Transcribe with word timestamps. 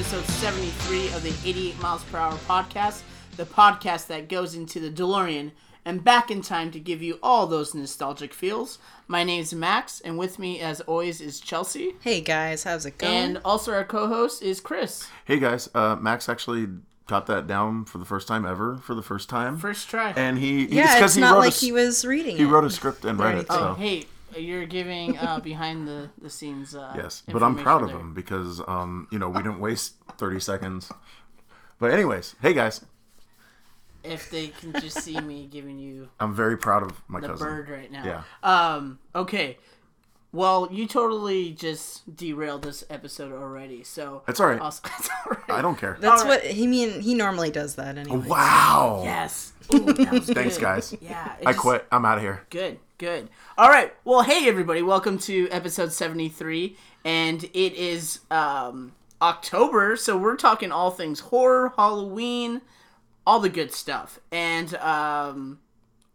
episode 0.00 0.24
73 0.24 1.08
of 1.12 1.22
the 1.22 1.34
88 1.46 1.78
Miles 1.82 2.02
Per 2.04 2.16
Hour 2.16 2.32
podcast, 2.48 3.02
the 3.36 3.44
podcast 3.44 4.06
that 4.06 4.30
goes 4.30 4.54
into 4.54 4.80
the 4.80 4.88
DeLorean 4.90 5.50
and 5.84 6.02
back 6.02 6.30
in 6.30 6.40
time 6.40 6.70
to 6.70 6.80
give 6.80 7.02
you 7.02 7.18
all 7.22 7.46
those 7.46 7.74
nostalgic 7.74 8.32
feels. 8.32 8.78
My 9.08 9.24
name's 9.24 9.52
Max, 9.52 10.00
and 10.00 10.16
with 10.16 10.38
me, 10.38 10.58
as 10.58 10.80
always, 10.80 11.20
is 11.20 11.38
Chelsea. 11.38 11.96
Hey 12.00 12.22
guys, 12.22 12.64
how's 12.64 12.86
it 12.86 12.96
going? 12.96 13.12
And 13.12 13.40
also, 13.44 13.74
our 13.74 13.84
co 13.84 14.06
host 14.08 14.42
is 14.42 14.58
Chris. 14.58 15.06
Hey 15.26 15.38
guys, 15.38 15.68
uh, 15.74 15.96
Max 15.96 16.30
actually 16.30 16.68
got 17.06 17.26
that 17.26 17.46
down 17.46 17.84
for 17.84 17.98
the 17.98 18.06
first 18.06 18.26
time 18.26 18.46
ever, 18.46 18.78
for 18.78 18.94
the 18.94 19.02
first 19.02 19.28
time. 19.28 19.58
First 19.58 19.90
try. 19.90 20.14
and 20.16 20.38
he, 20.38 20.64
he 20.66 20.76
yeah, 20.76 21.04
it's 21.04 21.14
he 21.16 21.20
not 21.20 21.34
wrote 21.34 21.40
like 21.40 21.52
a, 21.52 21.56
he 21.56 21.72
was 21.72 22.06
reading 22.06 22.38
he 22.38 22.44
it. 22.44 22.46
wrote 22.46 22.64
a 22.64 22.70
script 22.70 23.04
and 23.04 23.18
read 23.18 23.34
Right. 23.34 23.38
it. 23.42 23.46
oh, 23.50 23.56
So 23.56 23.74
hey, 23.74 24.06
you're 24.36 24.66
giving 24.66 25.16
uh, 25.18 25.40
behind 25.40 25.86
the, 25.88 26.10
the 26.20 26.30
scenes. 26.30 26.74
Uh, 26.74 26.92
yes, 26.96 27.22
but 27.30 27.42
I'm 27.42 27.56
proud 27.56 27.82
of 27.82 27.88
information 27.90 28.08
him 28.08 28.14
because 28.14 28.60
um, 28.68 29.08
you 29.10 29.18
know 29.18 29.28
we 29.28 29.38
didn't 29.42 29.60
waste 29.60 29.94
30 30.18 30.40
seconds. 30.40 30.92
But 31.78 31.92
anyways, 31.92 32.34
hey 32.42 32.52
guys. 32.54 32.84
If 34.02 34.30
they 34.30 34.48
can 34.48 34.72
just 34.80 35.02
see 35.02 35.20
me 35.20 35.46
giving 35.50 35.78
you 35.78 36.08
I'm 36.18 36.34
very 36.34 36.56
proud 36.56 36.82
of 36.82 37.02
my 37.06 37.20
the 37.20 37.28
cousin. 37.28 37.46
bird 37.46 37.68
right 37.68 37.90
now. 37.92 38.04
Yeah. 38.04 38.22
Um. 38.42 38.98
Okay. 39.14 39.58
Well, 40.32 40.68
you 40.70 40.86
totally 40.86 41.50
just 41.50 42.16
derailed 42.16 42.62
this 42.62 42.84
episode 42.88 43.32
already. 43.32 43.82
So 43.82 44.22
that's 44.26 44.38
all 44.40 44.46
right. 44.46 44.60
I'll- 44.60 44.68
it's 44.98 45.08
all 45.26 45.32
right. 45.32 45.50
I 45.50 45.60
don't 45.60 45.76
care. 45.76 45.96
That's 46.00 46.22
Alright. 46.22 46.44
what 46.44 46.50
he 46.52 46.66
mean. 46.68 47.00
He 47.00 47.14
normally 47.14 47.50
does 47.50 47.74
that 47.74 47.98
anyway. 47.98 48.26
wow. 48.28 49.02
Yes. 49.04 49.52
Ooh, 49.74 49.80
that 49.92 50.12
was 50.12 50.30
Thanks, 50.30 50.56
good. 50.56 50.62
guys. 50.62 50.94
Yeah. 51.00 51.32
I 51.44 51.52
just- 51.52 51.58
quit. 51.58 51.84
I'm 51.90 52.04
out 52.04 52.18
of 52.18 52.22
here. 52.22 52.42
Good. 52.48 52.78
Good. 53.00 53.30
All 53.56 53.70
right. 53.70 53.94
Well, 54.04 54.20
hey 54.20 54.46
everybody. 54.46 54.82
Welcome 54.82 55.16
to 55.20 55.48
episode 55.48 55.90
seventy 55.90 56.28
three, 56.28 56.76
and 57.02 57.42
it 57.44 57.72
is 57.72 58.20
um 58.30 58.92
October, 59.22 59.96
so 59.96 60.18
we're 60.18 60.36
talking 60.36 60.70
all 60.70 60.90
things 60.90 61.20
horror, 61.20 61.72
Halloween, 61.78 62.60
all 63.26 63.40
the 63.40 63.48
good 63.48 63.72
stuff. 63.72 64.20
And 64.30 64.74
um, 64.74 65.60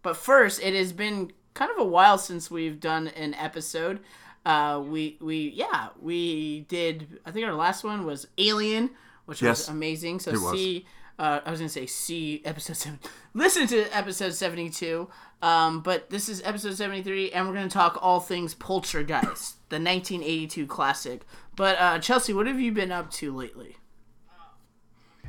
but 0.04 0.16
first, 0.16 0.62
it 0.62 0.76
has 0.76 0.94
been 0.94 1.32
kind 1.56 1.72
of 1.72 1.80
a 1.80 1.84
while 1.84 2.20
since 2.20 2.52
we've 2.52 2.80
done 2.80 3.08
an 3.08 3.34
episode. 3.34 4.00
Uh, 4.46 4.80
we 4.86 5.18
we 5.20 5.54
yeah 5.56 5.88
we 6.00 6.68
did. 6.68 7.20
I 7.26 7.32
think 7.32 7.48
our 7.48 7.56
last 7.56 7.84
one 7.84 8.06
was 8.06 8.28
Alien, 8.38 8.92
which 9.26 9.42
was 9.42 9.70
amazing. 9.70 10.20
So 10.20 10.36
see, 10.36 10.86
uh, 11.18 11.40
I 11.44 11.50
was 11.50 11.60
gonna 11.60 11.68
say 11.68 11.88
see 11.88 12.44
episode 12.46 12.78
seven. 12.78 13.00
Listen 13.34 13.66
to 13.70 13.86
episode 13.86 14.36
seventy 14.36 14.70
two. 14.70 15.10
Um, 15.46 15.82
but 15.82 16.10
this 16.10 16.28
is 16.28 16.42
episode 16.44 16.76
seventy 16.76 17.04
three, 17.04 17.32
and 17.32 17.48
we're 17.48 17.54
gonna 17.54 17.70
talk 17.70 18.00
all 18.02 18.20
things 18.20 18.56
Poltergeist, 18.56 19.58
the 19.70 19.78
nineteen 19.78 20.24
eighty 20.24 20.48
two 20.48 20.66
classic. 20.66 21.22
But 21.56 21.78
uh, 21.80 22.00
Chelsea, 22.00 22.34
what 22.34 22.48
have 22.48 22.60
you 22.60 22.72
been 22.72 22.92
up 22.92 23.12
to 23.12 23.32
lately? 23.32 23.78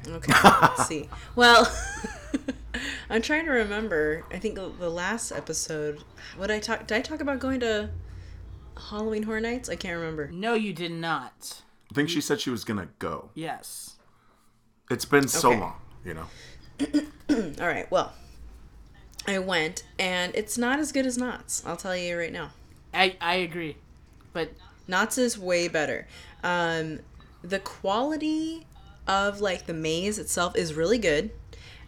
Okay, 0.08 0.33
let's 0.42 0.86
see. 0.86 1.08
Well, 1.36 1.70
I'm 3.11 3.20
trying 3.20 3.45
to 3.45 3.50
remember. 3.50 4.25
I 4.33 4.39
think 4.39 4.55
the, 4.55 4.70
the 4.81 4.89
last 4.89 5.33
episode. 5.33 6.03
What 6.39 6.51
I 6.51 6.61
talk? 6.61 6.86
Did 6.86 6.97
I 6.97 7.01
talk 7.03 7.20
about 7.20 7.39
going 7.39 7.61
to 7.61 7.91
Halloween 8.89 9.25
Horror 9.25 9.41
Nights? 9.41 9.69
I 9.69 9.77
can't 9.77 9.98
remember. 9.98 10.30
No, 10.33 10.55
you 10.55 10.73
did 10.73 10.92
not. 10.92 11.61
I 11.91 11.95
think 11.95 12.08
she 12.08 12.23
said 12.23 12.41
she 12.41 12.48
was 12.51 12.64
gonna 12.64 12.89
go. 12.98 13.28
Yes. 13.34 13.97
It's 14.91 15.05
been 15.05 15.28
so 15.28 15.51
Okay. 15.51 15.61
long, 15.61 15.75
you 16.06 16.14
know. 16.14 16.27
All 17.61 17.67
right. 17.67 17.91
Well, 17.91 18.14
I 19.27 19.38
went, 19.38 19.84
and 19.98 20.34
it's 20.34 20.56
not 20.56 20.78
as 20.78 20.92
good 20.92 21.06
as 21.06 21.16
Knott's. 21.19 21.62
I'll 21.66 21.77
tell 21.77 21.96
you 21.96 22.16
right 22.19 22.32
now. 22.32 22.50
I 22.94 23.16
I 23.20 23.34
agree, 23.36 23.77
but 24.33 24.50
Knott's 24.88 25.18
is 25.18 25.39
way 25.39 25.68
better. 25.68 26.06
Um, 26.42 27.01
the 27.42 27.58
quality 27.58 28.67
of 29.06 29.40
like 29.40 29.67
the 29.67 29.74
maze 29.74 30.18
itself 30.18 30.56
is 30.56 30.74
really 30.74 30.98
good, 30.98 31.30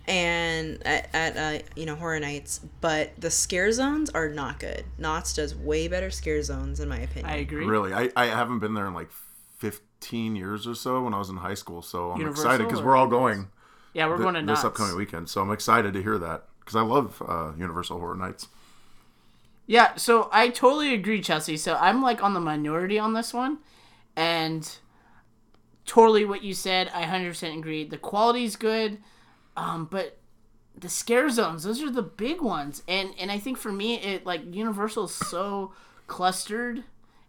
and 0.06 0.84
at, 0.86 1.08
at 1.12 1.36
uh, 1.36 1.62
you 1.76 1.86
know 1.86 1.94
horror 1.96 2.20
nights, 2.20 2.60
but 2.80 3.12
the 3.20 3.30
scare 3.30 3.70
zones 3.72 4.10
are 4.10 4.28
not 4.28 4.58
good. 4.58 4.84
Knott's 4.98 5.34
does 5.34 5.54
way 5.54 5.88
better 5.88 6.10
scare 6.10 6.42
zones 6.42 6.80
in 6.80 6.88
my 6.88 6.98
opinion. 6.98 7.26
I 7.30 7.36
agree. 7.36 7.64
Really, 7.66 7.92
I, 7.94 8.10
I 8.16 8.26
haven't 8.26 8.58
been 8.58 8.74
there 8.74 8.86
in 8.86 8.94
like 8.94 9.10
15 9.58 10.36
years 10.36 10.66
or 10.66 10.74
so 10.74 11.02
when 11.02 11.14
I 11.14 11.18
was 11.18 11.28
in 11.30 11.36
high 11.36 11.54
school. 11.54 11.82
So 11.82 12.12
I'm 12.12 12.18
Universal 12.20 12.44
excited 12.44 12.64
because 12.68 12.82
we're 12.82 12.96
all 12.96 13.08
going 13.08 13.48
Yeah, 13.94 14.06
we're 14.06 14.16
th- 14.16 14.22
going 14.22 14.34
to 14.34 14.40
this 14.40 14.46
Knott's. 14.46 14.64
upcoming 14.64 14.96
weekend. 14.96 15.28
So 15.28 15.40
I'm 15.40 15.50
excited 15.50 15.92
to 15.94 16.02
hear 16.02 16.18
that 16.18 16.44
because 16.68 16.76
I 16.76 16.82
love 16.82 17.22
uh, 17.26 17.52
Universal 17.56 17.98
Horror 17.98 18.14
Nights. 18.14 18.48
Yeah, 19.66 19.94
so 19.94 20.28
I 20.30 20.50
totally 20.50 20.92
agree, 20.92 21.22
Chelsea. 21.22 21.56
So 21.56 21.76
I'm 21.76 22.02
like 22.02 22.22
on 22.22 22.34
the 22.34 22.40
minority 22.40 22.98
on 22.98 23.14
this 23.14 23.32
one, 23.32 23.58
and 24.14 24.70
totally 25.86 26.26
what 26.26 26.42
you 26.42 26.52
said. 26.52 26.90
I 26.92 27.04
100% 27.04 27.56
agree. 27.56 27.84
The 27.84 27.96
quality's 27.96 28.54
good, 28.56 28.98
um, 29.56 29.88
but 29.90 30.18
the 30.78 30.90
scare 30.90 31.30
zones, 31.30 31.64
those 31.64 31.82
are 31.82 31.90
the 31.90 32.02
big 32.02 32.42
ones. 32.42 32.82
And 32.86 33.14
and 33.18 33.32
I 33.32 33.38
think 33.38 33.56
for 33.56 33.72
me, 33.72 33.94
it 33.94 34.26
like 34.26 34.54
Universal 34.54 35.04
is 35.04 35.14
so 35.14 35.72
clustered, 36.06 36.84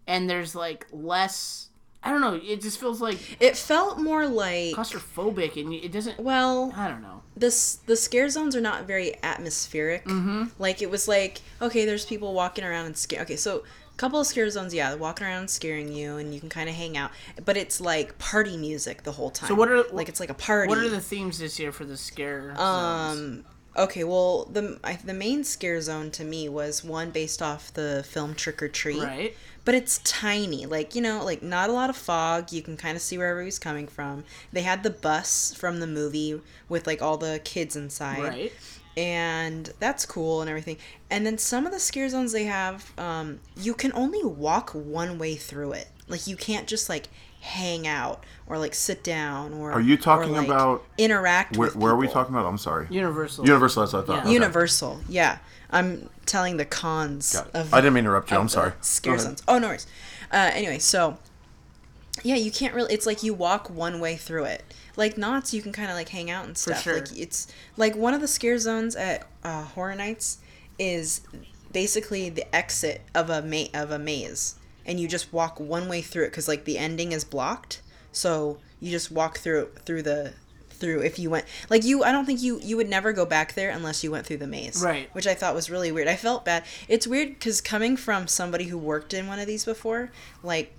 and 0.05 0.29
there's 0.29 0.53
like 0.53 0.85
less. 0.91 1.68
I 2.01 2.11
don't 2.11 2.21
know. 2.21 2.39
It 2.41 2.61
just 2.61 2.79
feels 2.79 3.01
like 3.01 3.19
It 3.41 3.57
felt 3.57 3.99
more 3.99 4.25
like 4.25 4.73
claustrophobic, 4.75 5.59
and 5.59 5.73
it 5.73 5.91
doesn't. 5.91 6.19
well, 6.19 6.73
I 6.75 6.87
don't 6.87 7.01
know. 7.01 7.21
this 7.35 7.75
the 7.85 7.95
scare 7.97 8.29
zones 8.29 8.55
are 8.55 8.61
not 8.61 8.85
very 8.85 9.21
atmospheric. 9.21 10.05
Mm-hmm. 10.05 10.45
Like 10.59 10.81
it 10.81 10.89
was 10.89 11.07
like 11.07 11.41
okay, 11.61 11.85
there's 11.85 12.05
people 12.05 12.33
walking 12.33 12.63
around 12.63 12.85
and 12.85 12.97
scare. 12.97 13.21
Okay, 13.23 13.35
so 13.35 13.63
a 13.93 13.97
couple 13.97 14.17
of 14.21 14.27
scare 14.27 14.49
zones, 14.49 14.73
yeah, 14.73 14.93
walking 14.95 15.27
around 15.27 15.49
scaring 15.49 15.91
you, 15.91 16.15
and 16.15 16.33
you 16.33 16.39
can 16.39 16.47
kind 16.47 16.69
of 16.69 16.75
hang 16.75 16.95
out. 16.95 17.11
But 17.43 17.57
it's 17.57 17.81
like 17.81 18.17
party 18.17 18.55
music 18.55 19.03
the 19.03 19.11
whole 19.11 19.29
time. 19.29 19.49
So 19.49 19.55
what 19.55 19.69
are 19.69 19.83
like 19.91 20.07
it's 20.07 20.21
like 20.21 20.29
a 20.29 20.33
party. 20.35 20.69
What 20.69 20.77
are 20.77 20.87
the 20.89 21.01
themes 21.01 21.37
this 21.39 21.59
year 21.59 21.73
for 21.73 21.83
the 21.83 21.97
scare? 21.97 22.55
zones? 22.55 22.59
um? 22.59 23.45
Okay, 23.77 24.03
well 24.03 24.45
the 24.45 24.79
I, 24.83 24.93
the 24.95 25.13
main 25.13 25.43
scare 25.43 25.79
zone 25.81 26.11
to 26.11 26.23
me 26.23 26.49
was 26.49 26.83
one 26.83 27.11
based 27.11 27.41
off 27.41 27.73
the 27.73 28.03
film 28.07 28.35
Trick 28.35 28.63
or 28.63 28.67
Treat. 28.69 29.03
right. 29.03 29.35
But 29.69 29.75
it's 29.75 29.99
tiny 29.99 30.65
like 30.65 30.95
you 30.95 31.01
know 31.03 31.23
like 31.23 31.43
not 31.43 31.69
a 31.69 31.73
lot 31.73 31.91
of 31.91 31.95
fog. 31.95 32.51
You 32.51 32.63
can 32.63 32.75
kind 32.75 32.95
of 32.95 33.03
see 33.03 33.19
where 33.19 33.27
everybody's 33.27 33.59
coming 33.59 33.85
from. 33.87 34.23
They 34.51 34.63
had 34.63 34.81
the 34.81 34.89
bus 34.89 35.53
from 35.53 35.79
the 35.79 35.85
movie 35.85 36.41
with 36.69 36.87
like 36.87 37.03
all 37.03 37.17
the 37.17 37.39
kids 37.43 37.75
inside. 37.75 38.23
Right. 38.23 38.53
and 38.97 39.71
that's 39.79 40.07
cool 40.07 40.41
and 40.41 40.49
everything. 40.49 40.77
And 41.11 41.23
then 41.23 41.37
some 41.37 41.67
of 41.67 41.71
the 41.71 41.79
scare 41.79 42.09
zones 42.09 42.31
they 42.31 42.45
have 42.45 42.91
um, 42.97 43.41
you 43.55 43.75
can 43.75 43.93
only 43.93 44.23
walk 44.23 44.71
one 44.71 45.19
way 45.19 45.35
through 45.35 45.73
it. 45.73 45.89
Like 46.07 46.25
you 46.25 46.35
can't 46.35 46.67
just 46.67 46.89
like 46.89 47.07
hang 47.41 47.87
out 47.87 48.23
or 48.47 48.57
like 48.57 48.73
sit 48.73 49.03
down 49.03 49.53
or 49.53 49.71
Are 49.71 49.79
you 49.81 49.93
or, 49.93 49.97
talking 49.97 50.33
like, 50.33 50.47
about- 50.47 50.83
interact 50.97 51.57
Where, 51.57 51.67
with 51.69 51.75
where 51.75 51.91
are 51.93 51.95
we 51.95 52.07
talking 52.07 52.33
about? 52.35 52.45
I'm 52.47 52.57
sorry. 52.57 52.87
Universal. 52.89 53.45
Universal, 53.45 53.83
that's 53.83 53.93
what 53.93 54.03
I 54.03 54.05
thought. 54.05 54.13
Yeah. 54.15 54.21
Okay. 54.23 54.33
universal 54.33 54.99
yeah 55.07 55.37
i'm 55.71 56.09
telling 56.25 56.57
the 56.57 56.65
cons 56.65 57.33
Got 57.33 57.51
of 57.55 57.73
I 57.73 57.77
didn't 57.81 57.93
mean 57.93 58.03
to 58.03 58.09
interrupt 58.09 58.31
you. 58.31 58.37
I'm 58.37 58.49
sorry. 58.49 58.73
Scare 58.81 59.17
zones. 59.19 59.43
Oh 59.47 59.59
no 59.59 59.67
worries. 59.67 59.87
Uh, 60.31 60.49
anyway, 60.53 60.79
so 60.79 61.17
yeah, 62.23 62.35
you 62.35 62.51
can't 62.51 62.73
really. 62.75 62.93
It's 62.93 63.05
like 63.05 63.23
you 63.23 63.33
walk 63.33 63.69
one 63.69 63.99
way 63.99 64.15
through 64.15 64.43
it. 64.45 64.63
Like 64.97 65.17
Knott's, 65.17 65.53
you 65.53 65.61
can 65.61 65.71
kind 65.71 65.89
of 65.89 65.95
like 65.95 66.09
hang 66.09 66.29
out 66.29 66.45
and 66.45 66.57
stuff. 66.57 66.81
sure. 66.81 66.95
Like 66.95 67.15
it's 67.17 67.47
like 67.77 67.95
one 67.95 68.13
of 68.13 68.21
the 68.21 68.27
scare 68.27 68.57
zones 68.59 68.95
at 68.95 69.25
uh, 69.43 69.63
Horror 69.63 69.95
Nights 69.95 70.39
is 70.77 71.21
basically 71.71 72.29
the 72.29 72.53
exit 72.55 73.01
of 73.15 73.29
a 73.29 73.41
ma- 73.41 73.79
of 73.79 73.91
a 73.91 73.99
maze, 73.99 74.55
and 74.85 74.99
you 74.99 75.07
just 75.07 75.31
walk 75.33 75.59
one 75.59 75.87
way 75.87 76.01
through 76.01 76.23
it 76.25 76.29
because 76.31 76.47
like 76.47 76.65
the 76.65 76.77
ending 76.77 77.11
is 77.11 77.23
blocked. 77.23 77.81
So 78.11 78.57
you 78.79 78.91
just 78.91 79.11
walk 79.11 79.37
through 79.39 79.69
through 79.85 80.03
the 80.03 80.33
through 80.71 81.01
if 81.01 81.19
you 81.19 81.29
went 81.29 81.43
like 81.69 81.83
you 81.83 82.05
i 82.05 82.11
don't 82.13 82.25
think 82.25 82.41
you 82.41 82.57
you 82.63 82.77
would 82.77 82.87
never 82.87 83.11
go 83.11 83.25
back 83.25 83.53
there 83.53 83.69
unless 83.69 84.01
you 84.01 84.09
went 84.09 84.25
through 84.25 84.37
the 84.37 84.47
maze 84.47 84.81
Right. 84.81 85.13
which 85.13 85.27
i 85.27 85.33
thought 85.33 85.53
was 85.53 85.69
really 85.69 85.91
weird 85.91 86.07
i 86.07 86.15
felt 86.15 86.45
bad 86.45 86.63
it's 86.87 87.05
weird 87.05 87.33
because 87.33 87.59
coming 87.59 87.97
from 87.97 88.27
somebody 88.29 88.63
who 88.63 88.77
worked 88.77 89.13
in 89.13 89.27
one 89.27 89.39
of 89.39 89.45
these 89.47 89.65
before 89.65 90.09
like 90.41 90.73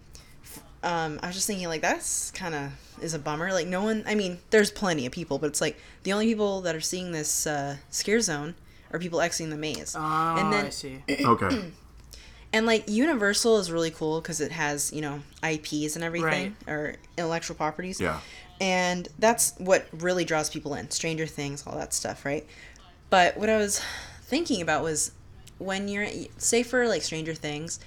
um, 0.82 1.20
I 1.22 1.26
was 1.26 1.36
just 1.36 1.46
thinking 1.46 1.68
like 1.68 1.82
that's 1.82 2.30
kind 2.30 2.54
of 2.54 2.72
is 3.02 3.12
a 3.12 3.18
bummer. 3.18 3.52
Like 3.52 3.66
no 3.66 3.82
one, 3.82 4.02
I 4.06 4.14
mean, 4.14 4.38
there's 4.48 4.70
plenty 4.70 5.04
of 5.04 5.12
people, 5.12 5.38
but 5.38 5.48
it's 5.48 5.60
like 5.60 5.78
the 6.04 6.14
only 6.14 6.26
people 6.26 6.62
that 6.62 6.74
are 6.74 6.80
seeing 6.80 7.12
this 7.12 7.46
uh, 7.46 7.76
scare 7.90 8.20
zone 8.20 8.54
are 8.90 8.98
people 8.98 9.20
exiting 9.20 9.50
the 9.50 9.58
maze. 9.58 9.94
Oh, 9.98 10.36
and 10.38 10.50
then 10.50 10.64
I 10.64 10.70
see. 10.70 11.02
Okay. 11.10 11.70
and 12.52 12.66
like 12.66 12.88
Universal 12.88 13.58
is 13.58 13.70
really 13.70 13.90
cool 13.90 14.20
because 14.20 14.40
it 14.40 14.52
has 14.52 14.92
you 14.92 15.00
know 15.00 15.20
IPs 15.42 15.94
and 15.94 16.04
everything 16.04 16.56
or 16.66 16.94
intellectual 17.16 17.56
properties. 17.56 18.00
Yeah. 18.00 18.20
And 18.60 19.08
that's 19.18 19.54
what 19.56 19.86
really 19.92 20.24
draws 20.24 20.50
people 20.50 20.74
in. 20.74 20.90
Stranger 20.90 21.26
Things, 21.26 21.66
all 21.66 21.76
that 21.78 21.94
stuff, 21.94 22.26
right? 22.26 22.46
But 23.08 23.36
what 23.38 23.48
I 23.48 23.56
was 23.56 23.80
thinking 24.22 24.60
about 24.60 24.82
was 24.82 25.12
when 25.58 25.88
you're 25.88 26.06
say 26.36 26.62
for 26.62 26.86
like 26.86 27.02
Stranger 27.02 27.34
Things 27.34 27.80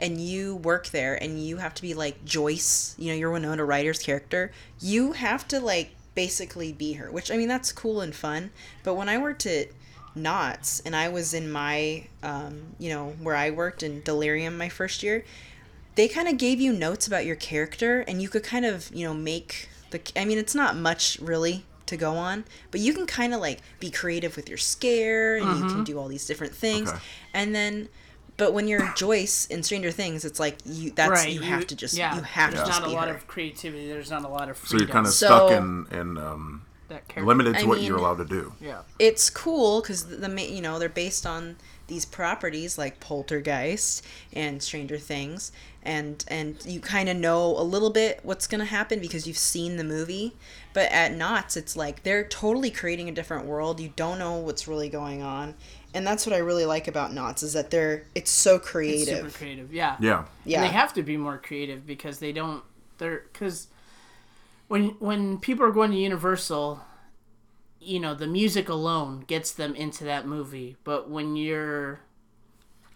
and 0.00 0.20
you 0.20 0.56
work 0.56 0.88
there 0.88 1.20
and 1.22 1.42
you 1.42 1.58
have 1.58 1.74
to 1.74 1.82
be 1.82 1.94
like 1.94 2.24
Joyce, 2.24 2.94
you 2.98 3.08
know, 3.08 3.14
you're 3.14 3.30
Winona 3.30 3.64
Ryder's 3.64 3.98
character, 3.98 4.52
you 4.80 5.12
have 5.12 5.46
to 5.48 5.60
like 5.60 5.90
basically 6.14 6.72
be 6.72 6.94
her, 6.94 7.10
which 7.10 7.30
I 7.30 7.36
mean 7.36 7.48
that's 7.48 7.72
cool 7.72 8.00
and 8.00 8.14
fun. 8.14 8.50
But 8.82 8.94
when 8.94 9.08
I 9.08 9.18
worked 9.18 9.46
at 9.46 9.68
Knott's 10.14 10.80
and 10.80 10.94
I 10.96 11.08
was 11.08 11.34
in 11.34 11.50
my 11.50 12.06
um, 12.22 12.74
you 12.78 12.90
know, 12.90 13.14
where 13.22 13.36
I 13.36 13.50
worked 13.50 13.82
in 13.82 14.02
Delirium 14.02 14.56
my 14.56 14.68
first 14.68 15.02
year, 15.02 15.24
they 15.94 16.08
kind 16.08 16.28
of 16.28 16.38
gave 16.38 16.60
you 16.60 16.72
notes 16.72 17.06
about 17.06 17.26
your 17.26 17.36
character 17.36 18.00
and 18.00 18.20
you 18.22 18.28
could 18.28 18.42
kind 18.42 18.64
of, 18.64 18.90
you 18.94 19.06
know, 19.06 19.14
make 19.14 19.68
the 19.90 20.00
I 20.16 20.24
mean 20.24 20.38
it's 20.38 20.54
not 20.54 20.76
much 20.76 21.18
really 21.20 21.64
to 21.86 21.96
go 21.96 22.12
on, 22.12 22.44
but 22.70 22.80
you 22.80 22.94
can 22.94 23.06
kind 23.06 23.34
of 23.34 23.40
like 23.40 23.60
be 23.80 23.90
creative 23.90 24.36
with 24.36 24.48
your 24.48 24.58
scare 24.58 25.36
and 25.36 25.58
you 25.58 25.66
can 25.68 25.84
do 25.84 25.98
all 25.98 26.06
these 26.08 26.26
different 26.26 26.54
things. 26.54 26.88
Okay. 26.90 26.98
And 27.34 27.54
then 27.54 27.88
but 28.36 28.54
when 28.54 28.68
you're 28.68 28.90
Joyce 28.96 29.44
in 29.46 29.62
Stranger 29.62 29.90
Things, 29.90 30.24
it's 30.24 30.40
like 30.40 30.56
you 30.64 30.92
that's 30.92 31.10
right. 31.10 31.28
you 31.32 31.40
have 31.40 31.66
to 31.66 31.76
just 31.76 31.96
yeah, 31.96 32.14
you 32.16 32.22
have 32.22 32.50
to 32.50 32.56
There's 32.56 32.68
just 32.68 32.80
not 32.80 32.88
a 32.90 32.92
lot 32.92 33.08
her. 33.08 33.14
of 33.14 33.26
creativity. 33.26 33.86
There's 33.88 34.10
not 34.10 34.24
a 34.24 34.28
lot 34.28 34.48
of 34.48 34.56
So 34.58 34.78
you're 34.78 34.86
kind 34.86 35.06
of 35.06 35.12
So- 35.12 35.26
stuck 35.26 35.50
in 35.50 35.86
in 35.90 36.16
um, 36.16 36.62
that 36.90 37.08
character. 37.08 37.26
limited 37.26 37.54
to 37.54 37.60
I 37.62 37.64
what 37.64 37.78
mean- 37.78 37.86
you're 37.86 37.96
allowed 37.98 38.18
to 38.18 38.24
do. 38.26 38.52
Yeah. 38.60 38.82
it's 38.98 39.30
cool 39.30 39.80
because 39.80 40.04
the 40.18 40.28
ma- 40.28 40.42
you 40.42 40.60
know 40.60 40.78
they're 40.78 40.88
based 40.88 41.24
on 41.26 41.56
these 41.88 42.04
properties 42.04 42.78
like 42.78 43.00
Poltergeist 43.00 44.04
and 44.32 44.62
Stranger 44.62 44.96
Things, 44.98 45.50
and 45.82 46.24
and 46.28 46.56
you 46.64 46.78
kind 46.80 47.08
of 47.08 47.16
know 47.16 47.56
a 47.58 47.62
little 47.64 47.90
bit 47.90 48.20
what's 48.22 48.46
gonna 48.46 48.64
happen 48.66 49.00
because 49.00 49.26
you've 49.26 49.38
seen 49.38 49.76
the 49.76 49.82
movie. 49.84 50.34
But 50.72 50.92
at 50.92 51.12
Knott's, 51.12 51.56
it's 51.56 51.74
like 51.74 52.04
they're 52.04 52.22
totally 52.22 52.70
creating 52.70 53.08
a 53.08 53.12
different 53.12 53.46
world. 53.46 53.80
You 53.80 53.92
don't 53.96 54.18
know 54.20 54.36
what's 54.36 54.68
really 54.68 54.88
going 54.88 55.20
on, 55.22 55.54
and 55.92 56.06
that's 56.06 56.26
what 56.26 56.32
I 56.34 56.38
really 56.38 56.64
like 56.64 56.86
about 56.86 57.12
Knott's 57.12 57.42
is 57.42 57.54
that 57.54 57.70
they're 57.72 58.04
it's 58.14 58.30
so 58.30 58.56
It's 58.56 58.68
creative. 58.68 59.18
super 59.18 59.30
creative. 59.38 59.72
Yeah. 59.74 59.96
Yeah. 59.98 60.26
Yeah. 60.44 60.58
And 60.62 60.68
they 60.70 60.72
have 60.72 60.92
to 60.94 61.02
be 61.02 61.16
more 61.16 61.38
creative 61.38 61.86
because 61.86 62.20
they 62.20 62.30
don't. 62.32 62.62
They're 62.98 63.24
because 63.32 63.66
when 64.70 64.90
when 65.00 65.38
people 65.38 65.66
are 65.66 65.72
going 65.72 65.90
to 65.90 65.96
Universal, 65.96 66.80
you 67.80 67.98
know, 67.98 68.14
the 68.14 68.28
music 68.28 68.68
alone 68.68 69.24
gets 69.26 69.50
them 69.50 69.74
into 69.74 70.04
that 70.04 70.28
movie. 70.28 70.76
But 70.84 71.10
when 71.10 71.34
you're 71.34 72.02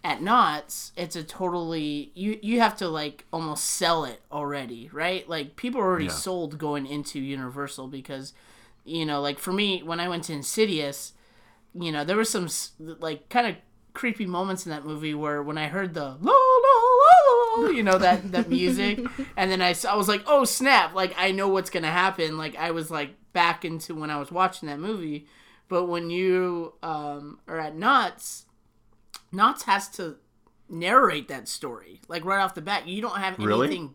at 0.04 0.22
Knott's, 0.22 0.92
it's 0.96 1.16
a 1.16 1.24
totally 1.24 2.12
you 2.14 2.38
you 2.40 2.60
have 2.60 2.76
to 2.76 2.86
like 2.88 3.24
almost 3.32 3.64
sell 3.64 4.04
it 4.04 4.22
already, 4.30 4.88
right? 4.92 5.28
Like 5.28 5.56
people 5.56 5.80
are 5.80 5.84
already 5.84 6.04
Yeah. 6.04 6.10
sold 6.12 6.58
going 6.58 6.86
into 6.86 7.18
Universal 7.18 7.88
because 7.88 8.32
you 8.84 9.04
know, 9.04 9.20
like 9.20 9.40
for 9.40 9.52
me 9.52 9.82
when 9.82 9.98
I 9.98 10.08
went 10.08 10.22
to 10.24 10.32
Insidious, 10.32 11.12
you 11.74 11.90
know, 11.90 12.04
there 12.04 12.16
was 12.16 12.30
some 12.30 12.48
like 12.78 13.28
kind 13.28 13.48
of 13.48 13.56
creepy 13.94 14.26
moments 14.26 14.64
in 14.64 14.70
that 14.70 14.84
movie 14.84 15.14
where 15.14 15.42
when 15.42 15.58
I 15.58 15.66
heard 15.66 15.94
the 15.94 16.18
you 17.62 17.82
know 17.82 17.98
that 17.98 18.32
that 18.32 18.48
music, 18.48 19.00
and 19.36 19.50
then 19.50 19.60
I 19.62 19.74
I 19.88 19.96
was 19.96 20.08
like, 20.08 20.22
oh 20.26 20.44
snap! 20.44 20.94
Like 20.94 21.14
I 21.16 21.30
know 21.32 21.48
what's 21.48 21.70
gonna 21.70 21.90
happen. 21.90 22.36
Like 22.38 22.56
I 22.56 22.70
was 22.70 22.90
like 22.90 23.10
back 23.32 23.64
into 23.64 23.94
when 23.94 24.10
I 24.10 24.18
was 24.18 24.30
watching 24.32 24.68
that 24.68 24.78
movie. 24.78 25.26
But 25.68 25.86
when 25.86 26.10
you 26.10 26.74
um, 26.82 27.40
are 27.48 27.58
at 27.58 27.74
Knott's, 27.74 28.44
Knott's 29.32 29.62
has 29.64 29.88
to 29.90 30.16
narrate 30.68 31.28
that 31.28 31.48
story 31.48 32.00
like 32.08 32.24
right 32.24 32.40
off 32.42 32.54
the 32.54 32.62
bat. 32.62 32.86
You 32.86 33.02
don't 33.02 33.16
have 33.18 33.38
Really? 33.38 33.68
anything. 33.68 33.94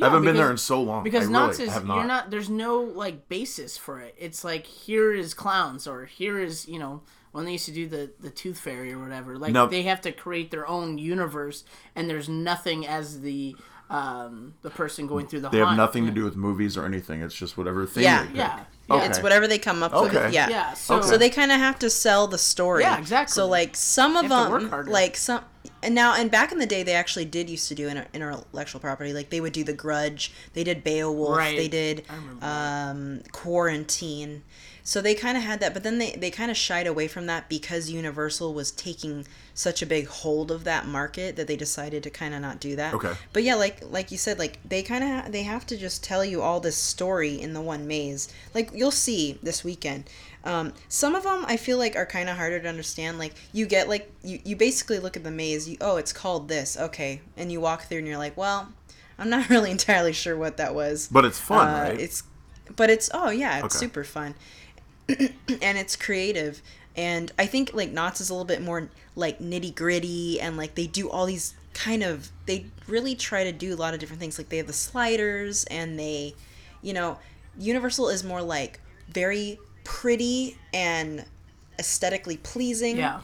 I 0.00 0.04
haven't 0.04 0.24
been 0.24 0.36
there 0.36 0.50
in 0.52 0.56
so 0.56 0.80
long. 0.82 1.02
because 1.02 1.28
I 1.28 1.32
Knott's 1.32 1.58
really 1.58 1.68
is 1.68 1.74
have 1.74 1.86
you're 1.86 1.96
not. 1.96 2.06
not 2.06 2.30
there's 2.30 2.48
no 2.48 2.80
like 2.80 3.28
basis 3.28 3.76
for 3.76 4.00
it. 4.00 4.14
It's 4.18 4.44
like 4.44 4.64
here 4.66 5.12
is 5.12 5.34
clowns 5.34 5.86
or 5.86 6.04
here 6.06 6.38
is 6.38 6.68
you 6.68 6.78
know 6.78 7.02
when 7.32 7.44
they 7.44 7.52
used 7.52 7.66
to 7.66 7.72
do 7.72 7.86
the 7.88 8.10
the 8.20 8.30
Tooth 8.30 8.58
Fairy 8.58 8.92
or 8.92 8.98
whatever. 8.98 9.36
Like 9.38 9.52
No. 9.52 9.66
they 9.66 9.82
have 9.82 10.00
to 10.02 10.12
create 10.12 10.50
their 10.50 10.66
own 10.66 10.98
universe, 10.98 11.64
and 11.94 12.08
there's 12.10 12.28
nothing 12.28 12.86
as 12.86 13.20
the 13.20 13.56
um 13.88 14.54
the 14.62 14.70
person 14.70 15.06
going 15.08 15.26
through 15.26 15.40
the. 15.40 15.48
They 15.48 15.58
have 15.58 15.68
haunt. 15.68 15.76
nothing 15.78 16.04
yeah. 16.04 16.10
to 16.10 16.14
do 16.14 16.24
with 16.24 16.36
movies 16.36 16.76
or 16.76 16.84
anything. 16.84 17.22
It's 17.22 17.34
just 17.34 17.56
whatever 17.58 17.86
thing. 17.86 18.04
Yeah. 18.04 18.22
they 18.22 18.28
pick. 18.28 18.36
Yeah, 18.36 18.64
Okay. 18.88 19.06
It's 19.06 19.22
whatever 19.22 19.46
they 19.48 19.58
come 19.58 19.82
up 19.84 19.92
Okay. 19.94 20.24
with. 20.24 20.32
Yeah. 20.34 20.48
yeah. 20.48 20.74
So, 20.74 20.96
Okay. 20.98 21.06
So 21.08 21.16
they 21.18 21.30
kind 21.30 21.52
of 21.52 21.58
have 21.58 21.78
to 21.80 21.90
sell 21.90 22.26
the 22.26 22.38
story. 22.38 22.82
Yeah, 22.82 22.98
exactly. 22.98 23.32
So 23.32 23.46
like 23.46 23.74
some 23.76 24.16
of 24.16 24.28
They 24.28 24.34
have 24.34 24.46
to 24.46 24.50
work 24.52 24.60
them, 24.62 24.70
harder. 24.70 24.90
like 24.90 25.16
some, 25.16 25.42
and 25.82 25.94
now 25.94 26.14
and 26.14 26.30
back 26.30 26.50
in 26.52 26.58
the 26.58 26.66
day, 26.66 26.82
they 26.84 26.94
actually 26.94 27.24
did 27.24 27.48
used 27.50 27.66
to 27.68 27.74
do 27.76 27.88
inter- 27.88 28.06
intellectual 28.12 28.80
property. 28.80 29.12
Like 29.12 29.30
they 29.30 29.40
would 29.40 29.52
do 29.52 29.62
The 29.64 29.72
Grudge, 29.72 30.32
they 30.54 30.62
did 30.64 30.82
Beowulf, 30.84 31.36
Right. 31.36 31.56
they 31.56 31.68
did 31.68 32.04
um, 32.42 33.22
Quarantine. 33.32 34.42
So 34.82 35.00
they 35.00 35.14
kind 35.14 35.36
of 35.36 35.42
had 35.44 35.60
that, 35.60 35.74
but 35.74 35.82
then 35.82 35.98
they 35.98 36.12
they 36.12 36.30
kind 36.30 36.50
of 36.50 36.56
shied 36.56 36.86
away 36.86 37.08
from 37.08 37.26
that 37.26 37.48
because 37.48 37.90
Universal 37.90 38.54
was 38.54 38.70
taking 38.70 39.26
such 39.54 39.82
a 39.82 39.86
big 39.86 40.06
hold 40.06 40.50
of 40.50 40.64
that 40.64 40.86
market 40.86 41.36
that 41.36 41.46
they 41.46 41.56
decided 41.56 42.02
to 42.02 42.10
kind 42.10 42.34
of 42.34 42.40
not 42.40 42.60
do 42.60 42.76
that. 42.76 42.94
Okay. 42.94 43.12
But 43.32 43.42
yeah, 43.42 43.54
like 43.56 43.80
like 43.90 44.10
you 44.10 44.18
said, 44.18 44.38
like 44.38 44.58
they 44.68 44.82
kind 44.82 45.04
of 45.04 45.10
ha- 45.10 45.28
they 45.30 45.42
have 45.42 45.66
to 45.66 45.76
just 45.76 46.02
tell 46.02 46.24
you 46.24 46.40
all 46.42 46.60
this 46.60 46.76
story 46.76 47.40
in 47.40 47.52
the 47.52 47.60
one 47.60 47.86
maze. 47.86 48.28
Like 48.54 48.70
you'll 48.74 48.90
see 48.90 49.38
this 49.42 49.62
weekend. 49.64 50.04
Um, 50.42 50.72
some 50.88 51.14
of 51.14 51.22
them 51.24 51.44
I 51.46 51.56
feel 51.58 51.76
like 51.76 51.96
are 51.96 52.06
kind 52.06 52.28
of 52.30 52.36
harder 52.36 52.58
to 52.60 52.68
understand. 52.68 53.18
Like 53.18 53.34
you 53.52 53.66
get 53.66 53.88
like 53.88 54.10
you 54.22 54.40
you 54.44 54.56
basically 54.56 54.98
look 54.98 55.16
at 55.16 55.24
the 55.24 55.30
maze. 55.30 55.68
You 55.68 55.76
oh 55.80 55.96
it's 55.96 56.12
called 56.12 56.48
this 56.48 56.76
okay, 56.78 57.20
and 57.36 57.52
you 57.52 57.60
walk 57.60 57.82
through 57.84 57.98
and 57.98 58.06
you're 58.06 58.18
like 58.18 58.36
well 58.36 58.72
I'm 59.18 59.28
not 59.28 59.50
really 59.50 59.70
entirely 59.70 60.12
sure 60.12 60.36
what 60.36 60.56
that 60.56 60.74
was. 60.74 61.08
But 61.12 61.24
it's 61.26 61.38
fun, 61.38 61.68
Uh, 61.68 61.82
right? 61.90 62.00
It's 62.00 62.22
but 62.76 62.88
it's 62.88 63.10
oh 63.12 63.30
yeah 63.30 63.58
it's 63.64 63.74
Okay. 63.76 63.86
super 63.86 64.04
fun 64.04 64.34
and 65.62 65.78
it's 65.78 65.96
creative. 65.96 66.62
And 66.96 67.30
i 67.38 67.46
think 67.46 67.72
like 67.72 67.92
Knott's 67.92 68.20
is 68.20 68.30
a 68.30 68.34
little 68.34 68.44
bit 68.44 68.60
more 68.62 68.88
like 69.16 69.38
nitty 69.38 69.74
gritty 69.74 70.40
and 70.40 70.56
like 70.56 70.74
they 70.74 70.86
do 70.86 71.08
all 71.08 71.26
these 71.26 71.54
kind 71.72 72.02
of 72.02 72.30
they 72.46 72.66
really 72.88 73.14
try 73.14 73.44
to 73.44 73.52
do 73.52 73.72
a 73.74 73.76
lot 73.76 73.94
of 73.94 74.00
different 74.00 74.20
things. 74.20 74.38
Like 74.38 74.48
they 74.48 74.56
have 74.56 74.66
the 74.66 74.72
sliders 74.72 75.64
and 75.64 75.98
they 75.98 76.34
you 76.82 76.92
know 76.92 77.18
universal 77.58 78.08
is 78.08 78.24
more 78.24 78.42
like 78.42 78.80
very 79.08 79.58
pretty 79.84 80.56
and 80.74 81.24
aesthetically 81.78 82.36
pleasing. 82.38 82.96
Yeah. 82.98 83.20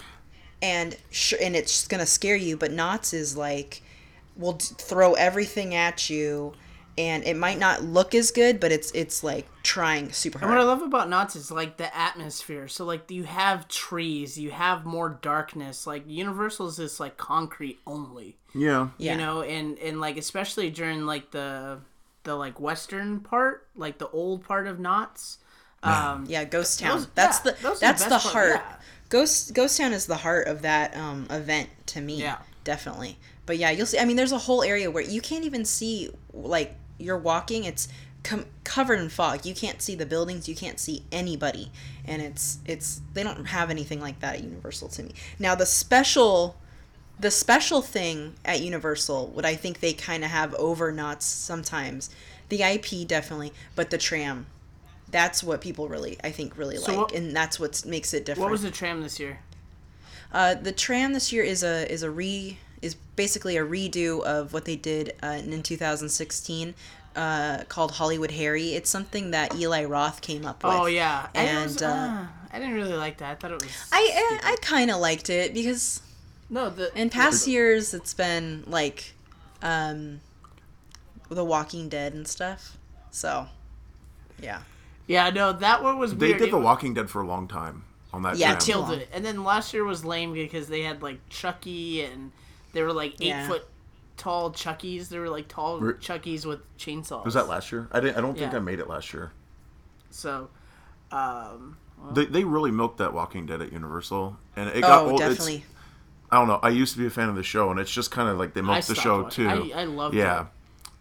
and 0.63 0.97
sure 1.11 1.39
and 1.43 1.55
it's 1.55 1.87
gonna 1.87 2.07
scare 2.07 2.37
you 2.37 2.57
but 2.57 2.71
Knott's 2.73 3.13
is 3.13 3.37
like 3.37 3.83
will 4.37 4.55
d- 4.55 4.67
throw 4.79 5.15
everything 5.15 5.75
at 5.75 6.09
you 6.09 6.55
and 6.99 7.25
it 7.25 7.37
might 7.37 7.59
not 7.59 7.83
look 7.83 8.15
as 8.15 8.31
good 8.31 8.59
but 8.61 8.73
it's 8.73 8.91
it's 8.93 9.23
like 9.25 9.47
trying 9.63 10.11
super 10.13 10.39
And 10.39 10.49
what 10.49 10.59
I 10.59 10.63
love 10.63 10.83
about 10.83 11.09
Knott's 11.09 11.37
is 11.37 11.51
like 11.51 11.77
the 11.77 11.95
atmosphere. 11.97 12.69
So 12.69 12.85
like 12.85 13.11
you 13.11 13.25
have 13.25 13.69
trees, 13.69 14.39
you 14.39 14.51
have 14.53 14.85
more 14.85 15.19
darkness. 15.23 15.87
Like 15.87 16.05
Universal 16.07 16.69
is 16.69 16.77
just 16.77 17.01
like 17.01 17.17
concrete 17.17 17.79
only. 17.87 18.37
yeah. 18.55 18.89
yeah 18.99 19.13
you 19.13 19.19
know 19.19 19.43
and 19.43 19.79
and 19.81 20.01
like 20.01 20.17
especially 20.17 20.71
during 20.71 21.05
like 21.07 21.31
the 21.33 21.79
the 22.25 22.35
like 22.35 22.59
western 22.61 23.21
part 23.21 23.67
like 23.77 23.99
the 23.99 24.09
old 24.11 24.45
part 24.45 24.67
of 24.67 24.79
Knott's 24.81 25.39
um 25.83 26.25
yeah 26.29 26.45
ghost 26.45 26.81
town 26.81 26.99
Those- 26.99 27.09
that's 27.15 27.45
yeah, 27.45 27.53
the 27.53 27.63
those 27.63 27.77
are 27.77 27.81
the 27.81 27.81
that's 27.81 28.05
the, 28.05 28.11
best 28.11 28.33
part, 28.33 28.49
heart 28.57 28.65
yeah. 28.67 28.77
ghost 29.11 29.55
ghost 29.55 29.77
town 29.79 29.93
is 29.93 30.07
the 30.07 30.17
heart 30.17 30.49
of 30.49 30.63
that 30.63 30.97
um 30.97 31.27
event 31.31 31.69
to 31.87 32.01
me 32.01 32.21
Yeah. 32.23 32.39
definitely 32.65 33.19
but 33.45 33.59
yeah 33.59 33.71
you'll 33.71 33.87
see 33.87 33.99
i 33.99 34.05
mean 34.05 34.17
there's 34.17 34.33
a 34.33 34.39
whole 34.39 34.63
area 34.65 34.91
where 34.91 35.03
you 35.05 35.21
can't 35.21 35.45
even 35.45 35.65
see 35.65 36.11
like 36.33 36.75
you're 36.99 37.19
walking 37.19 37.65
it's 37.65 37.89
com- 38.23 38.47
covered 38.65 38.99
in 39.01 39.09
fog. 39.09 39.45
You 39.45 39.55
can't 39.55 39.81
see 39.83 39.95
the 39.95 40.07
buildings 40.07 40.49
you 40.49 40.55
can't 40.57 40.79
see 40.81 41.05
anybody. 41.13 41.71
And 42.05 42.23
it's 42.23 42.59
it's 42.67 43.01
they 43.15 43.23
don't 43.23 43.47
have 43.47 43.71
anything 43.71 44.01
like 44.01 44.21
that 44.21 44.37
at 44.37 44.43
universal 44.45 44.89
to 44.89 45.03
me. 45.03 45.13
Now 45.39 45.55
the 45.55 45.67
special 45.67 46.57
the 47.19 47.31
special 47.31 47.81
thing 47.81 48.35
at 48.45 48.61
universal 48.61 49.29
what 49.29 49.47
i 49.47 49.55
think 49.55 49.81
they 49.81 49.95
kind 49.95 50.23
of 50.23 50.29
have 50.31 50.53
over 50.57 50.93
Knott's 50.93 51.25
sometimes 51.25 52.11
the 52.51 52.63
ip 52.63 52.85
definitely 53.09 53.55
but 53.75 53.89
the 53.89 53.97
tram 53.97 54.45
that's 55.11 55.43
what 55.43 55.63
people 55.63 55.89
really 55.89 56.19
i 56.23 56.31
think 56.31 56.59
really 56.59 56.77
So 56.77 56.93
like. 56.93 57.01
what- 57.01 57.13
and 57.15 57.35
that's 57.35 57.59
what 57.59 57.83
makes 57.87 58.13
it 58.13 58.27
different 58.27 58.43
what 58.43 58.51
was 58.53 58.61
the 58.61 58.71
tram 58.71 59.01
this 59.01 59.19
year? 59.19 59.39
Uh, 60.31 60.55
the 60.57 60.73
tram 60.73 61.15
this 61.15 61.33
year 61.33 61.43
is 61.43 61.63
a 61.63 61.91
is 61.91 62.03
a 62.03 62.11
re 62.11 62.59
is 62.83 62.95
basically 63.17 63.57
a 63.57 63.65
redo 63.65 64.23
of 64.23 64.53
what 64.53 64.65
they 64.65 64.77
did 64.77 65.15
uh, 65.23 65.41
in 65.43 65.63
2016 65.63 66.75
uh, 67.17 67.65
called 67.69 67.93
Hollywood 67.93 68.33
Harry. 68.33 68.75
It's 68.75 68.91
something 68.91 69.31
that 69.31 69.55
Eli 69.55 69.85
Roth 69.85 70.21
came 70.21 70.45
up 70.45 70.63
with. 70.63 70.73
oh 70.75 70.87
yeah 70.87 71.29
and, 71.35 71.71
and 71.71 71.83
uh, 71.83 71.87
uh, 71.87 72.27
i 72.53 72.59
didn't 72.59 72.75
really 72.75 72.93
like 72.93 73.19
that 73.19 73.31
i 73.33 73.35
thought 73.35 73.51
it 73.51 73.63
was 73.63 73.89
I 73.93 74.39
I, 74.43 74.53
I 74.53 74.57
kind 74.61 74.91
of 74.91 74.99
liked 75.01 75.31
it 75.31 75.55
because 75.55 76.01
no 76.51 76.69
the 76.71 76.95
in 76.99 77.09
past 77.11 77.47
years 77.47 77.95
it's 77.95 78.13
been 78.15 78.65
like 78.67 79.13
um, 79.63 80.21
The 81.31 81.45
Walking 81.45 81.89
Dead 81.89 82.13
and 82.15 82.29
stuff. 82.29 82.77
So 83.11 83.47
yeah, 84.41 84.61
yeah 85.07 85.31
no 85.31 85.53
that 85.55 85.83
one 85.83 85.99
was 85.99 86.15
They 86.15 86.29
weird. 86.29 86.39
did 86.41 86.53
The 86.53 86.59
Walking 86.59 86.93
Dead 86.95 87.09
for 87.11 87.23
a 87.23 87.27
long 87.27 87.49
time 87.49 87.85
on 88.13 88.23
that. 88.23 88.37
Yeah, 88.37 88.49
tram. 88.51 88.59
till- 88.61 88.87
killed 88.87 88.99
it 89.01 89.09
and 89.13 89.25
then 89.25 89.43
last 89.43 89.73
year 89.75 89.83
was 89.85 90.05
lame 90.05 90.35
because 90.35 90.69
they 90.69 90.83
had 90.83 91.03
like 91.03 91.19
chucky 91.31 92.03
and 92.03 92.31
they 92.77 92.83
were 92.83 92.93
like 92.93 93.15
eight 93.21 93.29
Yeah. 93.29 93.49
foot 93.49 93.65
tall 94.19 94.51
chuckies 94.53 95.09
they 95.09 95.19
were 95.19 95.29
like 95.29 95.49
tall 95.49 95.79
Re- 95.81 95.95
chuckies 95.95 96.45
with 96.47 96.61
chainsaws 96.79 97.25
Was 97.25 97.35
that 97.35 97.49
last 97.49 97.73
year? 97.73 97.89
I 97.91 98.01
didn't. 98.01 98.17
I 98.17 98.21
don't 98.21 98.37
think 98.39 98.53
Yeah. 98.53 98.59
I 98.59 98.61
made 98.61 98.79
it 98.81 98.89
last 98.89 99.13
year. 99.15 99.33
so 100.11 100.49
um 101.11 101.77
They, 102.13 102.27
they 102.27 102.45
really 102.45 102.71
milked 102.71 102.99
that 102.99 103.13
Walking 103.15 103.47
Dead 103.47 103.61
at 103.63 103.73
Universal, 103.73 104.37
and 104.55 104.69
it 104.71 104.83
got 104.83 105.05
oh 105.05 105.11
old. 105.11 105.21
It's- 105.21 105.37
definitely. 105.39 105.65
I 106.31 106.39
don't 106.39 106.49
know. 106.49 106.59
I 106.63 106.71
used 106.71 106.93
to 106.95 106.99
be 106.99 107.07
a 107.07 107.11
fan 107.11 107.29
of 107.29 107.37
the 107.37 107.43
show, 107.45 107.71
and 107.71 107.79
it's 107.79 107.91
just 107.91 108.11
kind 108.11 108.29
of 108.29 108.37
like 108.37 108.53
they 108.53 108.61
milked 108.61 108.89
the 108.89 108.95
show 108.97 109.23
watching- 109.23 109.49
too. 109.49 109.73
I, 109.75 109.83
I 109.83 109.85
loved 109.85 110.15
yeah, 110.15 110.41
it 110.43 110.47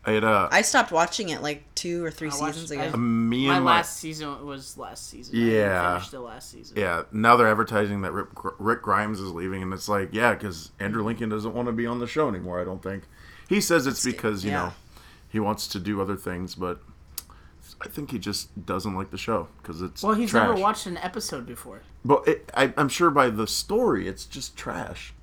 it. 0.08 0.24
Uh, 0.24 0.48
I 0.52 0.62
stopped 0.62 0.92
watching 0.92 1.30
it 1.30 1.42
like 1.42 1.64
two 1.76 2.04
or 2.06 2.12
three 2.12 2.30
I 2.30 2.38
watched- 2.38 2.56
seasons 2.60 2.72
I- 2.80 2.84
ago. 2.86 2.98
me 2.98 3.48
my 3.48 3.56
and 3.56 3.66
my 3.66 3.76
last 3.78 3.98
season 3.98 4.46
was 4.46 4.78
last 4.78 5.10
season. 5.10 5.36
I 5.36 5.40
didn't 5.40 5.54
Yeah. 5.56 5.94
finish 5.98 6.10
the 6.12 6.20
last 6.20 6.52
season. 6.52 6.78
yeah. 6.78 7.04
Now 7.12 7.36
they're 7.36 7.48
advertising 7.50 8.02
that 8.02 8.12
Rick, 8.12 8.30
Rick 8.60 8.82
Grimes 8.82 9.20
is 9.20 9.32
leaving, 9.32 9.62
and 9.64 9.74
it's 9.74 9.90
like 9.90 10.10
yeah, 10.12 10.34
because 10.34 10.72
Andrew 10.80 11.04
Lincoln 11.04 11.30
doesn't 11.30 11.54
want 11.54 11.68
to 11.68 11.72
be 11.72 11.86
on 11.88 12.00
the 12.00 12.08
show 12.08 12.28
anymore. 12.30 12.60
I 12.62 12.64
don't 12.64 12.82
think 12.84 13.04
he 13.50 13.60
says 13.62 13.88
it's 13.88 14.04
because 14.04 14.44
you 14.46 14.52
yeah. 14.52 14.58
know 14.68 14.74
he 15.30 15.40
wants 15.40 15.68
to 15.70 15.80
do 15.80 16.02
other 16.02 16.16
things, 16.16 16.56
but 16.56 16.82
I 17.82 17.88
think 17.90 18.12
he 18.12 18.20
just 18.20 18.66
doesn't 18.66 18.96
like 18.96 19.12
the 19.12 19.18
show 19.18 19.48
because 19.62 19.82
it's 19.82 20.02
Well, 20.02 20.14
he's 20.14 20.30
trash. 20.32 20.48
never 20.48 20.60
watched 20.62 20.86
an 20.86 20.98
episode 20.98 21.46
before. 21.46 21.82
But 22.06 22.28
it, 22.28 22.52
I, 22.56 22.74
I'm 22.78 22.88
sure 22.90 23.10
by 23.10 23.30
the 23.30 23.48
story, 23.48 24.08
it's 24.08 24.26
just 24.26 24.56
trash. 24.56 25.14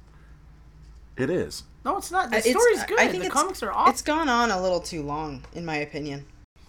It 1.17 1.31
is. 1.31 1.65
No, 1.85 1.97
it's 1.99 2.11
not. 2.11 2.31
The 2.31 2.39
It's- 2.39 2.51
story's 2.55 2.85
good. 2.85 2.99
I 3.01 3.09
think 3.09 3.25
the 3.25 3.31
comics 3.31 3.63
are 3.63 3.73
awesome. 3.73 3.91
It's 3.93 4.03
gone 4.03 4.29
on 4.29 4.51
a 4.51 4.61
little 4.61 4.81
too 4.81 5.03
long, 5.03 5.45
in 5.53 5.65
my 5.65 5.77
opinion. 5.77 6.27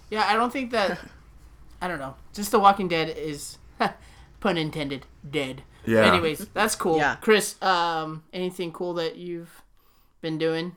Yeah, 0.10 0.26
I 0.28 0.34
don't 0.36 0.52
think 0.52 0.72
that. 0.72 1.00
I 1.82 1.88
don't 1.88 2.00
know. 2.00 2.16
Just 2.34 2.52
The 2.52 2.60
Walking 2.60 2.88
Dead 2.88 3.10
is, 3.18 3.58
pun 4.40 4.58
intended, 4.58 5.06
dead. 5.30 5.64
Yeah. 5.86 6.06
Anyways, 6.06 6.48
that's 6.54 6.76
cool. 6.76 6.98
Yeah. 6.98 7.16
Chris, 7.18 7.62
um, 7.62 8.24
anything 8.32 8.72
cool 8.72 8.94
that 8.96 9.18
you've 9.18 9.62
been 10.22 10.38
doing? 10.38 10.76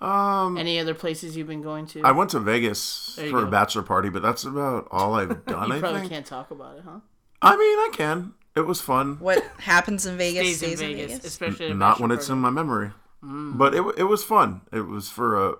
Um, 0.00 0.58
Any 0.58 0.80
other 0.80 0.94
places 0.94 1.36
you've 1.36 1.46
been 1.46 1.62
going 1.62 1.86
to? 1.88 2.02
I 2.02 2.10
went 2.10 2.30
to 2.30 2.40
Vegas 2.40 3.16
you 3.22 3.30
for 3.30 3.44
a 3.44 3.46
bachelor 3.46 3.82
party, 3.82 4.08
but 4.08 4.20
that's 4.20 4.42
about 4.42 4.88
all 4.90 5.14
I've 5.14 5.44
done. 5.46 5.68
you 5.68 5.74
I 5.76 5.78
probably 5.78 6.00
think. 6.00 6.12
can't 6.12 6.26
talk 6.26 6.50
about 6.50 6.76
it, 6.78 6.82
huh? 6.84 6.98
I 7.40 7.52
mean, 7.56 7.78
I 7.78 7.90
can. 7.92 8.34
It 8.54 8.66
was 8.66 8.80
fun. 8.80 9.16
What 9.18 9.42
happens 9.60 10.04
in 10.06 10.16
Vegas 10.18 10.42
Stays 10.42 10.58
stays, 10.58 10.80
in 10.80 10.90
in 10.90 10.96
Vegas, 10.96 11.12
Vegas. 11.12 11.26
especially 11.26 11.72
Not 11.74 12.00
when 12.00 12.10
bachelor 12.10 12.20
it's 12.20 12.28
in 12.28 12.38
my 12.38 12.50
memory. 12.50 12.90
But 13.22 13.74
it, 13.74 13.82
it 13.96 14.04
was 14.04 14.24
fun. 14.24 14.62
It 14.72 14.86
was 14.86 15.08
for 15.08 15.50
a 15.50 15.54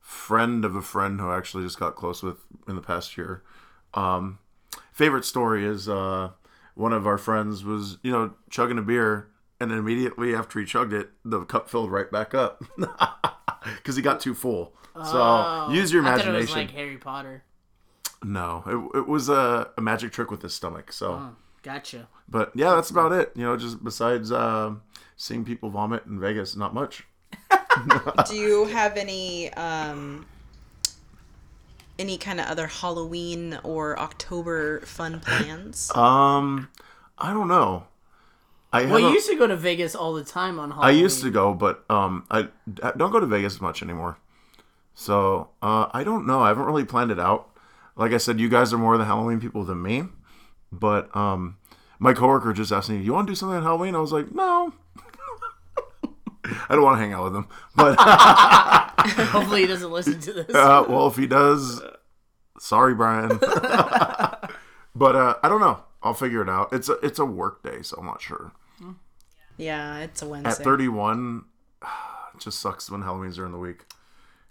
friend 0.00 0.64
of 0.64 0.76
a 0.76 0.82
friend 0.82 1.20
who 1.20 1.28
I 1.30 1.36
actually 1.36 1.64
just 1.64 1.78
got 1.78 1.96
close 1.96 2.22
with 2.22 2.36
in 2.68 2.76
the 2.76 2.80
past 2.82 3.16
year. 3.16 3.42
Um, 3.94 4.38
favorite 4.92 5.24
story 5.24 5.64
is 5.66 5.88
uh, 5.88 6.30
one 6.74 6.92
of 6.92 7.06
our 7.06 7.18
friends 7.18 7.64
was, 7.64 7.98
you 8.02 8.12
know, 8.12 8.34
chugging 8.50 8.78
a 8.78 8.82
beer, 8.82 9.28
and 9.60 9.70
then 9.70 9.78
immediately 9.78 10.34
after 10.34 10.58
he 10.60 10.64
chugged 10.64 10.92
it, 10.92 11.10
the 11.24 11.44
cup 11.44 11.68
filled 11.68 11.90
right 11.90 12.10
back 12.10 12.34
up 12.34 12.62
because 13.76 13.96
he 13.96 14.02
got 14.02 14.20
too 14.20 14.34
full. 14.34 14.72
So 14.94 15.68
use 15.70 15.92
your 15.92 16.02
Oh, 16.04 16.06
I 16.06 16.10
imagination. 16.14 16.34
it 16.36 16.40
was 16.40 16.50
like 16.52 16.70
Harry 16.72 16.98
Potter. 16.98 17.42
No, 18.22 18.90
it, 18.94 18.98
it 18.98 19.08
was 19.08 19.28
a, 19.28 19.70
a 19.76 19.80
magic 19.80 20.12
trick 20.12 20.30
with 20.30 20.42
his 20.42 20.54
stomach. 20.54 20.92
So, 20.92 21.12
Oh, 21.14 21.36
gotcha. 21.62 22.08
but 22.28 22.50
yeah, 22.54 22.74
that's 22.74 22.90
about 22.90 23.12
it. 23.12 23.32
You 23.34 23.42
know, 23.44 23.56
just 23.56 23.82
besides 23.82 24.30
uh, 24.32 24.74
seeing 25.16 25.44
people 25.44 25.70
vomit 25.70 26.04
in 26.06 26.18
Vegas, 26.20 26.56
not 26.56 26.74
much. 26.74 27.04
Do 28.28 28.36
you 28.36 28.66
have 28.66 28.96
any 28.96 29.52
um 29.54 30.26
any 31.98 32.18
kind 32.18 32.40
of 32.40 32.46
other 32.46 32.66
Halloween 32.66 33.58
or 33.62 33.98
October 33.98 34.80
fun 34.80 35.20
plans? 35.20 35.90
Um, 35.94 36.68
I 37.18 37.32
don't 37.32 37.48
know. 37.48 37.84
I 38.72 38.80
Well, 38.86 38.88
you 38.88 38.94
haven't- 39.06 39.12
used 39.14 39.28
to 39.28 39.36
go 39.36 39.46
to 39.46 39.56
Vegas 39.56 39.94
all 39.94 40.14
the 40.14 40.24
time 40.24 40.58
on 40.58 40.70
Halloween. 40.70 40.96
I 40.96 40.98
used 40.98 41.22
to 41.22 41.30
go, 41.30 41.52
but 41.54 41.84
um, 41.90 42.24
I, 42.30 42.48
I 42.82 42.92
don't 42.96 43.10
go 43.12 43.20
to 43.20 43.26
Vegas 43.26 43.60
much 43.60 43.82
anymore. 43.82 44.18
So 44.94 45.50
uh, 45.62 45.86
I 45.92 46.04
don't 46.04 46.26
know. 46.26 46.40
I 46.40 46.48
haven't 46.48 46.64
really 46.64 46.84
planned 46.84 47.10
it 47.10 47.20
out. 47.20 47.50
Like 47.96 48.12
I 48.12 48.16
said, 48.18 48.40
you 48.40 48.48
guys 48.48 48.72
are 48.72 48.78
more 48.78 48.96
the 48.98 49.04
Halloween 49.04 49.40
people 49.40 49.64
than 49.64 49.82
me. 49.82 50.04
But 50.72 51.14
um, 51.14 51.58
my 51.98 52.14
coworker 52.14 52.52
just 52.52 52.72
asked 52.72 52.88
me, 52.90 52.98
"You 53.00 53.12
want 53.12 53.26
to 53.26 53.32
do 53.32 53.36
something 53.36 53.56
on 53.58 53.62
Halloween?" 53.62 53.94
I 53.94 54.00
was 54.00 54.12
like, 54.12 54.34
"No." 54.34 54.72
I 56.44 56.74
don't 56.74 56.82
want 56.82 56.96
to 56.96 57.00
hang 57.00 57.12
out 57.12 57.24
with 57.24 57.36
him. 57.36 57.46
But 57.76 57.96
Hopefully, 59.30 59.62
he 59.62 59.66
doesn't 59.66 59.90
listen 59.90 60.20
to 60.20 60.32
this. 60.32 60.54
uh, 60.54 60.84
well, 60.88 61.06
if 61.08 61.16
he 61.16 61.26
does, 61.26 61.82
sorry, 62.58 62.94
Brian. 62.94 63.38
but 63.38 65.16
uh, 65.16 65.34
I 65.42 65.48
don't 65.48 65.60
know. 65.60 65.80
I'll 66.02 66.14
figure 66.14 66.42
it 66.42 66.48
out. 66.48 66.72
It's 66.72 66.88
a 66.88 66.94
it's 67.02 67.18
a 67.18 67.24
work 67.24 67.62
day, 67.62 67.82
so 67.82 67.96
I'm 67.98 68.06
not 68.06 68.20
sure. 68.20 68.52
yeah, 69.56 69.98
it's 69.98 70.22
a 70.22 70.26
Wednesday. 70.26 70.48
At 70.48 70.52
Wednesday. 70.58 70.64
31, 70.64 71.44
it 71.82 72.40
just 72.40 72.60
sucks 72.60 72.90
when 72.90 73.02
Halloween's 73.02 73.36
during 73.36 73.52
the 73.52 73.58
week. 73.58 73.84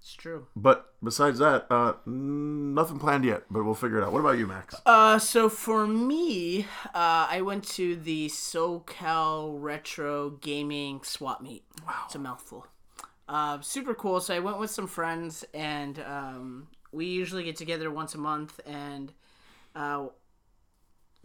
It's 0.01 0.13
true. 0.13 0.47
But 0.55 0.93
besides 1.03 1.37
that, 1.39 1.67
uh, 1.69 1.93
nothing 2.07 2.97
planned 2.97 3.23
yet. 3.23 3.43
But 3.51 3.63
we'll 3.63 3.75
figure 3.75 3.99
it 3.99 4.03
out. 4.03 4.11
What 4.11 4.19
about 4.19 4.39
you, 4.39 4.47
Max? 4.47 4.75
Uh, 4.83 5.19
so 5.19 5.47
for 5.47 5.85
me, 5.85 6.65
uh, 6.87 7.27
I 7.29 7.41
went 7.41 7.63
to 7.75 7.95
the 7.95 8.27
SoCal 8.27 9.61
Retro 9.61 10.31
Gaming 10.31 11.01
Swap 11.03 11.41
Meet. 11.41 11.63
Wow, 11.85 12.03
it's 12.05 12.15
a 12.15 12.19
mouthful. 12.19 12.65
Uh, 13.29 13.61
super 13.61 13.93
cool. 13.93 14.19
So 14.19 14.35
I 14.35 14.39
went 14.39 14.57
with 14.57 14.71
some 14.71 14.87
friends, 14.87 15.45
and 15.53 15.99
um, 15.99 16.67
we 16.91 17.05
usually 17.05 17.43
get 17.43 17.55
together 17.55 17.91
once 17.91 18.15
a 18.15 18.17
month. 18.17 18.59
And 18.65 19.13
uh, 19.75 20.07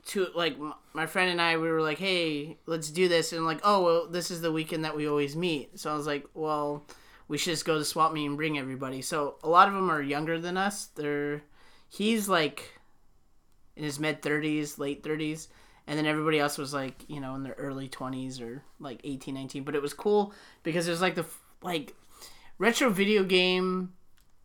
to 0.08 0.26
like 0.34 0.58
my 0.92 1.06
friend 1.06 1.30
and 1.30 1.40
I, 1.40 1.56
we 1.56 1.68
were 1.68 1.80
like, 1.80 1.98
"Hey, 1.98 2.58
let's 2.66 2.90
do 2.90 3.08
this." 3.08 3.32
And 3.32 3.46
like, 3.46 3.60
"Oh, 3.64 3.82
well, 3.82 4.06
this 4.06 4.30
is 4.30 4.42
the 4.42 4.52
weekend 4.52 4.84
that 4.84 4.94
we 4.94 5.08
always 5.08 5.34
meet." 5.34 5.80
So 5.80 5.90
I 5.90 5.96
was 5.96 6.06
like, 6.06 6.26
"Well." 6.34 6.84
We 7.28 7.38
should 7.38 7.52
just 7.52 7.64
go 7.64 7.78
to 7.78 7.84
swap 7.84 8.12
meet 8.12 8.26
and 8.26 8.36
bring 8.36 8.58
everybody. 8.58 9.02
So 9.02 9.36
a 9.42 9.48
lot 9.48 9.68
of 9.68 9.74
them 9.74 9.90
are 9.90 10.00
younger 10.02 10.38
than 10.38 10.56
us. 10.56 10.86
They're 10.94 11.42
he's 11.88 12.28
like 12.28 12.78
in 13.76 13.84
his 13.84 13.98
mid 13.98 14.22
30s, 14.22 14.78
late 14.78 15.02
30s, 15.02 15.48
and 15.86 15.98
then 15.98 16.06
everybody 16.06 16.38
else 16.38 16.56
was 16.58 16.72
like, 16.72 16.94
you 17.08 17.20
know, 17.20 17.34
in 17.34 17.42
their 17.42 17.54
early 17.58 17.88
20s 17.88 18.40
or 18.40 18.62
like 18.80 19.00
18, 19.04 19.34
19. 19.34 19.64
But 19.64 19.74
it 19.74 19.82
was 19.82 19.92
cool 19.94 20.32
because 20.62 20.86
it 20.86 20.90
was 20.92 21.00
like 21.00 21.14
the 21.16 21.26
like 21.62 21.94
retro 22.58 22.90
video 22.90 23.22
game 23.24 23.92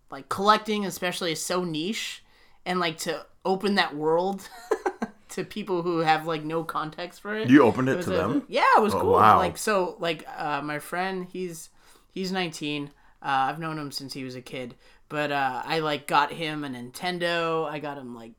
like 0.10 0.28
collecting 0.28 0.86
especially 0.86 1.32
is 1.32 1.44
so 1.44 1.64
niche 1.64 2.24
and 2.66 2.80
like 2.80 2.98
to 2.98 3.26
open 3.46 3.76
that 3.76 3.96
world 3.96 4.48
to 5.30 5.44
people 5.46 5.82
who 5.84 6.00
have 6.00 6.28
like 6.28 6.44
no 6.44 6.64
context 6.64 7.22
for 7.22 7.34
it. 7.36 7.50
You 7.50 7.64
opened 7.64 7.90
it 7.90 7.98
was 7.98 8.06
to 8.08 8.14
a- 8.14 8.18
them? 8.18 8.44
Yeah, 8.50 8.66
it 8.78 8.82
was 8.82 8.94
Oh, 8.94 9.00
cool. 9.02 9.14
wow. 9.14 9.38
Like 9.38 9.58
so, 9.58 9.96
like 10.00 10.26
uh, 10.38 10.62
my 10.62 10.80
friend, 10.80 11.28
he's 11.32 11.70
he's 12.12 12.32
19. 12.32 12.88
Uh, 12.88 12.90
I've 13.24 13.60
known 13.60 13.78
him 13.78 13.92
since 13.92 14.14
he 14.14 14.24
was 14.24 14.36
a 14.36 14.42
kid, 14.42 14.76
but 15.10 15.32
uh, 15.32 15.62
I 15.66 15.80
like 15.80 16.08
got 16.08 16.32
him 16.34 16.64
a 16.64 16.70
Nintendo. 16.70 17.70
I 17.70 17.80
got 17.80 17.98
him 17.98 18.16
like 18.16 18.32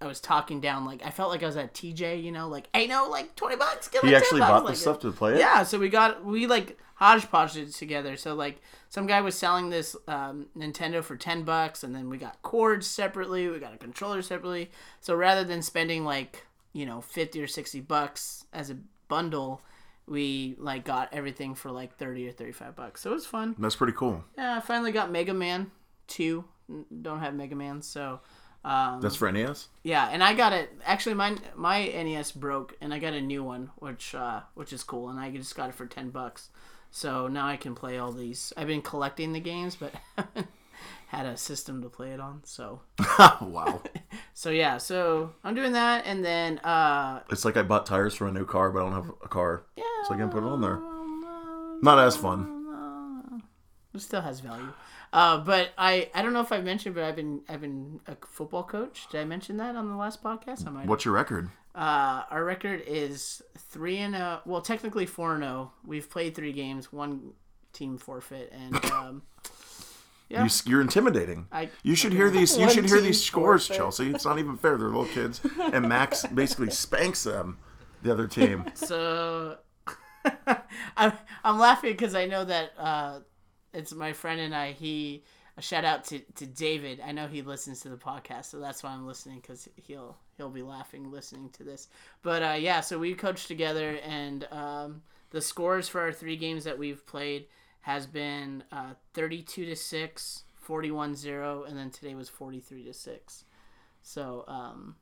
I 0.00 0.06
was 0.06 0.20
talking 0.20 0.60
down 0.60 0.84
like 0.84 1.02
I 1.04 1.10
felt 1.10 1.30
like 1.30 1.42
I 1.42 1.46
was 1.46 1.56
at 1.56 1.72
TJ, 1.72 2.22
you 2.22 2.32
know, 2.32 2.48
like 2.48 2.68
hey 2.74 2.86
no, 2.86 3.08
like 3.08 3.36
20 3.36 3.56
bucks. 3.56 3.88
Give 3.88 4.02
He 4.02 4.08
like 4.08 4.14
10 4.14 4.22
actually 4.22 4.40
bucks, 4.40 4.50
bought 4.50 4.60
the 4.60 4.66
like, 4.66 4.76
stuff 4.76 4.98
to 5.00 5.12
play 5.12 5.34
it. 5.34 5.38
yeah, 5.38 5.62
so 5.62 5.78
we 5.78 5.88
got 5.88 6.24
we 6.24 6.46
like 6.46 6.78
hodgepodge 6.96 7.56
it 7.56 7.72
together. 7.72 8.16
So 8.16 8.34
like 8.34 8.60
some 8.88 9.06
guy 9.06 9.20
was 9.20 9.34
selling 9.36 9.70
this 9.70 9.96
um, 10.08 10.46
Nintendo 10.56 11.02
for 11.02 11.16
ten 11.16 11.42
bucks, 11.44 11.84
and 11.84 11.94
then 11.94 12.08
we 12.10 12.18
got 12.18 12.42
cords 12.42 12.86
separately. 12.86 13.48
We 13.48 13.58
got 13.60 13.74
a 13.74 13.78
controller 13.78 14.20
separately. 14.22 14.70
So 15.00 15.14
rather 15.14 15.44
than 15.44 15.62
spending 15.62 16.04
like 16.04 16.44
you 16.72 16.86
know 16.86 17.00
fifty 17.00 17.40
or 17.40 17.46
sixty 17.46 17.80
bucks 17.80 18.46
as 18.52 18.70
a 18.70 18.76
bundle, 19.08 19.62
we 20.06 20.54
like 20.58 20.84
got 20.84 21.12
everything 21.12 21.54
for 21.54 21.70
like 21.70 21.96
thirty 21.96 22.28
or 22.28 22.32
thirty 22.32 22.52
five 22.52 22.76
bucks. 22.76 23.00
So 23.02 23.10
it 23.10 23.14
was 23.14 23.26
fun. 23.26 23.54
That's 23.58 23.76
pretty 23.76 23.94
cool. 23.94 24.24
Yeah, 24.36 24.56
I 24.56 24.60
finally 24.60 24.92
got 24.92 25.10
Mega 25.10 25.34
Man 25.34 25.70
two. 26.06 26.44
Don't 27.02 27.20
have 27.20 27.34
Mega 27.34 27.54
Man, 27.54 27.82
so. 27.82 28.20
Um, 28.66 29.02
That's 29.02 29.16
for 29.16 29.30
NES. 29.30 29.68
yeah, 29.82 30.08
and 30.10 30.24
I 30.24 30.32
got 30.32 30.54
it. 30.54 30.72
Actually, 30.86 31.16
my 31.16 31.36
my 31.54 31.84
NES 31.86 32.32
broke, 32.32 32.74
and 32.80 32.94
I 32.94 32.98
got 32.98 33.12
a 33.12 33.20
new 33.20 33.44
one, 33.44 33.70
which 33.76 34.14
uh, 34.14 34.40
which 34.54 34.72
is 34.72 34.82
cool, 34.82 35.10
and 35.10 35.20
I 35.20 35.30
just 35.30 35.54
got 35.54 35.68
it 35.68 35.74
for 35.74 35.84
ten 35.84 36.08
bucks. 36.08 36.48
So 36.90 37.28
now 37.28 37.46
I 37.46 37.56
can 37.58 37.74
play 37.74 37.98
all 37.98 38.10
these. 38.10 38.54
I've 38.56 38.68
been 38.68 38.80
collecting 38.80 39.34
the 39.34 39.40
games, 39.40 39.76
but 39.76 39.92
had 41.14 41.26
a 41.26 41.36
system 41.36 41.82
to 41.82 41.88
play 41.88 42.10
it 42.12 42.20
on. 42.20 42.42
So 42.44 42.80
wow. 43.40 43.80
so 44.34 44.50
yeah, 44.50 44.78
so 44.78 45.32
I'm 45.42 45.54
doing 45.54 45.72
that, 45.72 46.04
and 46.06 46.24
then 46.24 46.58
uh, 46.58 47.20
It's 47.30 47.44
like 47.44 47.56
I 47.56 47.62
bought 47.62 47.86
tires 47.86 48.14
for 48.14 48.26
a 48.26 48.32
new 48.32 48.44
car, 48.44 48.70
but 48.70 48.80
I 48.80 48.82
don't 48.84 48.92
have 48.92 49.12
a 49.22 49.28
car. 49.28 49.64
yeah, 49.76 49.84
So 50.06 50.14
I 50.14 50.16
can 50.18 50.28
put 50.30 50.38
it 50.42 50.46
on 50.46 50.60
there. 50.60 50.80
Not 51.82 51.98
as 51.98 52.16
fun. 52.16 53.42
it 53.94 54.00
still 54.00 54.22
has 54.22 54.40
value. 54.40 54.72
Uh, 55.12 55.38
but 55.38 55.70
I, 55.78 56.10
I 56.12 56.22
don't 56.22 56.32
know 56.32 56.40
if 56.40 56.50
I 56.50 56.60
mentioned, 56.60 56.96
but 56.96 57.04
I've 57.04 57.14
been 57.14 57.42
I've 57.48 57.60
been 57.60 58.00
a 58.08 58.16
football 58.26 58.64
coach. 58.64 59.06
Did 59.10 59.20
I 59.20 59.24
mention 59.24 59.58
that 59.58 59.76
on 59.76 59.88
the 59.88 59.96
last 59.96 60.22
podcast? 60.24 60.66
I 60.66 60.70
might. 60.70 60.86
What's 60.86 61.04
your 61.04 61.14
record? 61.14 61.50
Uh, 61.72 62.22
our 62.30 62.44
record 62.44 62.82
is 62.86 63.40
three 63.56 63.98
and 63.98 64.16
a 64.16 64.40
well, 64.44 64.60
technically 64.60 65.06
four 65.06 65.34
and 65.34 65.44
zero. 65.44 65.72
We've 65.86 66.08
played 66.10 66.34
three 66.34 66.52
games, 66.52 66.92
one 66.92 67.32
team 67.72 67.96
forfeit, 67.96 68.52
and 68.52 68.84
um, 68.86 69.22
yeah, 70.28 70.44
You, 70.44 70.50
you're 70.66 70.80
intimidating. 70.80 71.46
I 71.52 71.70
You 71.82 71.94
should 71.94 72.12
hear 72.12 72.30
these. 72.30 72.56
You 72.56 72.68
should 72.70 72.86
hear 72.86 73.00
these 73.00 73.22
scores. 73.22 73.68
Chelsea. 73.68 74.10
It's 74.10 74.24
not 74.24 74.38
even 74.38 74.56
fair. 74.56 74.76
They're 74.76 74.88
little 74.88 75.06
kids, 75.06 75.40
and 75.60 75.88
Max 75.88 76.24
basically 76.26 76.70
spanks 76.70 77.24
them. 77.24 77.58
The 78.02 78.12
other 78.12 78.26
team. 78.26 78.66
so 78.74 79.56
I'm 80.96 81.12
I'm 81.42 81.58
laughing 81.58 81.92
because 81.92 82.14
I 82.14 82.26
know 82.26 82.44
that 82.44 82.72
uh, 82.78 83.20
it's 83.72 83.94
my 83.94 84.12
friend 84.12 84.40
and 84.40 84.54
I. 84.54 84.72
He 84.72 85.24
a 85.56 85.62
shout 85.62 85.84
out 85.84 86.04
to, 86.04 86.18
to 86.18 86.46
David. 86.46 87.00
I 87.04 87.12
know 87.12 87.28
he 87.28 87.42
listens 87.42 87.80
to 87.80 87.88
the 87.88 87.96
podcast, 87.96 88.46
so 88.46 88.58
that's 88.58 88.82
why 88.82 88.90
I'm 88.90 89.06
listening 89.06 89.40
because 89.40 89.68
he'll 89.76 90.16
he'll 90.36 90.50
be 90.50 90.62
laughing 90.62 91.10
listening 91.10 91.50
to 91.50 91.64
this. 91.64 91.88
But 92.22 92.42
uh, 92.42 92.56
yeah, 92.58 92.80
so 92.80 92.98
we 92.98 93.14
coached 93.14 93.48
together, 93.48 93.98
and 94.04 94.46
um, 94.50 95.02
the 95.30 95.40
scores 95.40 95.88
for 95.88 96.00
our 96.00 96.12
three 96.12 96.36
games 96.36 96.64
that 96.64 96.78
we've 96.78 97.06
played 97.06 97.46
has 97.84 98.06
been 98.06 98.64
uh, 98.72 98.94
32 99.12 99.66
to 99.66 99.76
6, 99.76 100.44
41 100.54 101.14
0, 101.14 101.64
and 101.64 101.76
then 101.76 101.90
today 101.90 102.14
was 102.14 102.30
43 102.30 102.82
to 102.84 102.94
6. 102.94 103.44
So, 104.00 104.44
um, 104.48 104.96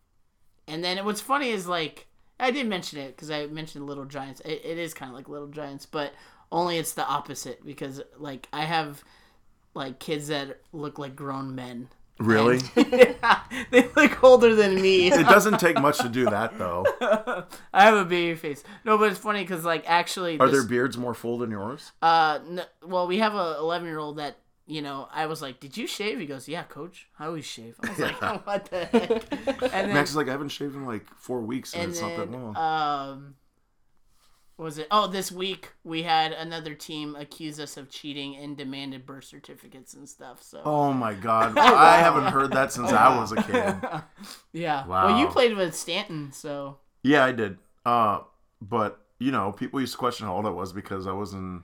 and 0.67 0.83
then 0.83 1.05
what's 1.05 1.21
funny 1.21 1.51
is 1.51 1.69
like, 1.69 2.09
I 2.41 2.51
did 2.51 2.67
mention 2.67 2.99
it 2.99 3.15
because 3.15 3.31
I 3.31 3.47
mentioned 3.47 3.87
Little 3.87 4.05
Giants. 4.05 4.41
It, 4.41 4.63
it 4.65 4.79
is 4.79 4.95
kind 4.95 5.11
of 5.11 5.17
like 5.17 5.29
Little 5.29 5.47
Giants, 5.47 5.87
but 5.87 6.13
only 6.51 6.77
it's 6.77 6.95
the 6.95 7.07
opposite 7.07 7.65
because 7.65 8.03
like 8.19 8.49
I 8.53 8.65
have 8.65 9.05
like 9.75 10.01
kids 10.01 10.27
that 10.27 10.59
look 10.73 10.99
like 10.99 11.15
grown 11.15 11.55
men 11.55 11.89
Really? 12.19 12.61
yeah, 12.77 13.41
they 13.71 13.89
look 13.97 14.23
older 14.23 14.55
than 14.55 14.81
me. 14.81 15.09
it 15.11 15.27
doesn't 15.27 15.59
take 15.59 15.81
much 15.81 15.99
to 15.99 16.09
do 16.09 16.25
that, 16.27 16.57
though. 16.59 16.85
I 17.73 17.85
have 17.85 17.95
a 17.97 18.05
baby 18.05 18.37
face. 18.37 18.63
No, 18.85 18.97
but 18.99 19.11
it's 19.11 19.19
funny 19.21 19.43
because 19.43 19.65
like 19.65 19.85
actually, 19.89 20.39
Are 20.39 20.47
this- 20.47 20.61
their 20.61 20.69
beards 20.69 20.97
more 20.97 21.15
full 21.15 21.39
than 21.39 21.51
yours? 21.51 21.93
Uh, 22.01 22.39
n- 22.49 22.63
well, 22.87 23.07
we 23.09 23.19
have 23.19 23.35
a 23.35 23.57
11 23.59 23.89
year 23.89 23.99
old 23.99 24.19
that 24.19 24.39
you 24.67 24.83
know. 24.83 25.09
I 25.13 25.27
was 25.27 25.43
like, 25.43 25.59
"Did 25.59 25.77
you 25.77 25.87
shave?" 25.89 26.21
He 26.21 26.27
goes, 26.27 26.47
"Yeah, 26.49 26.63
coach. 26.63 27.09
I 27.19 27.27
always 27.27 27.45
shave." 27.45 27.75
I 27.83 27.89
was 27.91 27.99
like, 27.99 28.23
"What 28.47 28.65
the 28.67 28.85
heck?" 28.85 29.33
And 29.63 29.89
then, 29.89 29.95
Max 29.95 30.11
is 30.11 30.17
like, 30.17 30.29
I 30.29 30.33
haven't 30.33 30.51
shaved 30.51 30.77
in 30.77 30.87
like 30.87 31.05
four 31.19 31.41
weeks, 31.41 31.75
and, 31.75 31.83
and 31.85 31.93
it's 31.93 32.01
not 32.01 32.17
that 32.17 32.31
long. 32.31 32.57
um, 32.57 33.35
what 34.57 34.65
was 34.67 34.79
it? 34.79 34.87
Oh, 34.91 35.07
this 35.07 35.33
week 35.33 35.73
we 35.83 36.03
had 36.03 36.33
another 36.33 36.75
team 36.75 37.17
accuse 37.17 37.59
us 37.59 37.77
of 37.77 37.89
cheating 37.89 38.37
and 38.37 38.57
demanded 38.57 39.07
birth 39.07 39.25
certificates 39.25 39.95
and 39.95 40.09
stuff. 40.09 40.43
So 40.43 40.61
oh 40.65 40.93
my 40.93 41.15
god, 41.15 41.57
I 41.59 41.99
haven't 41.99 42.33
heard 42.33 42.53
that 42.53 42.73
since 42.73 42.93
I 42.93 43.19
was 43.19 43.33
a 43.33 43.43
kid. 43.43 44.03
yeah. 44.53 44.87
Wow. 44.87 45.07
Well, 45.07 45.19
you 45.19 45.27
played 45.29 45.57
with 45.57 45.75
Stanton, 45.75 46.33
so 46.33 46.79
Yeah, 47.03 47.25
I 47.25 47.33
did. 47.33 47.59
Uh, 47.85 48.21
but 48.61 49.01
you 49.19 49.33
know, 49.33 49.53
people 49.53 49.81
used 49.81 49.93
to 49.93 49.99
question 49.99 50.27
how 50.27 50.35
old 50.37 50.47
I 50.47 50.51
was 50.51 50.73
because 50.73 51.07
I 51.07 51.13
was 51.13 51.33
in, 51.33 51.63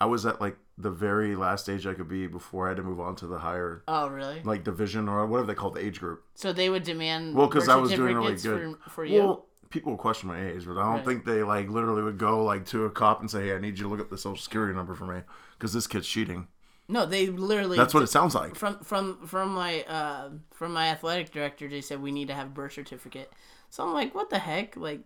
I 0.00 0.06
was 0.06 0.24
at 0.26 0.40
like 0.40 0.56
the 0.78 0.90
very 0.90 1.36
last 1.36 1.68
age 1.68 1.86
I 1.86 1.94
could 1.94 2.08
be 2.08 2.26
before 2.26 2.66
I 2.66 2.70
had 2.70 2.78
to 2.78 2.82
move 2.82 2.98
on 2.98 3.14
to 3.16 3.26
the 3.26 3.38
higher 3.38 3.82
oh 3.86 4.08
really? 4.08 4.40
like 4.42 4.64
division 4.64 5.08
or 5.08 5.24
whatever 5.26 5.46
they 5.46 5.54
call 5.54 5.70
the 5.70 5.84
age 5.84 6.00
group. 6.00 6.24
So 6.34 6.52
they 6.52 6.70
would 6.70 6.82
demand 6.82 7.34
Well, 7.34 7.46
because 7.46 7.68
I 7.68 7.76
was 7.76 7.90
doing 7.92 8.16
really 8.16 8.36
good. 8.36 8.76
for, 8.84 8.90
for 8.90 9.04
you. 9.04 9.20
Well, 9.20 9.46
people 9.72 9.92
would 9.92 9.98
question 10.00 10.28
my 10.28 10.40
age, 10.50 10.64
but 10.66 10.78
I 10.78 10.82
don't 10.84 10.96
Right. 10.96 11.04
think 11.04 11.24
they 11.24 11.42
like 11.42 11.68
literally 11.68 12.02
would 12.02 12.18
go 12.18 12.44
like 12.44 12.64
to 12.66 12.84
a 12.84 12.90
cop 12.90 13.20
and 13.20 13.30
say, 13.30 13.46
"Hey, 13.48 13.54
I 13.54 13.58
need 13.58 13.78
you 13.78 13.84
to 13.84 13.88
look 13.88 14.00
up 14.00 14.10
the 14.10 14.18
social 14.18 14.40
security 14.42 14.74
number 14.74 14.94
for 14.94 15.06
me 15.06 15.22
because 15.58 15.72
this 15.72 15.86
kid's 15.86 16.06
cheating." 16.06 16.46
no, 16.88 17.06
they 17.06 17.28
literally. 17.28 17.76
That's 17.78 17.94
what 17.94 18.02
it 18.02 18.08
sounds 18.08 18.34
like. 18.34 18.54
from 18.54 18.78
from 18.80 19.26
from 19.26 19.54
my 19.54 19.82
uh 19.84 20.30
from 20.52 20.72
my 20.72 20.88
athletic 20.88 21.30
director. 21.32 21.68
They 21.68 21.80
said 21.80 22.02
we 22.02 22.12
need 22.12 22.28
to 22.28 22.34
have 22.34 22.48
a 22.48 22.50
birth 22.50 22.72
certificate. 22.74 23.32
So 23.70 23.82
I'm 23.82 23.94
like, 23.94 24.14
what 24.14 24.28
the 24.28 24.38
heck? 24.38 24.76
Like, 24.76 25.00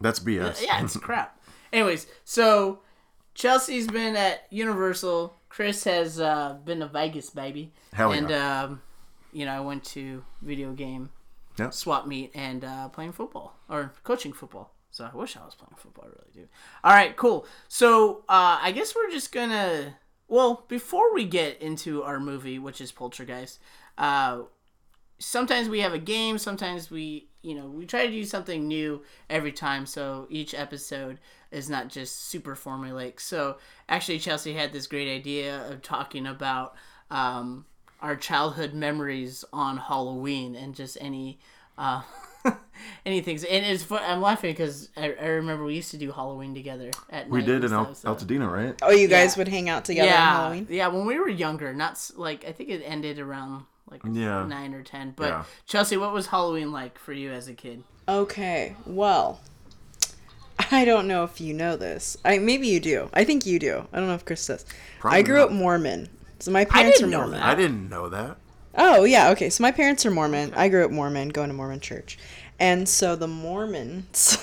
That's 0.00 0.20
BS. 0.20 0.62
yeah, 0.64 0.82
it's 0.82 0.96
crap. 1.08 1.38
Anyways, 1.72 2.06
so 2.24 2.80
Chelsea's 3.34 3.86
been 3.86 4.16
at 4.16 4.46
Universal. 4.50 5.36
Chris 5.48 5.84
has 5.84 6.20
uh, 6.20 6.56
been 6.64 6.80
to 6.80 6.86
Vegas, 6.88 7.28
baby. 7.30 7.72
Hell 7.92 8.12
and 8.12 8.30
yeah. 8.30 8.62
um, 8.64 8.82
you 9.32 9.44
know, 9.44 9.52
I 9.52 9.60
went 9.60 9.84
to 9.86 10.24
video 10.40 10.72
game 10.72 11.10
Yeah. 11.60 11.70
swap 11.70 12.06
meet 12.06 12.32
and 12.34 12.64
uh, 12.64 12.88
playing 12.88 13.12
football 13.12 13.56
or 13.68 13.92
coaching 14.04 14.32
football. 14.32 14.74
So 14.90 15.08
I 15.12 15.16
wish 15.16 15.36
I 15.36 15.44
was 15.44 15.54
playing 15.54 15.76
football. 15.76 16.04
I 16.04 16.08
really 16.08 16.32
do. 16.32 16.48
All 16.82 16.92
right, 16.92 17.16
cool. 17.16 17.46
So 17.68 18.24
uh, 18.28 18.58
I 18.60 18.72
guess 18.72 18.94
we're 18.94 19.10
just 19.10 19.32
gonna. 19.32 19.96
Well, 20.26 20.64
before 20.68 21.12
we 21.14 21.24
get 21.24 21.60
into 21.60 22.02
our 22.02 22.20
movie, 22.20 22.58
which 22.58 22.80
is 22.80 22.92
Poltergeist, 22.92 23.58
uh, 23.98 24.42
sometimes 25.18 25.68
we 25.68 25.80
have 25.80 25.92
a 25.92 25.98
game. 25.98 26.38
Sometimes 26.38 26.90
we, 26.90 27.28
you 27.42 27.54
know, 27.54 27.66
we 27.66 27.86
try 27.86 28.06
to 28.06 28.12
do 28.12 28.24
something 28.24 28.66
new 28.66 29.02
every 29.28 29.52
time. 29.52 29.86
So 29.86 30.26
each 30.30 30.54
episode 30.54 31.18
is 31.50 31.68
not 31.68 31.88
just 31.88 32.28
super 32.28 32.56
formulaic. 32.56 33.20
So 33.20 33.58
actually, 33.88 34.18
Chelsea 34.18 34.54
had 34.54 34.72
this 34.72 34.86
great 34.86 35.12
idea 35.12 35.68
of 35.68 35.82
talking 35.82 36.26
about 36.26 36.74
um, 37.10 37.66
our 38.02 38.16
childhood 38.16 38.72
memories 38.74 39.44
on 39.52 39.76
Halloween 39.78 40.54
and 40.54 40.74
just 40.74 40.96
any. 41.00 41.38
Uh, 41.78 42.02
anything 43.06 43.36
and 43.36 43.64
it's 43.66 43.82
fun. 43.82 44.02
I'm 44.04 44.20
laughing 44.22 44.52
because 44.52 44.88
I, 44.96 45.14
I 45.20 45.26
remember 45.26 45.64
we 45.64 45.74
used 45.74 45.90
to 45.92 45.96
do 45.98 46.10
Halloween 46.12 46.54
together 46.54 46.90
at 47.10 47.28
We 47.28 47.40
night 47.40 47.46
did 47.46 47.64
in 47.64 47.72
Al- 47.72 47.94
so- 47.94 48.14
Altadena, 48.14 48.50
right? 48.50 48.74
Oh, 48.82 48.90
you 48.90 49.08
guys 49.08 49.34
Yeah. 49.36 49.40
would 49.40 49.48
hang 49.48 49.68
out 49.68 49.84
together 49.84 50.08
yeah, 50.08 50.30
on 50.30 50.36
Halloween? 50.40 50.66
Yeah, 50.70 50.88
when 50.88 51.06
we 51.06 51.18
were 51.18 51.28
younger, 51.28 51.72
not 51.74 52.10
like 52.16 52.44
I 52.46 52.52
think 52.52 52.70
it 52.70 52.82
ended 52.84 53.18
around 53.18 53.64
like 53.90 54.00
Yeah. 54.10 54.46
nine 54.46 54.74
or 54.74 54.82
ten. 54.82 55.12
But 55.16 55.28
Yeah. 55.28 55.44
Chelsea, 55.66 55.96
what 55.96 56.12
was 56.12 56.28
Halloween 56.28 56.72
like 56.72 56.98
for 56.98 57.12
you 57.12 57.30
as 57.32 57.48
a 57.48 57.54
kid? 57.54 57.82
Okay, 58.08 58.74
well, 58.86 59.40
I 60.70 60.84
don't 60.84 61.06
know 61.06 61.24
if 61.24 61.40
you 61.40 61.54
know 61.54 61.76
this. 61.76 62.16
I 62.24 62.38
maybe 62.38 62.68
you 62.68 62.80
do. 62.80 63.08
I 63.12 63.24
think 63.24 63.46
you 63.46 63.58
do. 63.58 63.86
I 63.92 63.98
don't 63.98 64.08
know 64.08 64.14
if 64.14 64.24
Chris 64.24 64.46
does. 64.46 64.64
Probably 65.00 65.18
I 65.18 65.22
grew 65.22 65.36
not. 65.38 65.46
up 65.46 65.52
Mormon, 65.52 66.08
so 66.40 66.50
my 66.50 66.64
parents 66.64 66.98
didn't 66.98 67.14
are 67.14 67.18
know 67.18 67.22
Mormon. 67.24 67.40
that. 67.40 67.48
I 67.48 67.54
didn't 67.54 67.88
know 67.88 68.08
that. 68.08 68.36
Oh 68.76 69.04
yeah, 69.04 69.30
okay. 69.30 69.50
So 69.50 69.62
my 69.62 69.72
parents 69.72 70.04
are 70.06 70.10
Mormon. 70.10 70.52
I 70.54 70.68
grew 70.68 70.84
up 70.84 70.90
Mormon, 70.90 71.28
going 71.30 71.48
to 71.48 71.54
Mormon 71.54 71.80
church, 71.80 72.18
and 72.58 72.88
so 72.88 73.16
the 73.16 73.28
Mormons 73.28 74.38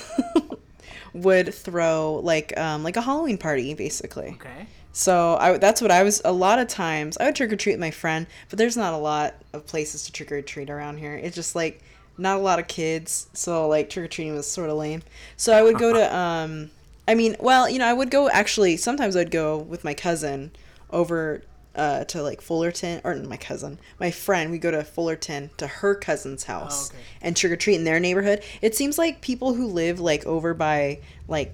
would 1.14 1.54
throw 1.54 2.20
like 2.24 2.58
um 2.58 2.84
like 2.84 2.98
a 2.98 3.02
Halloween 3.02 3.38
party 3.38 3.74
basically. 3.74 4.38
Okay. 4.40 4.68
So 4.92 5.38
I 5.40 5.58
that's 5.58 5.82
what 5.82 5.92
I 5.92 6.04
was. 6.04 6.22
A 6.26 6.32
lot 6.32 6.60
of 6.60 6.68
times 6.68 7.18
I 7.18 7.26
would 7.26 7.36
trick 7.36 7.52
or 7.52 7.56
treat 7.56 7.74
with 7.74 7.80
my 7.80 7.92
friend, 7.92 8.28
but 8.50 8.58
there's 8.58 8.78
not 8.78 8.94
a 8.94 8.98
lot 8.98 9.36
of 9.54 9.66
places 9.66 10.04
to 10.06 10.12
trick 10.12 10.32
or 10.32 10.42
treat 10.42 10.70
around 10.70 10.98
here. 10.98 11.16
It's 11.16 11.36
just 11.36 11.56
like 11.56 11.82
not 12.18 12.38
a 12.38 12.42
lot 12.42 12.60
of 12.60 12.68
kids, 12.68 13.28
so 13.34 13.68
like 13.68 13.90
trick 13.90 14.06
or 14.06 14.08
treating 14.08 14.36
was 14.36 14.50
sort 14.50 14.70
of 14.70 14.78
lame. 14.78 15.04
So 15.38 15.54
I 15.54 15.62
would 15.62 15.78
go 15.78 15.94
to 15.94 16.16
um, 16.18 16.72
I 17.08 17.16
mean, 17.16 17.36
well, 17.40 17.70
you 17.70 17.80
know, 17.80 17.86
I 17.88 17.94
would 17.94 18.12
go 18.12 18.28
actually. 18.30 18.76
Sometimes 18.78 19.16
I'd 19.16 19.32
go 19.32 19.58
with 19.58 19.84
my 19.84 19.94
cousin 19.94 20.52
over 20.90 21.44
uh, 21.78 22.04
to 22.06 22.22
like 22.24 22.42
Fullerton, 22.42 23.02
or 23.04 23.16
my 23.16 23.38
cousin, 23.38 23.80
my 24.00 24.12
friend. 24.12 24.52
We 24.52 24.58
go 24.58 24.72
to 24.72 24.84
Fullerton 24.84 25.52
to 25.58 25.68
her 25.68 25.96
cousin's 25.96 26.44
house 26.46 26.92
okay. 26.92 27.00
and 27.22 27.38
trick 27.38 27.54
or 27.54 27.56
treat 27.56 27.76
in 27.76 27.84
their 27.84 28.00
neighborhood. 28.00 28.44
It 28.62 28.76
seems 28.76 28.98
like 28.98 29.22
people 29.22 29.54
who 29.54 29.68
live 29.68 30.00
like 30.00 30.26
over 30.26 30.54
by 30.54 31.00
like 31.28 31.54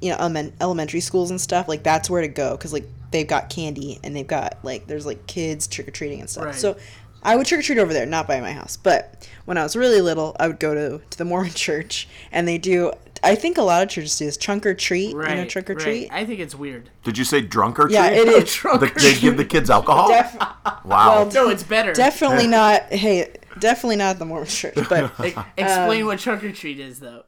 you 0.00 0.10
know 0.10 0.16
element, 0.18 0.54
elementary 0.60 1.00
schools 1.00 1.30
and 1.30 1.40
stuff 1.40 1.68
like 1.68 1.82
that's 1.82 2.10
where 2.10 2.20
to 2.22 2.28
go 2.28 2.56
because 2.56 2.72
like 2.72 2.84
they've 3.12 3.28
got 3.28 3.48
candy 3.48 4.00
and 4.02 4.16
they've 4.16 4.26
got 4.26 4.58
like 4.62 4.86
there's 4.86 5.06
like 5.06 5.26
kids 5.26 5.66
trick-or-treating 5.68 6.20
and 6.20 6.28
stuff 6.28 6.46
Right. 6.46 6.54
so 6.54 6.76
i 7.22 7.36
would 7.36 7.46
trick-or-treat 7.46 7.78
over 7.78 7.92
there 7.92 8.04
not 8.04 8.26
by 8.26 8.40
my 8.40 8.52
house 8.52 8.76
but 8.76 9.28
when 9.44 9.56
i 9.58 9.62
was 9.62 9.76
really 9.76 10.00
little 10.00 10.34
i 10.40 10.48
would 10.48 10.58
go 10.58 10.74
to, 10.74 11.00
to 11.10 11.18
the 11.18 11.24
mormon 11.24 11.50
church 11.54 12.08
and 12.32 12.48
they 12.48 12.58
do 12.58 12.92
i 13.22 13.34
think 13.34 13.58
a 13.58 13.62
lot 13.62 13.82
of 13.82 13.88
churches 13.88 14.18
do 14.18 14.24
this 14.26 14.36
trunk 14.36 14.66
or 14.66 14.74
treat 14.74 15.14
Right. 15.14 15.30
you 15.30 15.36
know 15.36 15.44
trick 15.46 15.70
or 15.70 15.74
right. 15.74 15.82
treat 15.82 16.08
I 16.12 16.24
think 16.24 16.40
it's 16.40 16.54
weird. 16.54 16.90
Did 17.04 17.16
you 17.18 17.24
say 17.24 17.40
drunk 17.40 17.78
or 17.78 17.88
yeah 17.90 18.08
treat? 18.08 18.18
it 18.20 18.28
is 18.44 18.52
Trunk 18.52 18.82
or 18.82 18.86
The, 18.86 19.00
they 19.00 19.14
give 19.18 19.36
the 19.36 19.44
kids 19.44 19.70
alcohol. 19.70 20.08
Def- 20.08 20.36
wow. 20.84 21.28
No, 21.32 21.48
it's 21.48 21.62
better. 21.62 21.92
definitely 21.92 22.46
not 22.46 22.82
hey 22.92 23.32
definitely 23.58 23.96
not 23.96 24.18
the 24.18 24.24
mormon 24.24 24.48
church 24.48 24.74
but 24.88 25.12
E- 25.24 25.34
Um, 25.34 25.44
Explain 25.56 26.06
what 26.06 26.18
trunk 26.18 26.42
or 26.44 26.52
treat 26.52 26.80
is, 26.80 27.00
though. 27.00 27.24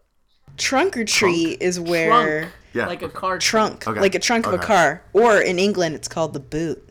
trunk 0.57 0.97
or 0.97 1.05
treat 1.05 1.61
is 1.63 1.79
where 1.79 2.41
Trunk, 2.43 2.53
Yeah, 2.73 2.87
like 2.87 3.03
a 3.03 3.09
car 3.09 3.39
trunk 3.39 3.87
Okay. 3.87 4.01
like 4.01 4.15
a 4.15 4.19
trunk 4.19 4.47
of 4.47 4.55
a 4.55 4.59
car 4.59 5.03
or 5.13 5.39
in 5.41 5.59
england 5.59 5.95
it's 5.95 6.09
called 6.09 6.33
the 6.33 6.41
boot 6.41 6.89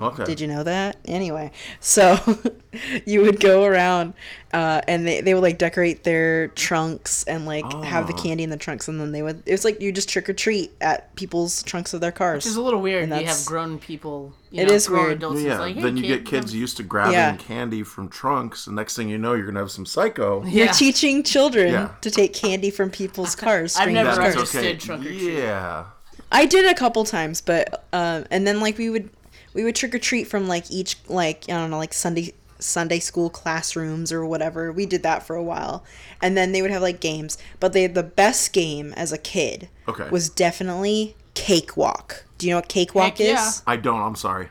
okay. 0.00 0.24
Did 0.24 0.40
you 0.40 0.46
know 0.46 0.62
that? 0.62 0.96
Anyway, 1.04 1.50
so 1.80 2.18
you 3.06 3.22
would 3.22 3.40
go 3.40 3.64
around 3.64 4.14
uh, 4.52 4.80
and 4.88 5.06
they, 5.06 5.20
they 5.20 5.34
would 5.34 5.42
like 5.42 5.58
decorate 5.58 6.04
their 6.04 6.48
trunks 6.48 7.24
and 7.24 7.46
like 7.46 7.70
have 7.84 8.06
the 8.06 8.12
Oh. 8.14 8.22
candy 8.22 8.42
in 8.44 8.50
the 8.50 8.56
trunks 8.56 8.88
and 8.88 9.00
then 9.00 9.12
they 9.12 9.22
would 9.22 9.42
it 9.46 9.52
was 9.52 9.64
like 9.64 9.80
you 9.80 9.92
just 9.92 10.08
trick 10.08 10.28
or 10.28 10.32
treat 10.32 10.72
at 10.80 11.14
people's 11.16 11.62
trunks 11.62 11.94
of 11.94 12.00
their 12.00 12.12
cars. 12.12 12.44
Which 12.44 12.46
is 12.50 12.56
a 12.56 12.62
little 12.62 12.80
weird. 12.80 13.08
And 13.10 13.20
You 13.20 13.26
have 13.28 13.44
grown 13.46 13.78
people. 13.78 14.32
You 14.50 14.62
It 14.62 14.68
know, 14.68 14.74
is 14.74 14.90
weird. 14.90 15.12
Adults. 15.12 15.42
Yeah, 15.42 15.52
It's 15.52 15.60
like, 15.60 15.74
hey, 15.76 15.82
then 15.82 15.96
you 15.96 16.02
kid, 16.02 16.08
get 16.08 16.26
kids 16.26 16.50
come- 16.52 16.60
used 16.60 16.76
to 16.78 16.82
grabbing 16.82 17.12
Yeah. 17.14 17.36
candy 17.36 17.82
from 17.84 18.08
trunks, 18.08 18.66
and 18.66 18.74
next 18.74 18.96
thing 18.96 19.08
you 19.08 19.16
know, 19.18 19.34
you're 19.34 19.46
gonna 19.46 19.60
have 19.60 19.70
some 19.70 19.86
psycho. 19.86 20.44
You're 20.44 20.68
teaching 20.72 21.22
children 21.22 21.72
Yeah. 21.72 21.90
to 22.00 22.10
take 22.10 22.32
candy 22.34 22.70
from 22.70 22.90
people's 22.90 23.36
cars. 23.44 23.76
I've 23.76 23.90
never 23.90 24.16
cars. 24.16 24.34
understood 24.34 24.64
okay. 24.64 24.76
trunk 24.76 25.02
or 25.02 25.08
treat. 25.08 25.34
Yeah. 25.38 25.84
I 26.32 26.46
did 26.46 26.66
a 26.66 26.74
couple 26.74 27.04
times, 27.04 27.40
but 27.40 27.84
um, 27.92 28.24
and 28.30 28.46
then 28.46 28.60
like 28.60 28.76
we 28.78 28.90
would 28.90 29.08
we 29.54 29.64
would 29.64 29.74
trick 29.76 29.94
or 29.94 29.98
treat 29.98 30.24
from 30.24 30.48
like 30.48 30.70
each 30.70 30.96
like 31.08 31.44
I 31.48 31.52
don't 31.52 31.70
know 31.70 31.78
like 31.78 31.92
Sunday 31.94 32.32
Sunday 32.58 32.98
school 33.00 33.30
classrooms 33.30 34.12
or 34.12 34.24
whatever. 34.26 34.70
We 34.72 34.86
did 34.86 35.02
that 35.02 35.22
for 35.22 35.34
a 35.36 35.42
while, 35.42 35.84
and 36.22 36.36
then 36.36 36.52
they 36.52 36.62
would 36.62 36.70
have 36.70 36.82
like 36.82 37.00
games. 37.00 37.38
But 37.58 37.72
they 37.72 37.86
the 37.86 38.02
best 38.02 38.52
game 38.52 38.92
as 38.96 39.12
a 39.12 39.18
kid 39.18 39.68
Okay. 39.88 40.08
was 40.10 40.28
definitely 40.28 41.16
Cakewalk. 41.34 42.24
Do 42.38 42.46
you 42.46 42.52
know 42.52 42.58
what 42.58 42.68
Cakewalk 42.68 43.18
Heck 43.18 43.20
yeah. 43.20 43.48
is? 43.48 43.62
I 43.66 43.76
don't. 43.76 44.00
I'm 44.00 44.16
sorry. 44.16 44.48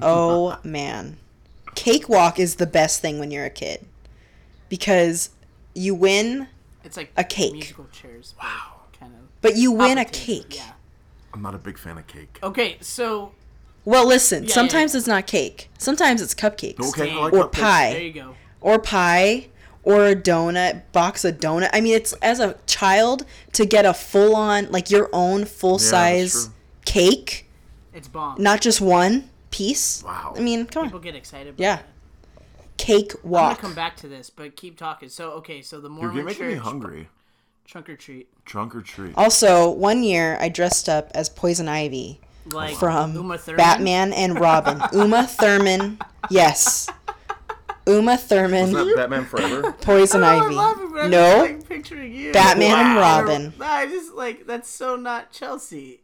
Oh 0.00 0.58
man, 0.64 1.18
Cakewalk 1.74 2.38
is 2.40 2.56
the 2.56 2.66
best 2.66 3.00
thing 3.00 3.18
when 3.18 3.30
you're 3.30 3.44
a 3.44 3.50
kid 3.50 3.84
because 4.68 5.30
you 5.74 5.94
win, 5.94 6.48
It's 6.84 6.96
like 6.96 7.12
A 7.16 7.24
cake. 7.24 7.52
Musical 7.52 7.86
chairs. 7.92 8.34
Wow. 8.42 8.80
Kind 8.98 9.12
of. 9.14 9.20
but 9.40 9.56
you 9.56 9.72
win 9.72 9.98
a 9.98 10.04
cake. 10.04 10.56
Yeah. 10.56 10.72
I'm 11.34 11.42
not 11.42 11.54
a 11.54 11.58
big 11.58 11.78
fan 11.78 11.96
of 11.98 12.06
cake. 12.06 12.38
Okay, 12.42 12.76
so 12.80 13.32
Well, 13.84 14.06
listen. 14.06 14.44
Yeah, 14.44 14.48
yeah, 14.48 14.54
sometimes 14.54 14.94
yeah. 14.94 14.98
it's 14.98 15.06
not 15.08 15.26
cake. 15.26 15.68
Sometimes 15.78 16.22
it's 16.22 16.34
cupcakes. 16.34 16.80
Okay, 16.90 17.14
like 17.14 17.32
Or 17.32 17.48
cupcakes. 17.48 17.52
pie. 17.52 17.92
there 17.92 18.02
you 18.02 18.12
go. 18.12 18.34
or 18.60 18.78
pie 18.78 19.48
or 19.84 20.06
a 20.06 20.14
donut 20.14 20.82
box 20.92 21.24
of 21.24 21.38
donut 21.38 21.68
i 21.72 21.80
mean 21.80 21.92
it's 21.96 22.12
as 22.22 22.38
a 22.38 22.56
child 22.66 23.26
to 23.52 23.66
get 23.66 23.84
a 23.84 23.92
full 23.92 24.36
on 24.36 24.70
like 24.70 24.88
your 24.92 25.10
own 25.12 25.44
full 25.44 25.76
size 25.80 26.44
true. 26.44 26.54
cake 26.84 27.50
It's 27.92 28.06
bomb. 28.06 28.40
not 28.40 28.60
just 28.60 28.80
one 28.80 29.28
piece 29.50 30.00
Wow. 30.04 30.34
i 30.36 30.40
mean 30.40 30.66
come 30.66 30.66
People 30.66 30.80
on 30.82 30.86
People 30.86 31.00
get 31.00 31.16
excited. 31.16 31.48
About 31.54 31.60
Yeah. 31.60 31.76
that. 31.76 31.86
cake 32.76 33.12
I'm 33.24 33.30
gonna 33.32 33.56
come 33.56 33.74
back 33.74 33.96
to 33.96 34.06
this, 34.08 34.30
but 34.30 34.54
keep 34.54 34.76
talking. 34.78 35.08
So 35.08 35.30
okay, 35.32 35.60
so 35.62 35.80
the 35.80 35.88
more 35.88 36.04
You're 36.04 36.12
Mormon 36.12 36.26
making 36.26 36.46
me 36.46 36.54
hungry. 36.54 37.08
trunk 37.66 37.88
or 37.88 37.96
treat. 37.96 38.28
Trunk 38.44 38.76
or 38.76 38.82
treat. 38.82 39.14
also 39.16 39.68
one 39.68 40.04
year 40.04 40.36
i 40.40 40.48
dressed 40.48 40.88
up 40.88 41.10
as 41.14 41.28
poison 41.28 41.68
ivy 41.68 42.20
like 42.46 42.76
from 42.76 43.14
Uma 43.16 43.38
Thurman? 43.38 43.56
Batman 43.56 44.12
and 44.12 44.38
Robin. 44.40 44.80
Uma 44.92 45.26
Thurman, 45.26 45.98
yes. 46.30 46.88
Uma 47.86 48.16
Thurman, 48.16 48.68
Is 48.68 48.72
that 48.72 48.94
Batman 48.96 49.24
Forever? 49.24 49.72
Poison 49.72 50.22
Oh, 50.22 50.26
I'm 50.26 50.42
Ivy. 50.42 50.54
laughing, 50.54 50.90
but 50.92 51.00
I'm 51.04 51.10
No, 51.10 51.46
just, 51.46 51.50
like, 51.60 51.68
picturing 51.68 52.14
you. 52.14 52.32
Batman 52.32 52.78
and 52.86 52.96
Robin. 52.98 53.52
I 53.60 53.86
just 53.86 54.14
like 54.14 54.46
that's 54.46 54.68
so 54.70 54.94
not 54.96 55.32
Chelsea. 55.32 56.00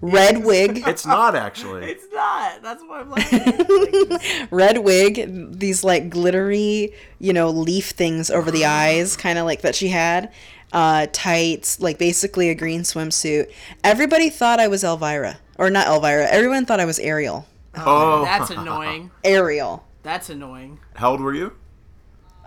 red 0.00 0.44
wig, 0.44 0.82
It's 0.86 1.04
not 1.04 1.34
actually. 1.34 1.86
It's 1.86 2.06
not. 2.12 2.62
That's 2.62 2.82
what 2.84 3.00
I'm 3.00 3.10
laughing. 3.10 3.66
Like, 4.10 4.48
red 4.52 4.78
wig, 4.78 5.58
these 5.58 5.82
like 5.82 6.10
glittery, 6.10 6.92
you 7.18 7.32
know, 7.32 7.50
leaf 7.50 7.90
things 7.90 8.30
over 8.30 8.50
the 8.52 8.64
eyes, 8.66 9.16
kind 9.16 9.38
of 9.38 9.46
like 9.46 9.62
that 9.62 9.74
she 9.74 9.88
had. 9.88 10.32
Uh, 10.72 11.06
tights, 11.12 11.80
like 11.80 11.96
basically 11.98 12.50
a 12.50 12.54
green 12.54 12.82
swimsuit. 12.82 13.50
Everybody 13.82 14.28
thought 14.30 14.60
I 14.60 14.68
was 14.68 14.84
Elvira, 14.84 15.38
or 15.58 15.70
not 15.70 15.86
Elvira. 15.86 16.26
Everyone 16.28 16.66
thought 16.66 16.80
I 16.80 16.84
was 16.84 16.98
Ariel. 16.98 17.46
Oh, 17.76 18.24
that's 18.24 18.50
annoying. 18.50 19.10
Ariel. 19.24 19.84
That's 20.02 20.30
annoying. 20.30 20.78
how 20.94 21.10
old 21.12 21.20
were 21.20 21.34
you? 21.34 21.52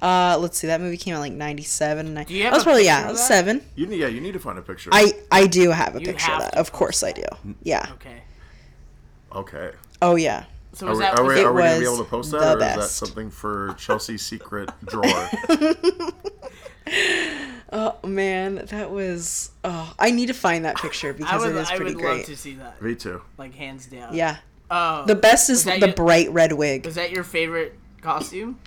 Uh, 0.02 0.38
let's 0.40 0.58
see. 0.58 0.68
That 0.68 0.80
movie 0.80 0.96
came 0.98 1.14
out 1.14 1.20
like 1.20 1.34
'97. 1.34 2.24
Do 2.26 2.34
you 2.34 2.44
have 2.44 2.54
I 2.54 2.56
was 2.56 2.64
a 2.64 2.66
probably 2.66 2.86
yeah, 2.86 3.04
of 3.04 3.10
was 3.12 3.20
that? 3.20 3.28
seven. 3.28 3.62
You 3.76 3.86
need, 3.86 4.00
yeah, 4.00 4.08
you 4.08 4.22
need 4.22 4.32
to 4.32 4.40
find 4.40 4.58
a 4.58 4.62
picture. 4.62 4.90
I 4.94 5.12
I 5.30 5.46
do 5.46 5.72
have 5.72 5.96
a 5.96 6.00
You 6.00 6.06
picture 6.06 6.32
of 6.32 6.40
that. 6.40 6.58
Of 6.58 6.72
course 6.72 7.04
I 7.04 7.12
do. 7.12 7.26
Yeah. 7.64 7.86
Okay. 7.94 8.22
okay. 9.36 9.72
Oh 10.02 10.16
yeah. 10.16 10.46
So 10.72 10.88
Are 10.88 10.92
was 10.92 11.00
we, 11.00 11.04
that 11.04 11.20
are 11.20 11.26
we, 11.26 11.42
are 11.44 11.54
we 11.54 11.62
gonna 11.62 11.80
be 11.80 11.80
was 11.80 11.96
able 11.96 12.04
to 12.06 12.10
post 12.10 12.32
the 12.32 12.40
that, 12.40 12.58
or 12.58 12.60
is 12.60 12.64
that 12.64 12.78
best. 12.78 12.96
something 12.96 13.30
for 13.30 13.74
Chelsea's 13.78 14.26
secret 14.26 14.70
drawer? 14.86 15.04
Oh 17.72 17.96
man, 18.04 18.56
that 18.68 18.90
was. 18.92 19.52
Oh, 19.64 19.94
I 20.00 20.12
need 20.12 20.26
to 20.28 20.34
find 20.34 20.66
that 20.66 20.78
picture 20.78 21.10
I 21.10 21.14
because 21.14 21.42
would 21.42 21.56
it 21.56 21.60
is 21.60 21.70
I 21.70 21.76
pretty 21.78 21.96
would 21.96 22.04
love 22.04 22.24
to 22.26 22.36
see 22.36 22.56
that. 22.56 22.82
Me 22.82 22.96
too. 22.96 23.22
Like 23.38 23.54
hands 23.56 23.86
down. 23.86 24.16
Yeah. 24.16 24.38
Oh. 24.72 25.06
The 25.06 25.16
best 25.16 25.50
is 25.50 25.64
the 25.66 25.78
your- 25.80 25.94
bright 25.94 26.32
red 26.32 26.54
wig. 26.54 26.86
Was 26.86 26.96
that 26.96 27.12
your 27.12 27.24
favorite 27.24 27.78
costume? 28.02 28.60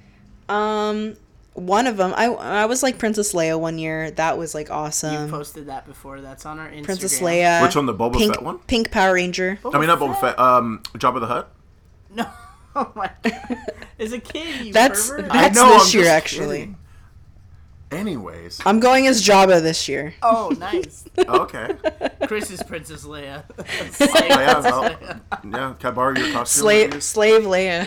Um, 0.48 1.16
one 1.54 1.86
of 1.86 1.96
them. 1.96 2.12
I 2.16 2.26
I 2.26 2.66
was 2.66 2.82
like 2.82 2.98
Princess 2.98 3.32
Leia 3.32 3.58
one 3.58 3.78
year. 3.78 4.10
That 4.12 4.38
was 4.38 4.54
like 4.54 4.70
awesome. 4.70 5.26
You 5.26 5.30
posted 5.30 5.66
that 5.66 5.86
before. 5.86 6.20
That's 6.20 6.46
on 6.46 6.58
our 6.58 6.68
Instagram. 6.68 6.78
Um, 6.78 6.84
Princess 6.84 7.20
Leia. 7.20 7.62
Which 7.62 7.76
one, 7.76 7.86
the 7.86 7.94
Boba 7.94 8.16
Pink 8.16 8.34
Fett 8.34 8.42
one? 8.44 8.58
Pink 8.60 8.90
Power 8.90 9.14
Ranger. 9.14 9.58
I 9.64 9.78
mean, 9.78 9.86
not 9.88 9.98
Boba 10.00 10.20
Fett. 10.20 10.38
Um, 10.38 10.80
Jabba 10.94 11.20
the 11.20 11.26
Hutt. 11.26 11.52
No. 12.14 12.26
Oh 12.74 12.90
my 12.94 13.10
god. 13.22 13.58
As 13.98 14.14
a 14.14 14.18
kid, 14.18 14.64
you 14.64 14.72
That's 14.72 15.10
pervert. 15.10 15.30
that's 15.30 15.54
know, 15.54 15.74
this 15.74 15.92
I'm 15.94 16.00
year 16.00 16.08
actually. 16.08 16.58
kidding. 16.60 16.78
Anyways, 17.92 18.60
I'm 18.64 18.80
going 18.80 19.06
as 19.06 19.22
Jabba 19.22 19.60
this 19.62 19.88
year. 19.88 20.14
Oh, 20.22 20.54
nice. 20.58 21.04
okay. 21.18 21.74
Chris 22.26 22.50
is 22.50 22.62
Princess 22.62 23.04
Leia. 23.04 23.44
Oh, 24.00 24.26
yeah, 24.26 24.60
well, 24.60 24.96
yeah. 25.44 25.74
Can 25.78 25.88
I 25.88 25.90
borrow 25.90 26.16
your 26.16 26.32
costume? 26.32 26.62
Slave? 26.62 27.02
Slave 27.02 27.42
Leia. 27.42 27.86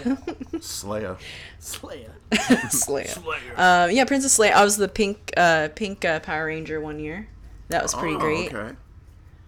Slaya. 0.61 1.17
Slayer. 1.59 2.11
Slayer. 2.69 3.07
Slayer. 3.07 3.53
Um, 3.57 3.91
yeah, 3.91 4.05
Princess 4.05 4.37
Leia. 4.37 4.51
I 4.51 4.63
was 4.63 4.77
the 4.77 4.87
pink 4.87 5.33
uh 5.37 5.69
pink 5.75 6.05
uh, 6.05 6.19
Power 6.19 6.45
Ranger 6.47 6.79
one 6.79 6.99
year. 6.99 7.27
That 7.69 7.81
was 7.83 7.93
pretty 7.93 8.15
Oh, 8.15 8.19
great. 8.19 8.53
Okay. 8.53 8.75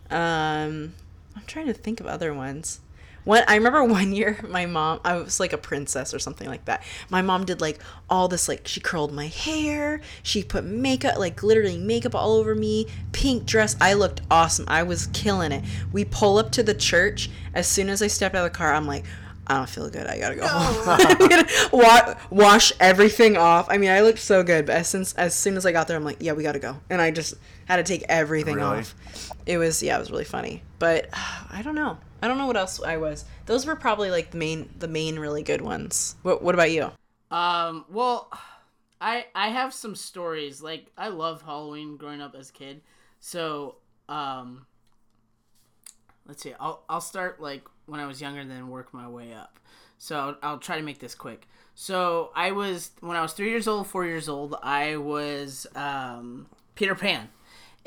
Um, 0.09 0.93
I'm 1.35 1.43
trying 1.45 1.67
to 1.67 1.73
think 1.73 1.99
of 1.99 2.07
other 2.07 2.33
ones. 2.33 2.79
One, 3.27 3.43
I 3.45 3.55
remember 3.55 3.83
one 3.99 4.13
year, 4.13 4.39
my 4.47 4.65
mom, 4.65 5.01
I 5.03 5.17
was 5.17 5.37
like 5.39 5.51
a 5.51 5.57
princess 5.57 6.13
or 6.13 6.19
something 6.19 6.47
like 6.47 6.63
that. 6.65 6.81
My 7.09 7.21
mom 7.21 7.43
did 7.43 7.59
like 7.59 7.79
all 8.09 8.29
this, 8.29 8.47
like 8.47 8.65
she 8.67 8.79
curled 8.79 9.11
my 9.11 9.27
hair, 9.27 9.99
she 10.23 10.43
put 10.43 10.63
makeup, 10.63 11.17
like 11.17 11.43
literally 11.43 11.77
makeup 11.77 12.15
all 12.15 12.35
over 12.35 12.55
me, 12.55 12.87
pink 13.11 13.45
dress. 13.45 13.75
I 13.81 13.93
looked 13.93 14.21
awesome. 14.31 14.63
I 14.69 14.83
was 14.83 15.07
killing 15.07 15.51
it. 15.51 15.65
We 15.91 16.05
pull 16.05 16.37
up 16.37 16.51
to 16.53 16.63
the 16.63 16.73
church. 16.73 17.29
As 17.53 17.67
soon 17.67 17.89
as 17.89 18.01
I 18.01 18.07
stepped 18.07 18.33
out 18.33 18.45
of 18.45 18.51
the 18.53 18.57
car, 18.57 18.73
I'm 18.73 18.87
like, 18.87 19.03
I 19.45 19.57
don't 19.57 19.69
feel 19.69 19.89
good. 19.89 20.07
I 20.07 20.19
gotta 20.19 20.35
go 20.35 20.47
home. 20.47 21.45
Wa- 21.73 22.15
wash 22.29 22.71
everything 22.79 23.35
off. 23.35 23.67
I 23.69 23.77
mean, 23.77 23.89
I 23.89 24.01
looked 24.01 24.19
so 24.19 24.41
good, 24.41 24.65
but 24.65 24.75
as 24.75 24.87
soon 24.87 25.05
as 25.17 25.35
soon 25.35 25.57
as 25.57 25.65
I 25.65 25.71
got 25.73 25.87
there, 25.89 25.97
I'm 25.97 26.03
like, 26.05 26.17
yeah, 26.21 26.31
we 26.33 26.43
gotta 26.43 26.59
go. 26.59 26.77
And 26.89 27.01
I 27.01 27.11
just 27.11 27.33
had 27.65 27.75
to 27.77 27.83
take 27.83 28.03
everything 28.07 28.55
Really? 28.55 28.79
off. 28.79 28.95
It 29.45 29.57
was 29.57 29.83
yeah, 29.83 29.97
it 29.97 29.99
was 29.99 30.11
really 30.11 30.23
funny. 30.25 30.63
But 30.79 31.09
I 31.13 31.61
don't 31.61 31.75
know. 31.75 31.97
I 32.21 32.27
don't 32.27 32.37
know 32.37 32.47
what 32.47 32.57
else 32.57 32.81
I 32.81 32.97
was. 32.97 33.25
Those 33.45 33.65
were 33.65 33.75
probably 33.75 34.09
like 34.09 34.31
the 34.31 34.37
main 34.37 34.69
the 34.79 34.87
main 34.87 35.19
really 35.19 35.43
good 35.43 35.61
ones. 35.61 36.15
What 36.23 36.41
what 36.41 36.55
about 36.55 36.71
you? 36.71 36.91
Um, 37.29 37.85
well, 37.89 38.31
I 38.99 39.25
I 39.35 39.49
have 39.49 39.73
some 39.73 39.95
stories. 39.95 40.61
Like 40.61 40.87
I 40.97 41.09
love 41.09 41.41
Halloween 41.41 41.97
growing 41.97 42.21
up 42.21 42.35
as 42.35 42.49
a 42.49 42.53
kid. 42.53 42.81
So, 43.19 43.75
um 44.09 44.65
let's 46.25 46.41
see. 46.41 46.53
I'll 46.59 46.83
I'll 46.89 47.01
start 47.01 47.41
like 47.41 47.63
when 47.85 47.99
I 47.99 48.07
was 48.07 48.21
younger 48.21 48.43
then 48.43 48.69
work 48.69 48.93
my 48.93 49.07
way 49.07 49.33
up. 49.33 49.59
So, 49.99 50.17
I'll, 50.17 50.37
I'll 50.43 50.57
try 50.59 50.77
to 50.77 50.83
make 50.83 50.99
this 50.99 51.15
quick. 51.15 51.47
So, 51.73 52.31
I 52.35 52.51
was 52.51 52.91
when 53.01 53.17
I 53.17 53.21
was 53.21 53.33
3 53.33 53.49
years 53.49 53.67
old, 53.67 53.87
4 53.87 54.05
years 54.05 54.29
old, 54.29 54.55
I 54.63 54.97
was 54.97 55.67
um 55.75 56.47
Peter 56.75 56.95
Pan. 56.95 57.29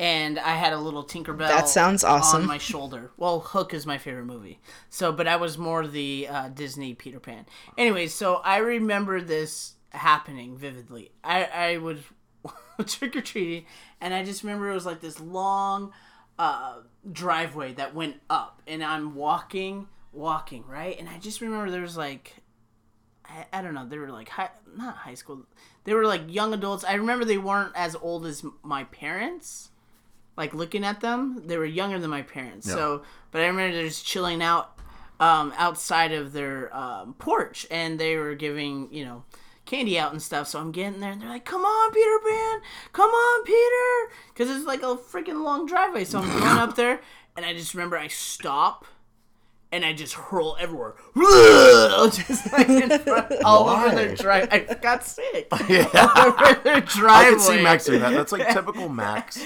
And 0.00 0.38
I 0.38 0.54
had 0.54 0.72
a 0.72 0.78
little 0.78 1.04
Tinkerbell. 1.04 1.46
That 1.46 1.68
sounds 1.68 2.02
awesome. 2.04 2.40
On 2.40 2.48
my 2.48 2.56
shoulder. 2.56 3.10
Well, 3.18 3.40
Hook 3.40 3.74
is 3.74 3.84
my 3.84 3.98
favorite 3.98 4.24
movie. 4.24 4.58
So, 4.88 5.12
but 5.12 5.28
I 5.28 5.36
was 5.36 5.58
more 5.58 5.86
the 5.86 6.26
uh, 6.26 6.48
Disney 6.48 6.94
Peter 6.94 7.20
Pan. 7.20 7.44
Anyway, 7.76 8.06
so 8.06 8.36
I 8.36 8.56
remember 8.56 9.20
this 9.20 9.74
happening 9.90 10.56
vividly. 10.56 11.10
I 11.22 11.44
I 11.44 11.76
was 11.76 11.98
trick 12.86 13.14
or 13.14 13.20
treating, 13.20 13.66
and 14.00 14.14
I 14.14 14.24
just 14.24 14.42
remember 14.42 14.70
it 14.70 14.74
was 14.74 14.86
like 14.86 15.02
this 15.02 15.20
long 15.20 15.92
uh, 16.38 16.76
driveway 17.12 17.74
that 17.74 17.94
went 17.94 18.22
up, 18.30 18.62
and 18.66 18.82
I'm 18.82 19.14
walking, 19.14 19.86
walking 20.14 20.64
right, 20.66 20.98
and 20.98 21.10
I 21.10 21.18
just 21.18 21.42
remember 21.42 21.70
there 21.70 21.82
was 21.82 21.98
like. 21.98 22.36
I, 23.22 23.58
I 23.58 23.62
don't 23.62 23.74
know. 23.74 23.86
They 23.86 23.98
were 23.98 24.10
like 24.10 24.30
high, 24.30 24.50
not 24.76 24.96
high 24.96 25.14
school. 25.14 25.46
They 25.84 25.94
were 25.94 26.06
like 26.06 26.22
young 26.26 26.52
adults. 26.52 26.82
I 26.84 26.94
remember 26.94 27.24
they 27.24 27.38
weren't 27.38 27.72
as 27.76 27.94
old 27.94 28.26
as 28.26 28.42
my 28.64 28.84
parents 28.84 29.70
like 30.40 30.54
looking 30.54 30.84
at 30.84 31.00
them 31.00 31.42
they 31.46 31.56
were 31.56 31.66
younger 31.66 31.98
than 31.98 32.10
my 32.10 32.22
parents. 32.22 32.66
So 32.66 33.02
but 33.30 33.42
i 33.42 33.46
remember 33.46 33.76
they're 33.76 33.86
just 33.86 34.06
chilling 34.06 34.42
out 34.42 34.76
um, 35.20 35.52
outside 35.58 36.12
of 36.12 36.32
their 36.32 36.74
um, 36.74 37.12
porch 37.14 37.66
and 37.70 38.00
they 38.00 38.16
were 38.16 38.34
giving 38.34 38.88
you 38.90 39.04
know 39.04 39.22
candy 39.66 39.98
out 39.98 40.12
and 40.12 40.22
stuff. 40.22 40.48
So 40.48 40.58
i'm 40.58 40.72
getting 40.72 41.00
there 41.00 41.12
and 41.12 41.20
they're 41.20 41.28
like 41.28 41.44
come 41.44 41.62
on 41.62 41.92
peter 41.92 42.18
pan! 42.26 42.60
Come 42.92 43.10
on 43.10 43.44
peter! 43.44 44.14
Because 44.32 44.56
it's 44.56 44.66
like 44.66 44.82
a 44.82 44.96
freaking 44.96 45.44
long 45.44 45.66
driveway. 45.66 46.04
So 46.04 46.18
i'm 46.20 46.40
going 46.40 46.58
up 46.58 46.74
there 46.74 47.00
and 47.36 47.44
i 47.44 47.52
just 47.52 47.74
remember 47.74 47.98
i 47.98 48.08
stop 48.08 48.86
and 49.72 49.84
I 49.84 49.92
just 49.92 50.14
hurl 50.14 50.56
everywhere, 50.58 50.94
just 52.10 52.52
like 52.52 52.68
all 53.44 53.68
over 53.68 53.94
their 53.94 54.14
drive. 54.16 54.48
I 54.50 54.58
got 54.80 55.04
sick. 55.04 55.48
Yeah. 55.68 55.86
all 55.94 56.32
over 56.32 56.60
their 56.64 56.76
I 56.76 56.80
driveway. 56.80 57.30
can 57.30 57.38
see 57.40 57.62
Max 57.62 57.84
doing 57.84 58.00
that. 58.00 58.12
That's 58.12 58.32
like 58.32 58.48
typical 58.48 58.88
Max. 58.88 59.40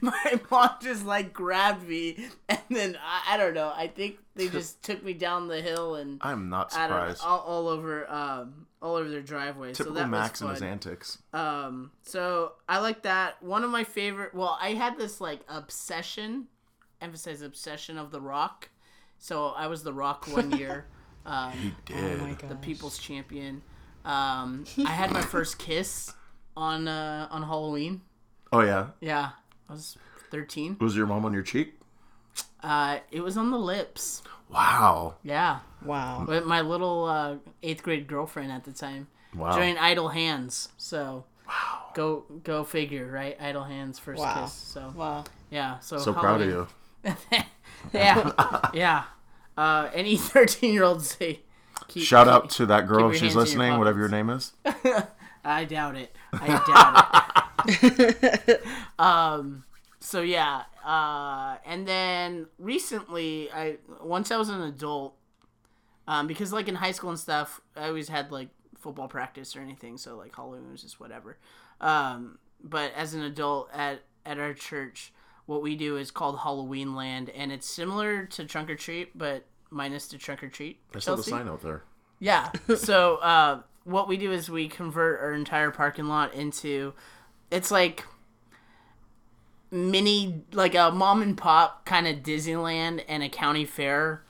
my 0.00 0.40
mom 0.50 0.70
just 0.80 1.04
like 1.04 1.32
grabbed 1.32 1.86
me 1.88 2.28
and 2.48 2.58
then 2.70 2.98
I, 3.02 3.34
I 3.34 3.36
don't 3.36 3.54
know 3.54 3.72
i 3.74 3.86
think 3.86 4.18
they 4.34 4.48
just 4.48 4.82
took 4.82 5.02
me 5.04 5.12
down 5.14 5.48
the 5.48 5.60
hill 5.60 5.94
and 5.96 6.18
I'm 6.20 6.48
not 6.50 6.74
i 6.76 6.86
know 6.88 6.94
surprised. 6.94 7.22
all, 7.24 7.38
all 7.40 7.68
over 7.68 8.10
um 8.10 8.66
all 8.82 8.96
over 8.96 9.08
their 9.08 9.22
driveway 9.22 9.72
Typical 9.72 9.94
so 9.94 10.00
that 10.00 10.08
Max 10.10 10.40
was 10.40 10.48
and 10.48 10.50
his 10.50 10.62
antics. 10.62 11.18
um 11.32 11.90
so 12.02 12.52
i 12.68 12.78
like 12.80 13.02
that 13.02 13.42
one 13.42 13.64
of 13.64 13.70
my 13.70 13.84
favorite 13.84 14.34
well 14.34 14.58
i 14.60 14.70
had 14.74 14.98
this 14.98 15.20
like 15.20 15.40
obsession 15.48 16.46
emphasize 17.00 17.40
obsession 17.42 17.96
of 17.98 18.10
the 18.10 18.20
rock 18.20 18.68
so 19.24 19.48
i 19.56 19.66
was 19.66 19.82
the 19.82 19.92
rock 19.92 20.26
one 20.28 20.50
year 20.60 20.84
um 21.24 21.74
Did. 21.86 21.96
Oh 22.20 22.24
my 22.26 22.34
the 22.48 22.56
people's 22.56 22.98
champion 22.98 23.62
um 24.04 24.64
i 24.84 24.90
had 24.90 25.10
my 25.10 25.22
first 25.22 25.58
kiss 25.58 26.12
on 26.56 26.86
uh 26.88 27.26
on 27.30 27.42
halloween 27.42 28.02
Oh 28.52 28.60
yeah. 28.60 28.88
yeah 29.00 29.30
i 29.68 29.72
was 29.72 29.96
13 30.30 30.76
Was 30.78 30.94
your 30.94 31.06
mom 31.06 31.24
on 31.24 31.32
your 31.32 31.42
cheek? 31.42 31.74
Uh, 32.62 32.98
it 33.12 33.20
was 33.20 33.36
on 33.36 33.50
the 33.50 33.58
lips. 33.58 34.22
Wow. 34.48 35.16
Yeah, 35.22 35.58
Wow. 35.84 36.24
with 36.26 36.44
my 36.46 36.60
little 36.62 37.04
uh, 37.04 37.36
eighth 37.62 37.82
grade 37.82 38.06
girlfriend 38.06 38.50
at 38.50 38.64
the 38.64 38.72
time. 38.72 39.06
Wow. 39.34 39.54
During 39.54 39.76
Idle 39.76 40.08
Hands, 40.08 40.68
so 40.78 41.24
wow. 41.46 41.90
Go 41.94 42.24
go 42.42 42.64
figure, 42.64 43.06
right? 43.12 43.36
Idle 43.40 43.64
Hands 43.64 43.96
first 43.98 44.22
Wow. 44.22 44.42
kiss. 44.42 44.52
So 44.52 44.92
Wow. 44.96 45.24
yeah, 45.50 45.78
so 45.80 45.98
So 45.98 46.12
proud 46.14 46.40
of 46.40 46.48
you. 46.48 46.66
yeah, 47.92 48.30
yeah. 48.72 49.04
Uh, 49.56 49.90
any 49.94 50.16
thirteen 50.32 50.72
year 50.74 50.84
olds 50.84 51.10
say. 51.10 51.40
Keep, 51.88 52.02
Shout 52.04 52.26
keep- 52.26 52.34
out 52.34 52.50
to 52.50 52.66
that 52.66 52.86
girl 52.86 53.08
if 53.10 53.14
she's 53.14 53.20
hands 53.20 53.34
your 53.34 53.42
listening, 53.42 53.78
whatever 53.78 53.98
your 53.98 54.08
name 54.08 54.30
is. 54.30 54.52
I 55.44 55.64
doubt 55.64 55.96
it. 55.96 56.14
I 56.32 56.46
doubt 57.66 58.48
it. 58.48 58.62
um. 58.98 59.64
So 60.00 60.22
yeah. 60.22 60.62
Uh. 60.84 61.56
And 61.66 61.86
then 61.86 62.46
recently, 62.58 63.50
I 63.52 63.76
once 64.02 64.30
I 64.30 64.36
was 64.36 64.48
an 64.48 64.62
adult, 64.62 65.14
um, 66.08 66.26
because 66.26 66.52
like 66.52 66.68
in 66.68 66.76
high 66.76 66.92
school 66.92 67.10
and 67.10 67.18
stuff, 67.18 67.60
I 67.76 67.88
always 67.88 68.08
had 68.08 68.32
like 68.32 68.48
football 68.78 69.08
practice 69.08 69.54
or 69.56 69.60
anything. 69.60 69.98
So 69.98 70.16
like 70.16 70.34
Halloween 70.34 70.70
was 70.70 70.82
just 70.82 71.00
whatever. 71.00 71.36
Um. 71.80 72.38
But 72.62 72.92
as 72.96 73.12
an 73.12 73.20
adult 73.22 73.68
at 73.74 74.00
at 74.24 74.38
our 74.38 74.54
church, 74.54 75.12
what 75.46 75.62
we 75.62 75.76
do 75.76 75.96
is 75.96 76.10
called 76.10 76.38
Halloween 76.38 76.94
Land, 76.94 77.30
and 77.30 77.52
it's 77.52 77.66
similar 77.66 78.24
to 78.26 78.44
Trunk 78.44 78.70
or 78.70 78.76
Treat, 78.76 79.16
but 79.16 79.44
minus 79.70 80.08
the 80.08 80.18
Trunk 80.18 80.42
or 80.42 80.48
Treat. 80.48 80.78
I 80.94 80.98
saw 80.98 81.16
the 81.16 81.22
sign 81.22 81.48
out 81.48 81.62
there. 81.62 81.82
Yeah. 82.18 82.50
so 82.76 83.16
uh, 83.16 83.60
what 83.84 84.08
we 84.08 84.16
do 84.16 84.32
is 84.32 84.50
we 84.50 84.68
convert 84.68 85.20
our 85.20 85.32
entire 85.32 85.70
parking 85.70 86.06
lot 86.06 86.34
into 86.34 86.94
it's 87.50 87.70
like 87.70 88.04
mini 89.70 90.42
like 90.52 90.74
a 90.74 90.90
mom 90.90 91.20
and 91.22 91.36
pop 91.36 91.84
kind 91.84 92.06
of 92.06 92.16
Disneyland 92.16 93.04
and 93.08 93.22
a 93.22 93.28
county 93.28 93.64
fair 93.64 94.22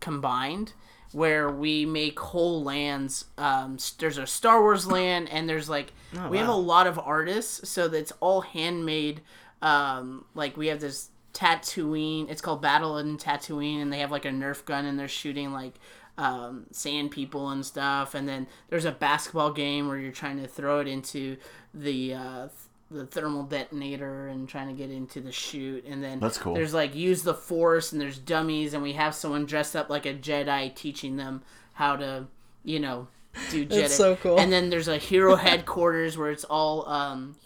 combined 0.00 0.72
where 1.12 1.50
we 1.50 1.86
make 1.86 2.18
whole 2.18 2.62
lands 2.62 3.26
um, 3.38 3.78
there's 3.98 4.18
a 4.18 4.26
star 4.26 4.60
wars 4.60 4.86
land 4.86 5.28
and 5.30 5.48
there's 5.48 5.68
like 5.68 5.92
we 6.30 6.38
have 6.38 6.48
a 6.48 6.54
lot 6.54 6.86
of 6.86 6.98
artists 6.98 7.68
so 7.68 7.88
that's 7.88 8.12
all 8.20 8.42
handmade 8.42 9.20
um, 9.62 10.24
like 10.34 10.56
we 10.56 10.68
have 10.68 10.80
this 10.80 11.10
Tatooine. 11.32 12.30
It's 12.30 12.40
called 12.40 12.62
Battle 12.62 12.98
in 12.98 13.18
Tatooine, 13.18 13.82
and 13.82 13.92
they 13.92 13.98
have 13.98 14.10
like 14.10 14.24
a 14.24 14.30
Nerf 14.30 14.64
gun, 14.64 14.86
and 14.86 14.98
they're 14.98 15.08
shooting 15.08 15.52
like 15.52 15.74
um, 16.18 16.64
sand 16.70 17.10
people 17.10 17.50
and 17.50 17.64
stuff. 17.64 18.14
And 18.14 18.26
then 18.28 18.46
there's 18.68 18.86
a 18.86 18.92
basketball 18.92 19.52
game 19.52 19.88
where 19.88 19.98
you're 19.98 20.12
trying 20.12 20.40
to 20.40 20.48
throw 20.48 20.80
it 20.80 20.88
into 20.88 21.36
the 21.74 22.14
uh, 22.14 22.48
the 22.90 23.06
thermal 23.06 23.42
detonator 23.42 24.28
and 24.28 24.48
trying 24.48 24.68
to 24.68 24.72
get 24.72 24.90
into 24.90 25.20
the 25.20 25.32
chute. 25.32 25.84
And 25.84 26.02
then 26.02 26.20
That's 26.20 26.38
cool. 26.38 26.54
There's 26.54 26.74
like 26.74 26.94
use 26.94 27.22
the 27.22 27.34
force, 27.34 27.92
and 27.92 28.00
there's 28.00 28.18
dummies, 28.18 28.74
and 28.74 28.82
we 28.82 28.94
have 28.94 29.14
someone 29.14 29.46
dressed 29.46 29.76
up 29.76 29.90
like 29.90 30.06
a 30.06 30.14
Jedi 30.14 30.74
teaching 30.74 31.16
them 31.16 31.42
how 31.74 31.96
to, 31.96 32.26
you 32.64 32.80
know. 32.80 33.08
Do 33.50 33.66
Jedi. 33.66 33.82
That's 33.82 33.94
so 33.94 34.16
cool. 34.16 34.40
And 34.40 34.50
then 34.50 34.70
there's 34.70 34.88
a 34.88 34.96
hero 34.96 35.36
headquarters 35.36 36.16
where 36.16 36.30
it's 36.30 36.44
all 36.44 36.88
um, 36.88 37.36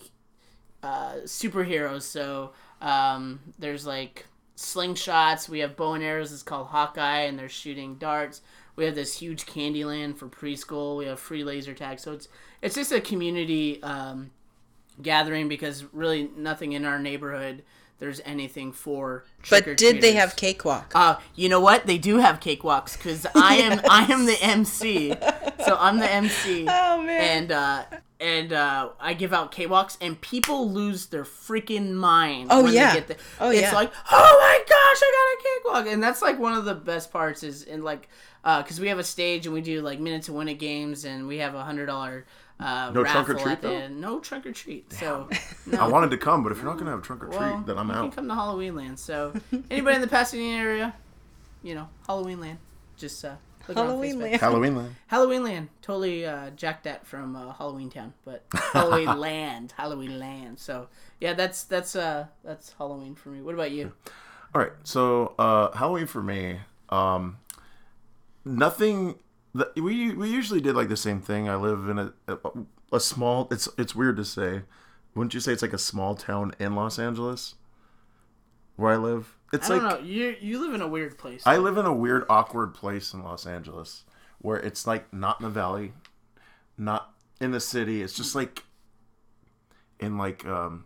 uh, 0.82 1.14
superheroes. 1.24 2.02
So 2.02 2.52
um, 2.80 3.40
there's 3.58 3.86
like 3.86 4.26
slingshots. 4.56 5.48
We 5.48 5.60
have 5.60 5.76
bow 5.76 5.94
and 5.94 6.04
arrows. 6.04 6.32
It's 6.32 6.42
called 6.42 6.68
Hawkeye, 6.68 7.22
and 7.22 7.38
they're 7.38 7.48
shooting 7.48 7.96
darts. 7.96 8.42
We 8.76 8.84
have 8.84 8.94
this 8.94 9.18
huge 9.18 9.46
Candyland 9.46 10.16
for 10.16 10.28
preschool. 10.28 10.96
We 10.98 11.06
have 11.06 11.20
free 11.20 11.44
laser 11.44 11.74
tag. 11.74 11.98
So 11.98 12.12
it's 12.12 12.28
it's 12.62 12.74
just 12.74 12.92
a 12.92 13.00
community 13.00 13.82
um, 13.82 14.30
gathering 15.02 15.48
because 15.48 15.84
really 15.92 16.30
nothing 16.36 16.72
in 16.72 16.84
our 16.84 16.98
neighborhood 16.98 17.62
there's 18.00 18.20
anything 18.24 18.72
for. 18.72 19.24
But 19.48 19.76
did 19.76 20.00
they 20.00 20.14
have 20.14 20.34
cakewalk? 20.34 20.90
Uh, 20.94 21.16
you 21.36 21.48
know 21.48 21.60
what? 21.60 21.86
They 21.86 21.98
do 21.98 22.16
have 22.16 22.40
cakewalks 22.40 22.96
because 22.96 23.26
I 23.34 23.56
am 23.56 23.80
I 23.90 24.10
am 24.10 24.24
the 24.24 24.38
MC, 24.40 25.14
so 25.64 25.76
I'm 25.78 25.98
the 25.98 26.10
MC. 26.10 26.66
Oh, 26.68 27.02
man. 27.02 27.20
And 27.20 27.52
uh, 27.52 27.84
and 28.20 28.52
uh, 28.52 28.90
I 29.00 29.14
give 29.14 29.32
out 29.32 29.50
cakewalks, 29.52 29.96
and 30.00 30.20
people 30.20 30.70
lose 30.70 31.06
their 31.06 31.24
freaking 31.24 31.92
mind. 31.94 32.48
Oh, 32.50 32.64
when 32.64 32.72
yeah. 32.74 32.92
They 32.94 32.98
get 33.00 33.08
the, 33.08 33.16
Oh, 33.40 33.50
it's 33.50 33.60
yeah. 33.60 33.66
It's 33.66 33.74
like, 33.74 33.92
oh 34.10 34.36
my 34.40 34.58
gosh, 34.68 35.00
I 35.02 35.12
got 35.16 35.38
a 35.38 35.82
cakewalk, 35.82 35.94
and 35.94 36.02
that's 36.02 36.22
like 36.22 36.38
one 36.38 36.52
of 36.52 36.64
the 36.64 36.74
best 36.74 37.10
parts 37.12 37.42
is 37.42 37.62
in 37.62 37.82
like 37.82 38.08
because 38.42 38.80
we 38.80 38.88
have 38.88 38.98
a 38.98 39.04
stage 39.04 39.44
and 39.46 39.54
we 39.54 39.60
do 39.60 39.80
like 39.82 40.00
minute 40.00 40.22
to 40.24 40.32
win 40.32 40.48
it 40.48 40.54
games, 40.54 41.04
and 41.04 41.26
we 41.26 41.38
have 41.38 41.54
a 41.54 41.62
hundred 41.64 41.86
dollar. 41.86 42.24
Uh, 42.58 42.90
No 42.94 43.02
trunk 43.04 43.30
or 43.30 43.32
raffle 43.36 43.46
treat, 43.48 43.62
though? 43.62 43.88
No 43.88 44.20
trunk 44.20 44.44
or 44.44 44.52
treat. 44.52 44.92
So 44.92 45.30
I 45.78 45.88
wanted 45.88 46.10
to 46.10 46.18
come, 46.18 46.42
but 46.42 46.52
if 46.52 46.58
you're 46.58 46.66
not 46.66 46.76
gonna 46.76 46.90
have 46.90 46.98
a 47.00 47.02
trunk 47.02 47.22
or 47.24 47.28
treat, 47.28 47.38
Well, 47.38 47.64
then 47.66 47.78
I'm 47.78 47.86
you 47.88 47.94
can 47.94 48.04
out. 48.04 48.14
come 48.14 48.28
to 48.28 48.34
Halloween 48.34 48.74
Land. 48.76 48.98
So 48.98 49.32
anybody 49.70 49.94
in 49.96 50.02
the 50.02 50.06
Pasadena 50.08 50.58
area, 50.58 50.94
you 51.62 51.74
know, 51.74 51.88
Halloween 52.06 52.38
Land. 52.40 52.58
Just 52.98 53.24
uh, 53.24 53.28
look 53.28 53.36
around 53.38 53.49
Halloween 53.74 54.16
Facebook. 54.16 54.22
Land. 54.22 54.40
Halloween 54.40 54.76
land. 54.76 54.96
Halloween 55.06 55.44
Land. 55.44 55.68
Totally 55.82 56.26
uh, 56.26 56.50
jacked 56.50 56.84
that 56.84 57.06
from 57.06 57.36
uh, 57.36 57.52
Halloween 57.52 57.90
Town, 57.90 58.14
but 58.24 58.44
Halloween 58.52 59.18
Land, 59.20 59.74
Halloween 59.76 60.18
Land. 60.18 60.58
So 60.58 60.88
yeah, 61.20 61.32
that's 61.34 61.64
that's 61.64 61.94
uh 61.96 62.26
that's 62.44 62.74
Halloween 62.78 63.14
for 63.14 63.30
me. 63.30 63.42
What 63.42 63.54
about 63.54 63.70
you? 63.70 63.92
All 64.54 64.60
right, 64.60 64.72
so 64.82 65.34
uh, 65.38 65.70
Halloween 65.76 66.06
for 66.06 66.22
me, 66.22 66.58
um, 66.88 67.38
nothing. 68.44 69.16
The, 69.54 69.70
we 69.76 70.12
we 70.12 70.28
usually 70.28 70.60
did 70.60 70.74
like 70.74 70.88
the 70.88 70.96
same 70.96 71.20
thing. 71.20 71.48
I 71.48 71.56
live 71.56 71.88
in 71.88 71.98
a, 71.98 72.12
a 72.28 72.36
a 72.92 73.00
small. 73.00 73.48
It's 73.50 73.68
it's 73.78 73.94
weird 73.94 74.16
to 74.16 74.24
say. 74.24 74.62
Wouldn't 75.14 75.34
you 75.34 75.40
say 75.40 75.52
it's 75.52 75.62
like 75.62 75.72
a 75.72 75.78
small 75.78 76.14
town 76.14 76.52
in 76.58 76.74
Los 76.74 76.98
Angeles, 76.98 77.56
where 78.76 78.92
I 78.92 78.96
live? 78.96 79.36
It's 79.52 79.68
I 79.70 79.74
like 79.74 79.82
don't 79.90 80.02
know. 80.02 80.06
You 80.08 80.36
you 80.40 80.60
live 80.60 80.74
in 80.74 80.80
a 80.80 80.86
weird 80.88 81.18
place. 81.18 81.42
I 81.44 81.56
live 81.56 81.76
in 81.76 81.86
a 81.86 81.92
weird, 81.94 82.24
awkward 82.28 82.74
place 82.74 83.12
in 83.12 83.22
Los 83.24 83.46
Angeles, 83.46 84.04
where 84.38 84.58
it's 84.58 84.86
like 84.86 85.12
not 85.12 85.40
in 85.40 85.44
the 85.44 85.50
valley, 85.50 85.92
not 86.78 87.12
in 87.40 87.50
the 87.50 87.60
city. 87.60 88.00
It's 88.02 88.14
just 88.14 88.34
like 88.34 88.62
in 89.98 90.16
like 90.18 90.46
um, 90.46 90.84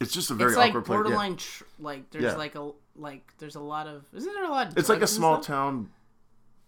it's 0.00 0.12
just 0.12 0.30
a 0.30 0.34
very 0.34 0.50
it's 0.50 0.58
like 0.58 0.70
awkward 0.70 0.84
place. 0.84 0.96
Yeah. 0.96 1.02
borderline. 1.02 1.36
Tr- 1.36 1.64
like 1.78 2.10
there's 2.10 2.24
Yeah. 2.24 2.34
like 2.36 2.54
a 2.54 2.70
like 2.96 3.32
there's 3.38 3.54
a 3.56 3.60
lot 3.60 3.86
of 3.86 4.04
isn't 4.14 4.32
there 4.32 4.44
a 4.44 4.50
lot? 4.50 4.68
Of 4.68 4.78
It's 4.78 4.88
like 4.88 4.96
a 4.96 5.00
drugs 5.00 5.12
and 5.12 5.16
small 5.18 5.34
stuff? 5.36 5.46
town, 5.46 5.90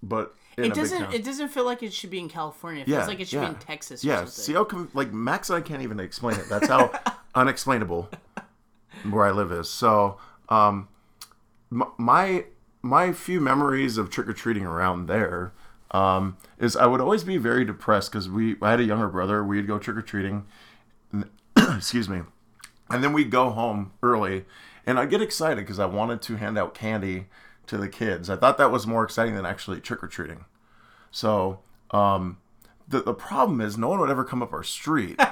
but 0.02 0.34
in 0.56 0.64
It 0.64 0.66
a 0.68 0.70
big 0.70 0.74
doesn't. 0.82 0.98
town. 1.02 1.12
It 1.12 1.24
doesn't 1.24 1.48
feel 1.48 1.64
like 1.64 1.82
it 1.82 1.92
should 1.92 2.10
be 2.10 2.20
in 2.20 2.28
California. 2.30 2.82
It 2.82 2.88
yeah, 2.88 2.98
feels 2.98 3.08
like 3.08 3.20
it 3.20 3.28
should 3.28 3.36
yeah. 3.42 3.48
be 3.48 3.54
in 3.54 3.60
Texas. 3.60 4.02
Or 4.02 4.06
Yeah, 4.08 4.16
something. 4.16 4.32
see 4.32 4.52
how 4.54 4.64
come 4.64 4.88
like 4.94 5.12
Max 5.12 5.50
and 5.50 5.58
I 5.58 5.60
can't 5.66 5.82
even 5.82 6.00
explain 6.00 6.36
it. 6.36 6.48
That's 6.48 6.68
how 6.68 6.90
unexplainable 7.34 8.08
where 9.10 9.26
I 9.26 9.30
live 9.30 9.52
is. 9.52 9.68
So, 9.68 10.18
um, 10.48 10.88
my 11.72 12.44
my 12.82 13.12
few 13.12 13.40
memories 13.40 13.96
of 13.96 14.10
trick 14.10 14.28
or 14.28 14.32
treating 14.32 14.66
around 14.66 15.06
there 15.06 15.52
um, 15.92 16.36
is 16.58 16.76
I 16.76 16.86
would 16.86 17.00
always 17.00 17.24
be 17.24 17.36
very 17.36 17.64
depressed 17.64 18.10
because 18.10 18.28
we 18.28 18.56
I 18.60 18.70
had 18.70 18.80
a 18.80 18.84
younger 18.84 19.08
brother. 19.08 19.44
We'd 19.44 19.66
go 19.66 19.78
trick 19.78 19.96
or 19.96 20.02
treating, 20.02 20.46
excuse 21.56 22.08
me, 22.08 22.22
and 22.90 23.02
then 23.02 23.12
we'd 23.12 23.30
go 23.30 23.50
home 23.50 23.92
early, 24.02 24.44
and 24.86 24.98
I'd 24.98 25.10
get 25.10 25.22
excited 25.22 25.58
because 25.58 25.78
I 25.78 25.86
wanted 25.86 26.22
to 26.22 26.36
hand 26.36 26.58
out 26.58 26.74
candy 26.74 27.26
to 27.66 27.76
the 27.76 27.88
kids. 27.88 28.28
I 28.28 28.36
thought 28.36 28.58
that 28.58 28.72
was 28.72 28.86
more 28.86 29.04
exciting 29.04 29.34
than 29.34 29.46
actually 29.46 29.80
trick 29.80 30.02
or 30.02 30.08
treating. 30.08 30.44
So, 31.10 31.60
um, 31.90 32.38
the 32.88 33.02
the 33.02 33.14
problem 33.14 33.60
is 33.60 33.78
no 33.78 33.88
one 33.88 34.00
would 34.00 34.10
ever 34.10 34.24
come 34.24 34.42
up 34.42 34.52
our 34.52 34.64
street. 34.64 35.20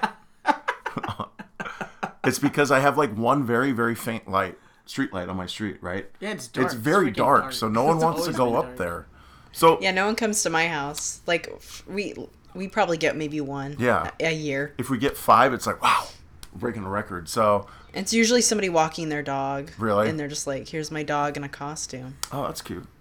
it's 2.25 2.39
because 2.39 2.71
I 2.71 2.81
have 2.81 2.99
like 2.99 3.17
one 3.17 3.45
very 3.45 3.73
very 3.73 3.95
faint 3.95 4.29
light, 4.29 4.59
street 4.91 5.13
light 5.13 5.29
on 5.29 5.37
my 5.37 5.47
street, 5.47 5.79
right? 5.81 6.07
Yeah, 6.21 6.31
it's 6.33 6.49
dark. 6.49 6.67
It's 6.67 6.75
It's 6.75 6.83
very 6.83 7.11
freaking 7.11 7.17
dark, 7.17 7.41
dark. 7.43 7.53
so 7.53 7.69
no 7.69 7.85
one 7.85 7.99
wants 7.99 8.27
to 8.27 8.33
go 8.33 8.57
up 8.57 8.65
dark. 8.67 8.77
there. 8.79 9.07
So 9.53 9.79
Yeah, 9.81 9.93
no 9.93 10.07
one 10.07 10.17
comes 10.17 10.43
to 10.43 10.51
my 10.51 10.67
house. 10.69 11.21
Like 11.27 11.49
we 11.87 12.15
we 12.55 12.67
probably 12.69 12.97
get 12.99 13.17
maybe 13.17 13.41
one. 13.41 13.77
Yeah. 13.79 14.11
A, 14.21 14.27
a 14.27 14.33
year. 14.35 14.75
if 14.79 14.91
we 14.91 14.99
get 14.99 15.17
five, 15.17 15.53
it's 15.55 15.67
like 15.67 15.81
wow, 15.83 16.07
we're 16.53 16.59
breaking 16.61 16.85
a 16.85 16.89
record. 16.91 17.29
So 17.29 17.67
It's 17.95 18.13
usually 18.13 18.43
somebody 18.43 18.69
walking 18.69 19.09
their 19.09 19.23
dog. 19.23 19.71
Really? 19.79 20.09
And 20.09 20.19
they're 20.19 20.29
just 20.29 20.47
like, 20.47 20.69
"Here's 20.69 20.91
my 20.91 21.03
dog 21.05 21.37
in 21.37 21.45
a 21.45 21.49
costume." 21.49 22.17
oh, 22.33 22.43
that's 22.47 22.61
cute. 22.63 22.87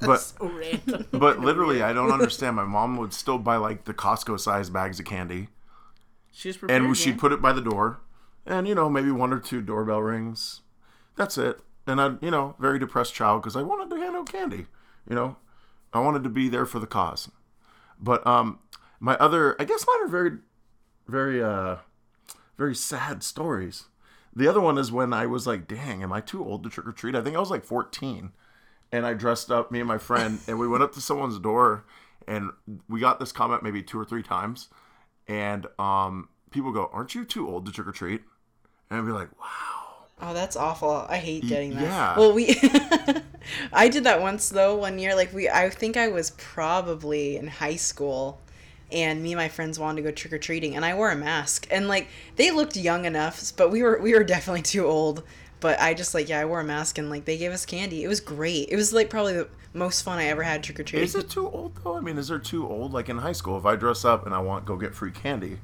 But 0.00 0.18
So 0.18 0.48
random. 0.48 1.06
but 1.12 1.40
literally, 1.40 1.82
I 1.82 1.92
don't 1.92 2.12
understand. 2.12 2.54
My 2.56 2.64
mom 2.64 2.96
would 2.98 3.12
still 3.12 3.38
buy 3.38 3.56
like 3.56 3.84
the 3.84 3.94
Costco 3.94 4.38
sized 4.38 4.72
bags 4.72 5.00
of 5.00 5.06
candy, 5.06 5.48
She's 6.32 6.56
prepared. 6.56 6.82
and 6.82 6.96
she'd 6.96 7.10
man. 7.10 7.18
put 7.18 7.32
it 7.32 7.42
by 7.42 7.52
the 7.52 7.60
door, 7.60 7.98
and 8.46 8.66
you 8.68 8.74
know 8.76 8.88
maybe 8.88 9.10
one 9.10 9.32
or 9.32 9.38
two 9.40 9.60
doorbell 9.60 10.00
rings. 10.02 10.60
That's 11.16 11.38
it. 11.38 11.60
And 11.86 12.00
I, 12.00 12.14
you 12.20 12.30
know, 12.30 12.54
very 12.58 12.78
depressed 12.78 13.14
child 13.14 13.42
because 13.42 13.56
I 13.56 13.62
wanted 13.62 13.94
to 13.94 14.00
hand 14.00 14.16
out 14.16 14.30
candy. 14.30 14.66
You 15.08 15.16
know, 15.16 15.36
I 15.92 16.00
wanted 16.00 16.22
to 16.24 16.30
be 16.30 16.48
there 16.48 16.66
for 16.66 16.78
the 16.78 16.86
cause. 16.86 17.30
But 17.98 18.26
um, 18.26 18.60
my 19.00 19.16
other, 19.16 19.60
I 19.60 19.64
guess 19.64 19.84
mine 19.86 20.04
are 20.06 20.08
very, 20.08 20.38
very 21.08 21.42
uh, 21.42 21.76
very 22.56 22.74
sad 22.74 23.22
stories. 23.22 23.86
The 24.34 24.48
other 24.48 24.60
one 24.60 24.78
is 24.78 24.90
when 24.90 25.12
I 25.12 25.26
was 25.26 25.46
like, 25.46 25.68
dang, 25.68 26.02
am 26.02 26.12
I 26.12 26.20
too 26.20 26.44
old 26.44 26.62
to 26.62 26.70
trick 26.70 26.86
or 26.86 26.92
treat? 26.92 27.14
I 27.14 27.20
think 27.20 27.36
I 27.36 27.40
was 27.40 27.50
like 27.50 27.64
14. 27.64 28.32
And 28.90 29.06
I 29.06 29.14
dressed 29.14 29.50
up, 29.50 29.70
me 29.70 29.80
and 29.80 29.88
my 29.88 29.98
friend, 29.98 30.38
and 30.46 30.58
we 30.58 30.68
went 30.68 30.82
up 30.82 30.92
to 30.92 31.00
someone's 31.00 31.38
door 31.38 31.84
and 32.28 32.50
we 32.88 33.00
got 33.00 33.18
this 33.18 33.32
comment 33.32 33.62
maybe 33.62 33.82
two 33.82 33.98
or 33.98 34.04
three 34.04 34.22
times. 34.22 34.68
And 35.26 35.66
um, 35.78 36.28
people 36.50 36.72
go, 36.72 36.90
Aren't 36.92 37.14
you 37.14 37.24
too 37.24 37.48
old 37.48 37.66
to 37.66 37.72
trick 37.72 37.86
or 37.86 37.92
treat? 37.92 38.22
And 38.90 39.00
I'd 39.00 39.06
be 39.06 39.12
like, 39.12 39.28
Wow. 39.40 39.81
Oh, 40.24 40.32
that's 40.32 40.54
awful. 40.54 41.04
I 41.08 41.16
hate 41.16 41.46
getting 41.48 41.74
that. 41.74 41.82
yeah. 41.82 42.16
Well, 42.16 42.32
we 42.32 42.54
I 43.72 43.88
did 43.88 44.04
that 44.04 44.22
once 44.22 44.48
though 44.48 44.76
one 44.76 45.00
year 45.00 45.16
like 45.16 45.32
we 45.34 45.48
I 45.48 45.68
think 45.68 45.96
I 45.96 46.08
was 46.08 46.30
probably 46.30 47.36
in 47.36 47.48
high 47.48 47.74
school 47.74 48.40
and 48.92 49.20
me 49.20 49.32
and 49.32 49.38
my 49.38 49.48
friends 49.48 49.80
wanted 49.80 49.96
to 49.96 50.08
go 50.08 50.12
trick 50.12 50.32
or 50.32 50.38
treating 50.38 50.76
and 50.76 50.84
I 50.84 50.94
wore 50.94 51.10
a 51.10 51.16
mask 51.16 51.66
and 51.72 51.88
like 51.88 52.08
they 52.36 52.52
looked 52.52 52.76
young 52.76 53.04
enough 53.04 53.52
but 53.56 53.70
we 53.72 53.82
were 53.82 53.98
we 54.00 54.14
were 54.14 54.22
definitely 54.34 54.62
too 54.62 54.86
old 54.86 55.24
but 55.58 55.80
I 55.80 55.92
just 55.92 56.14
like 56.14 56.28
yeah 56.28 56.38
I 56.38 56.44
wore 56.44 56.60
a 56.60 56.64
mask 56.64 56.98
and 56.98 57.10
like 57.10 57.24
they 57.24 57.36
gave 57.36 57.50
us 57.50 57.66
candy. 57.66 58.04
It 58.04 58.08
was 58.08 58.20
great. 58.20 58.68
It 58.70 58.76
was 58.76 58.92
like 58.92 59.10
probably 59.10 59.32
the 59.34 59.48
most 59.74 60.02
fun 60.02 60.18
I 60.18 60.26
ever 60.26 60.44
had 60.44 60.62
trick 60.62 60.78
or 60.78 60.84
treating. 60.84 61.04
Is 61.04 61.16
it 61.16 61.30
too 61.30 61.48
old 61.48 61.76
though? 61.82 61.96
I 61.96 62.00
mean, 62.00 62.16
is 62.16 62.28
there 62.28 62.38
too 62.38 62.68
old? 62.68 62.92
Like 62.92 63.08
in 63.08 63.18
high 63.18 63.32
school, 63.32 63.58
if 63.58 63.66
I 63.66 63.74
dress 63.74 64.04
up 64.04 64.24
and 64.24 64.34
I 64.34 64.38
want 64.38 64.66
go 64.66 64.76
get 64.76 64.94
free 64.94 65.10
candy, 65.10 65.58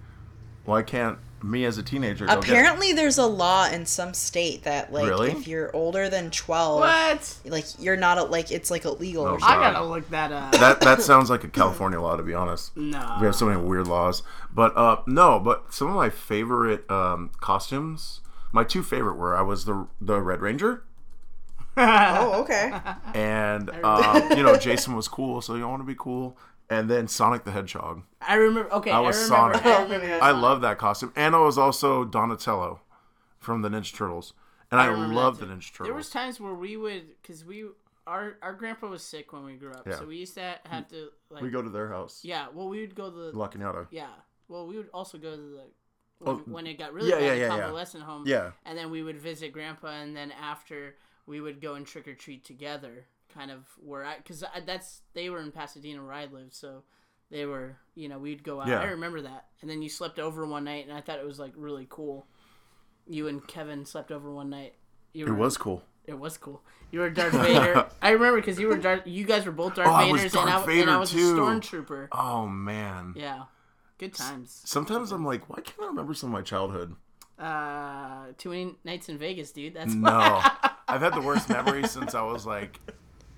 why 0.64 0.82
can't 0.82 1.18
me 1.42 1.64
as 1.64 1.78
a 1.78 1.82
teenager 1.82 2.26
go 2.26 2.34
get 2.36 2.44
Apparently 2.44 2.92
there's 2.92 3.18
a 3.18 3.26
law 3.26 3.66
in 3.68 3.86
some 3.86 4.12
state 4.14 4.64
that 4.64 4.92
like 4.92 5.06
Really? 5.08 5.30
if 5.30 5.46
you're 5.46 5.74
older 5.74 6.08
than 6.08 6.30
12 6.30 6.80
What? 6.80 7.36
like 7.44 7.64
you're 7.78 7.96
not 7.96 8.18
a, 8.18 8.24
like 8.24 8.50
it's 8.50 8.70
like 8.70 8.84
illegal 8.84 9.24
Oh, 9.24 9.34
or 9.34 9.40
something. 9.40 9.58
I 9.58 9.72
gotta 9.72 9.84
look 9.84 10.08
that 10.10 10.32
up. 10.32 10.52
that 10.52 10.80
that 10.80 11.02
sounds 11.10 11.30
like 11.30 11.44
a 11.44 11.48
California 11.48 12.00
law 12.00 12.16
to 12.16 12.22
be 12.22 12.34
honest. 12.34 12.76
no. 12.76 13.16
We 13.20 13.26
have 13.26 13.36
so 13.36 13.46
many 13.46 13.60
weird 13.60 13.86
laws. 13.86 14.22
But 14.54 14.76
uh 14.76 15.02
no, 15.06 15.38
but 15.38 15.72
some 15.72 15.88
of 15.88 15.94
my 15.94 16.10
favorite 16.10 16.90
um 16.90 17.30
costumes 17.40 18.20
my 18.50 18.64
two 18.64 18.82
favorite 18.82 19.14
were 19.16 19.36
I 19.36 19.42
was 19.42 19.64
the 19.66 19.86
the 20.00 20.20
Red 20.20 20.40
Ranger, 20.40 20.82
Oh, 21.76 22.40
okay. 22.42 22.72
and 23.14 23.70
um, 23.84 24.30
you 24.32 24.42
know 24.42 24.56
Jason 24.56 24.96
was 24.96 25.06
cool, 25.06 25.40
so 25.40 25.54
you 25.54 25.68
want 25.68 25.80
to 25.80 25.86
be 25.86 25.94
cool, 25.94 26.36
and 26.70 26.88
then 26.90 27.08
Sonic 27.08 27.44
the 27.44 27.50
Hedgehog. 27.52 28.02
I 28.20 28.34
remember. 28.34 28.72
Okay, 28.74 28.90
I 28.90 28.98
I, 28.98 29.00
was 29.00 29.16
remember. 29.30 29.58
Sonic. 29.58 29.66
I 29.66 29.82
remember. 29.82 30.18
I 30.22 30.30
love 30.32 30.60
that 30.62 30.78
costume, 30.78 31.12
and 31.16 31.34
I 31.34 31.40
was 31.40 31.58
also 31.58 32.04
Donatello 32.04 32.80
from 33.38 33.62
the 33.62 33.68
Ninja 33.68 33.94
Turtles, 33.94 34.34
and 34.70 34.80
I, 34.80 34.86
remember 34.86 35.14
that 35.14 35.20
love 35.20 35.38
the 35.38 35.46
Ninja 35.46 35.72
Turtles. 35.72 35.86
There 35.88 35.94
was 35.94 36.10
times 36.10 36.40
where 36.40 36.54
we 36.54 36.76
would, 36.76 37.22
cause 37.26 37.44
we, 37.44 37.64
our 38.06 38.36
our 38.42 38.52
grandpa 38.52 38.88
was 38.88 39.02
sick 39.02 39.32
when 39.32 39.44
we 39.44 39.54
grew 39.54 39.72
up, 39.72 39.86
Yeah. 39.86 39.98
so 39.98 40.06
we 40.06 40.16
used 40.16 40.34
to 40.34 40.58
have 40.68 40.88
to 40.88 41.08
like. 41.30 41.42
we 41.42 41.50
go 41.50 41.62
to 41.62 41.70
their 41.70 41.88
house, 41.88 42.20
yeah, 42.22 42.46
well, 42.52 42.68
we 42.68 42.80
would 42.80 42.94
go 42.94 43.10
to 43.10 43.16
the. 43.16 43.38
La 43.38 43.48
Cañada. 43.48 43.86
Yeah, 43.90 44.06
well, 44.48 44.66
we 44.66 44.76
would 44.76 44.88
also 44.92 45.18
go 45.18 45.36
to 45.36 45.42
the. 45.42 45.62
Oh, 46.20 46.34
when, 46.34 46.36
Oh, 46.36 46.42
when 46.46 46.66
it 46.66 46.78
got 46.78 46.92
really 46.92 47.10
yeah, 47.10 47.16
bad, 47.16 47.24
yeah, 47.24 47.30
the 47.34 47.36
yeah, 47.40 47.46
yeah. 47.46 47.60
convalescent 47.60 48.02
home. 48.02 48.24
Yeah. 48.26 48.50
And 48.66 48.76
then 48.76 48.90
we 48.90 49.04
would 49.04 49.18
visit 49.18 49.52
grandpa, 49.52 50.00
and 50.02 50.16
then 50.16 50.32
after 50.32 50.96
we 51.26 51.40
would 51.40 51.60
go 51.60 51.74
and 51.74 51.86
trick 51.86 52.08
or 52.08 52.14
treat 52.14 52.44
together, 52.44 53.06
kind 53.32 53.50
of 53.50 53.64
where 53.78 54.04
I, 54.04 54.16
because 54.16 54.44
that's 54.66 55.02
they 55.14 55.30
were 55.30 55.40
in 55.40 55.52
Pasadena 55.52 56.02
where 56.02 56.12
I 56.12 56.26
lived, 56.26 56.54
so 56.54 56.82
they 57.30 57.46
were, 57.46 57.76
you 57.94 58.08
know, 58.08 58.18
we'd 58.18 58.42
go 58.42 58.60
out. 58.60 58.68
Yeah. 58.68 58.80
I 58.80 58.86
remember 58.86 59.22
that. 59.22 59.46
And 59.60 59.70
then 59.70 59.82
you 59.82 59.88
slept 59.88 60.18
over 60.18 60.46
one 60.46 60.64
night, 60.64 60.86
and 60.86 60.96
I 60.96 61.00
thought 61.00 61.18
it 61.18 61.26
was 61.26 61.38
like 61.38 61.52
really 61.56 61.86
cool. 61.88 62.26
You 63.06 63.28
and 63.28 63.46
Kevin 63.46 63.84
slept 63.84 64.10
over 64.10 64.32
one 64.32 64.50
night. 64.50 64.74
You 65.12 65.26
It 65.26 65.36
was 65.36 65.56
cool. 65.56 65.82
It 66.06 66.18
was 66.18 66.38
cool. 66.38 66.62
You 66.90 67.00
were 67.00 67.10
Darth 67.10 67.34
Vader. 67.34 67.86
I 68.02 68.10
remember 68.10 68.40
because 68.40 68.58
you 68.58 68.68
were 68.68 68.78
Darth. 68.78 69.06
You 69.06 69.24
guys 69.24 69.44
were 69.44 69.52
both 69.52 69.74
Darth 69.74 69.88
Oh, 69.88 69.92
I 69.92 70.10
was 70.10 70.22
Vaders, 70.22 70.32
Darth 70.32 70.46
and, 70.46 70.50
I, 70.50 70.56
and 70.56 70.66
Vader, 70.66 70.90
I 70.90 70.96
was 70.96 71.10
too. 71.10 71.36
a 71.36 71.40
stormtrooper. 71.40 72.08
Oh 72.12 72.46
man. 72.46 73.12
Yeah, 73.14 73.44
good 73.98 74.14
times. 74.14 74.62
Sometimes 74.64 75.12
I'm 75.12 75.24
like, 75.24 75.50
why 75.50 75.56
can't 75.56 75.80
I 75.82 75.86
remember 75.86 76.14
some 76.14 76.30
of 76.30 76.32
my 76.32 76.42
childhood? 76.42 76.96
Uh, 77.38 78.32
too 78.38 78.48
many 78.48 78.74
nights 78.84 79.08
in 79.08 79.18
Vegas, 79.18 79.52
dude. 79.52 79.74
That's 79.74 79.92
No, 79.92 80.10
I've 80.88 81.02
had 81.02 81.14
the 81.14 81.20
worst 81.20 81.48
memories 81.50 81.90
since 81.90 82.14
I 82.14 82.22
was 82.22 82.46
like 82.46 82.80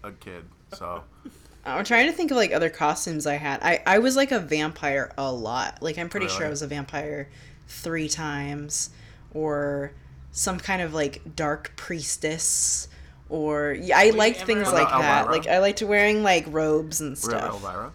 a 0.03 0.13
kid. 0.13 0.45
So 0.73 1.03
I'm 1.65 1.85
trying 1.85 2.07
to 2.07 2.13
think 2.13 2.31
of 2.31 2.37
like 2.37 2.53
other 2.53 2.71
costumes 2.71 3.27
I 3.27 3.35
had. 3.35 3.61
I 3.63 3.83
I 3.87 3.99
was 3.99 4.17
like 4.17 4.33
a 4.33 4.41
vampire 4.41 5.13
a 5.19 5.33
lot. 5.33 5.83
Like 5.83 5.99
I'm 5.99 6.09
pretty 6.09 6.29
sure 6.29 6.47
I 6.47 6.51
was 6.51 6.63
a 6.63 6.67
vampire 6.67 7.29
three 7.69 8.09
times, 8.09 8.91
or 9.33 9.93
some 10.33 10.59
kind 10.59 10.83
of 10.83 10.95
like 10.95 11.37
dark 11.37 11.73
priestess. 11.77 12.89
Or 13.29 13.73
yeah, 13.73 13.97
I 13.99 14.11
liked 14.11 14.43
things 14.43 14.67
heard 14.67 14.75
like 14.75 14.89
that. 14.89 15.27
Elvira? 15.27 15.33
Like 15.33 15.47
I 15.47 15.59
liked 15.59 15.83
wearing 15.83 16.23
like 16.23 16.47
robes 16.49 17.01
and 17.01 17.11
we're 17.11 17.35
at 17.35 17.41
stuff. 17.41 17.55
Elvira. 17.55 17.93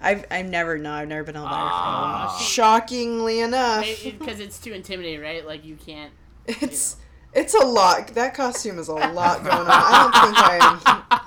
I've 0.00 0.24
I've 0.30 0.46
never 0.46 0.78
no, 0.78 0.92
I've 0.92 1.08
never 1.08 1.24
been 1.24 1.36
Elvira. 1.36 1.52
Ah, 1.52 2.38
Shockingly 2.40 3.40
enough, 3.40 3.86
because 4.04 4.40
it's 4.40 4.58
too 4.58 4.72
intimidating, 4.72 5.20
right? 5.20 5.44
Like 5.44 5.64
you 5.64 5.76
can't. 5.76 6.12
it's 6.46 6.96
it's 7.36 7.54
a 7.54 7.64
lot. 7.64 8.08
That 8.08 8.34
costume 8.34 8.78
is 8.78 8.88
a 8.88 8.94
lot 8.94 9.44
going 9.44 9.56
on. 9.56 9.66
I 9.68 10.02
don't 10.02 10.14
think 10.24 11.20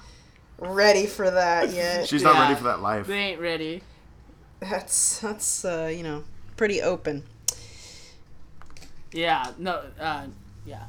I'm 0.59 0.75
ready 0.75 1.05
for 1.05 1.29
that 1.31 1.71
yet. 1.71 2.07
She's 2.07 2.23
not 2.23 2.35
Yeah. 2.35 2.41
ready 2.43 2.55
for 2.55 2.63
that 2.65 2.81
life. 2.81 3.07
They 3.07 3.17
ain't 3.19 3.39
ready. 3.41 3.81
That's 4.59 5.19
that's 5.19 5.63
uh, 5.63 5.89
you 5.95 6.03
know 6.03 6.23
pretty 6.57 6.81
open. 6.81 7.23
Yeah. 9.13 9.51
No. 9.57 9.81
Uh. 9.99 10.25
Yeah. 10.65 10.83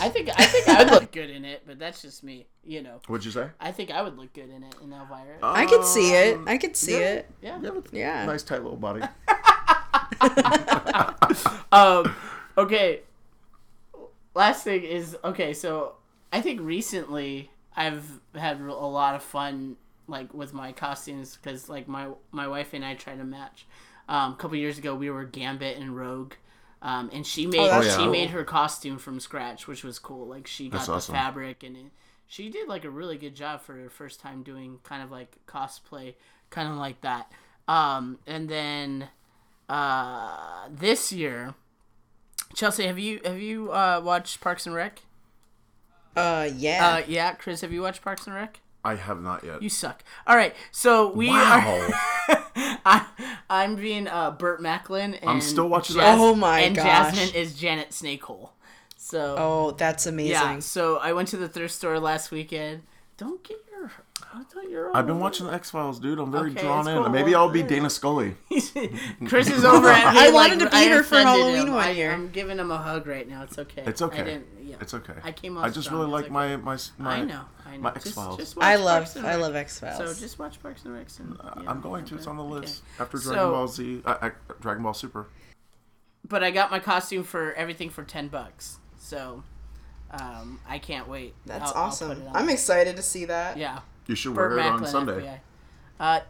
I 0.00 0.08
think 0.08 0.28
I 0.38 0.44
think 0.44 0.68
I 0.68 0.84
would 0.84 0.92
look 0.92 1.12
good 1.12 1.30
in 1.30 1.44
it, 1.44 1.62
but 1.66 1.78
that's 1.78 2.02
just 2.02 2.22
me. 2.22 2.46
You 2.66 2.82
know. 2.82 3.00
What'd 3.06 3.24
you 3.24 3.30
say? 3.30 3.48
I 3.60 3.70
think 3.72 3.90
I 3.90 4.02
would 4.02 4.16
look 4.16 4.32
good 4.32 4.48
in 4.50 4.62
it 4.62 4.74
in 4.82 4.92
Elvira. 4.92 5.36
I 5.42 5.66
could 5.66 5.84
see 5.84 6.12
it. 6.14 6.36
Um, 6.36 6.48
I 6.48 6.56
could 6.58 6.76
see 6.76 6.92
yeah. 6.92 7.12
it. 7.12 7.30
yeah. 7.42 7.58
You 7.60 7.64
have 7.66 7.76
a 7.76 7.82
Yeah. 7.92 8.24
nice 8.26 8.42
tight 8.42 8.62
little 8.62 8.76
body. 8.78 9.02
Um. 11.72 12.14
Okay. 12.56 13.00
Last 14.34 14.64
thing 14.64 14.82
is 14.82 15.16
okay. 15.24 15.52
So 15.54 15.94
I 16.32 16.40
think 16.40 16.60
recently 16.60 17.50
I've 17.76 18.20
had 18.34 18.60
a 18.60 18.72
lot 18.72 19.14
of 19.14 19.22
fun 19.22 19.76
like 20.06 20.34
with 20.34 20.52
my 20.52 20.72
costumes 20.72 21.38
because 21.40 21.68
like 21.68 21.88
my 21.88 22.08
my 22.32 22.46
wife 22.46 22.74
and 22.74 22.84
I 22.84 22.94
try 22.94 23.14
to 23.16 23.24
match. 23.24 23.66
Um, 24.08 24.32
a 24.32 24.36
couple 24.36 24.56
years 24.56 24.76
ago 24.78 24.94
we 24.94 25.10
were 25.10 25.24
Gambit 25.24 25.78
and 25.78 25.96
Rogue. 25.96 26.34
Um, 26.82 27.08
and 27.14 27.26
she 27.26 27.46
made 27.46 27.70
that's 27.70 27.96
she 27.96 28.06
made 28.06 28.30
her 28.30 28.44
costume 28.44 28.98
from 28.98 29.18
scratch, 29.18 29.66
which 29.66 29.82
was 29.82 29.98
cool. 29.98 30.26
Like 30.26 30.46
she 30.46 30.68
got 30.68 30.78
That's 30.78 30.86
the 30.86 30.92
awesome. 30.94 31.14
fabric 31.14 31.62
and 31.62 31.76
it, 31.76 31.84
she 32.26 32.50
did 32.50 32.68
like 32.68 32.84
a 32.84 32.90
really 32.90 33.16
good 33.16 33.34
job 33.34 33.62
for 33.62 33.74
her 33.74 33.88
first 33.88 34.20
time 34.20 34.42
doing 34.42 34.78
kind 34.82 35.02
of 35.02 35.10
like 35.10 35.38
cosplay, 35.46 36.14
kind 36.50 36.68
of 36.68 36.76
like 36.76 37.00
that. 37.00 37.30
Um, 37.68 38.18
and 38.26 38.48
then 38.48 39.08
uh, 39.68 40.68
this 40.70 41.12
year, 41.12 41.54
Chelsea, 42.54 42.86
have 42.86 42.98
you 42.98 43.20
have 43.24 43.38
you 43.38 43.72
uh, 43.72 44.00
watched 44.02 44.40
Parks 44.40 44.66
and 44.66 44.74
Rec? 44.74 45.02
Uh, 46.16 46.48
yeah. 46.56 46.86
Uh, 46.86 47.02
yeah, 47.08 47.32
Chris, 47.34 47.60
have 47.62 47.72
you 47.72 47.82
watched 47.82 48.02
Parks 48.02 48.26
and 48.26 48.34
Rec? 48.34 48.60
I 48.84 48.96
have 48.96 49.22
not 49.22 49.42
yet. 49.44 49.62
You 49.62 49.70
suck. 49.70 50.04
All 50.26 50.36
right, 50.36 50.54
so 50.70 51.10
we 51.10 51.28
wow. 51.28 51.88
are. 52.28 52.44
I, 52.86 53.06
I'm 53.48 53.76
being 53.76 54.06
uh, 54.08 54.30
Burt 54.32 54.60
Macklin. 54.60 55.14
And 55.14 55.30
I'm 55.30 55.40
still 55.40 55.68
watching 55.68 55.96
Jas- 55.96 56.04
that. 56.04 56.18
Oh 56.18 56.34
my 56.34 56.60
And 56.60 56.76
gosh. 56.76 56.84
Jasmine 56.84 57.34
is 57.34 57.54
Janet 57.54 57.90
Snakehole. 57.90 58.50
So 58.96 59.36
oh, 59.38 59.70
that's 59.72 60.06
amazing. 60.06 60.32
yeah, 60.32 60.58
so 60.60 60.98
I 60.98 61.12
went 61.12 61.28
to 61.28 61.36
the 61.36 61.48
thrift 61.48 61.74
store 61.74 61.98
last 61.98 62.30
weekend. 62.30 62.82
Don't 63.16 63.42
get 63.42 63.58
your. 63.70 63.73
I 64.32 64.42
thought 64.44 64.68
you're. 64.68 64.96
I've 64.96 65.06
been 65.06 65.20
watching 65.20 65.46
the 65.46 65.52
X 65.52 65.70
Files, 65.70 66.00
dude. 66.00 66.18
I'm 66.18 66.30
very 66.32 66.50
Okay, 66.50 66.60
drawn 66.62 66.80
it's 66.80 66.88
in. 66.88 67.02
cool. 67.02 67.08
Maybe 67.08 67.34
I'll 67.34 67.50
be 67.50 67.62
Dana 67.62 67.88
Scully. 67.90 68.34
Chris 69.26 69.48
is 69.50 69.64
over 69.64 69.88
at 69.88 70.12
me. 70.14 70.20
I 70.20 70.24
like, 70.26 70.34
wanted 70.34 70.58
to 70.60 70.66
be 70.70 70.76
I 70.76 70.88
her 70.88 71.02
for 71.02 71.16
offended 71.16 71.26
Halloween 71.26 71.68
him. 71.68 71.74
one 71.74 71.84
I, 71.86 71.90
year. 71.90 72.12
I'm 72.12 72.30
giving 72.30 72.58
him 72.58 72.70
a 72.70 72.78
hug 72.78 73.06
right 73.06 73.28
now. 73.28 73.42
It's 73.42 73.58
okay. 73.58 73.82
It's 73.86 74.02
okay. 74.02 74.20
I 74.20 74.24
didn't, 74.24 74.46
yeah. 74.62 74.76
It's 74.80 74.94
okay. 74.94 75.14
I 75.22 75.32
came 75.32 75.56
off 75.56 75.64
I 75.64 75.70
just 75.70 75.86
strong. 75.86 76.00
really 76.00 76.12
like 76.12 76.24
It's 76.26 76.32
my 76.32 76.54
okay. 76.54 76.62
my 76.62 76.78
my. 76.98 77.14
I 77.16 77.24
know. 77.24 77.40
I 77.66 77.76
know. 77.76 77.82
my 77.82 77.90
Just- 77.92 78.06
X-Files. 78.08 78.36
just 78.38 78.56
watch 78.56 78.64
I 78.64 78.76
Parks 78.76 78.84
love 78.84 79.16
and 79.16 79.26
I 79.26 79.30
Rec. 79.34 79.40
love 79.42 79.56
X 79.56 79.78
Files. 79.80 79.96
So 80.16 80.20
just 80.20 80.38
watch 80.38 80.60
Parks 80.62 80.84
and 80.84 80.94
Rec. 80.94 81.06
And, 81.18 81.36
yeah, 81.62 81.70
I'm 81.70 81.80
going 81.80 82.04
to. 82.06 82.14
It's 82.16 82.26
on 82.26 82.36
the 82.36 82.42
okay. 82.44 82.60
list 82.60 82.82
after 82.98 83.18
So- 83.18 83.32
Dragon 83.32 83.50
Ball 83.50 83.68
Z. 83.68 84.02
Uh, 84.04 84.16
uh, 84.22 84.30
Dragon 84.60 84.82
Ball 84.82 84.94
Super. 84.94 85.26
But 86.26 86.42
I 86.42 86.50
got 86.50 86.70
my 86.70 86.78
costume 86.78 87.22
for 87.24 87.52
everything 87.54 87.90
for 87.90 88.02
ten 88.04 88.28
bucks. 88.28 88.78
So 88.98 89.42
um, 90.20 90.60
I 90.68 90.78
can't 90.78 91.08
wait. 91.08 91.34
that's 91.46 91.70
I'll- 91.72 91.76
I'll 91.76 91.88
awesome. 91.88 92.08
put 92.08 92.18
it 92.18 92.26
on. 92.28 92.36
I'm 92.36 92.48
excited 92.48 92.96
to 92.96 93.02
see 93.02 93.24
that. 93.26 93.56
yeah. 93.56 93.80
You 94.06 94.14
should 94.14 94.34
Burt 94.34 94.50
wear 94.56 94.66
it 94.66 94.70
on 94.70 94.86
Sunday. 94.86 95.20
FBI. 95.20 95.38
Uh, 95.98 96.20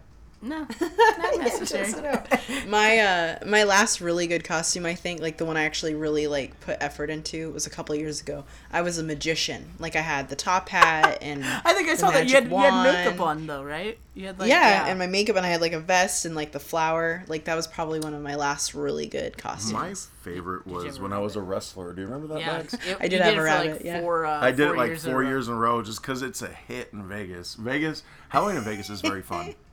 no, 0.45 0.67
not 0.81 1.39
necessary. 1.39 1.87
Test 1.93 2.67
my 2.69 2.99
uh 2.99 3.39
my 3.47 3.65
last 3.65 4.01
really 4.01 4.27
good 4.27 4.45
costume 4.45 4.87
I 4.87 4.95
think 4.95 5.21
like 5.21 5.39
the 5.39 5.45
one 5.45 5.57
I 5.57 5.65
actually 5.65 5.95
really 5.95 6.27
like 6.27 6.59
put 6.61 6.77
effort 6.81 7.11
into 7.11 7.51
was 7.53 7.67
a 7.67 7.71
couple 7.71 7.95
years 7.95 8.21
ago. 8.21 8.45
I 8.73 8.83
was 8.83 8.99
a 8.99 9.03
magician. 9.03 9.71
Like 9.79 9.97
I 9.97 10.01
had 10.03 10.29
the 10.29 10.37
top 10.37 10.69
hat 10.69 11.19
and 11.23 11.45
I 11.45 11.73
think 11.73 11.89
I 11.89 11.95
saw 11.95 12.11
that 12.11 12.27
you 12.29 12.35
had, 12.35 12.51
you 12.51 12.57
had 12.57 13.05
makeup 13.05 13.21
on 13.21 13.47
though, 13.47 13.63
right? 13.65 13.99
You 14.15 14.27
had 14.27 14.39
like 14.39 14.49
yeah, 14.49 14.87
and 14.87 14.97
my 14.99 15.09
makeup 15.09 15.35
and 15.37 15.45
I 15.45 15.49
had 15.49 15.61
like 15.61 15.73
a 15.73 15.81
vest 15.81 16.25
and 16.25 16.37
like 16.37 16.53
the 16.53 16.61
flower. 16.61 17.25
Like 17.27 17.45
that 17.47 17.57
was 17.57 17.67
probably 17.67 17.99
one 17.99 18.15
of 18.15 18.23
my 18.23 18.37
last 18.37 18.73
really 18.75 19.07
good 19.07 19.37
costumes. 19.37 19.73
My 19.73 19.95
favorite 20.23 20.67
was 20.67 21.01
when 21.01 21.13
I 21.13 21.19
was 21.19 21.35
a 21.35 21.41
wrestler. 21.41 21.93
Do 21.93 22.03
you 22.03 22.07
remember 22.07 22.35
that, 22.35 22.41
yeah. 22.41 22.59
It- 22.61 22.97
I 23.01 23.05
you 23.05 23.11
did 23.11 23.21
have 23.23 23.33
it 23.33 23.37
a 23.37 23.41
for, 23.41 23.45
rabbit, 23.45 23.73
Like 23.73 23.85
yeah. 23.85 24.01
four, 24.01 24.25
uh, 24.27 24.41
I 24.41 24.51
did 24.53 24.67
four 24.67 24.75
it 24.75 24.79
like 24.79 24.89
years 24.91 25.05
four 25.05 25.13
a 25.15 25.25
row. 25.25 25.29
years 25.29 25.49
in 25.49 25.55
a 25.55 25.57
row 25.57 25.83
just 25.83 26.01
because 26.01 26.23
it's 26.23 26.43
a 26.43 26.49
hit 26.49 26.91
in 26.93 27.09
Vegas. 27.09 27.55
Vegas, 27.57 28.05
Halloween 28.29 28.57
in 28.57 28.63
Vegas 28.63 28.89
is 28.89 29.01
very 29.01 29.23
fun. 29.23 29.55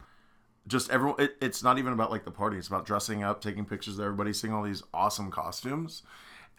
Just 0.67 0.89
everyone, 0.91 1.19
it, 1.19 1.35
it's 1.41 1.63
not 1.63 1.77
even 1.79 1.91
about 1.93 2.11
like 2.11 2.23
the 2.23 2.31
party. 2.31 2.57
It's 2.57 2.67
about 2.67 2.85
dressing 2.85 3.23
up, 3.23 3.41
taking 3.41 3.65
pictures 3.65 3.97
of 3.97 4.05
everybody, 4.05 4.31
seeing 4.33 4.53
all 4.53 4.63
these 4.63 4.83
awesome 4.93 5.31
costumes. 5.31 6.03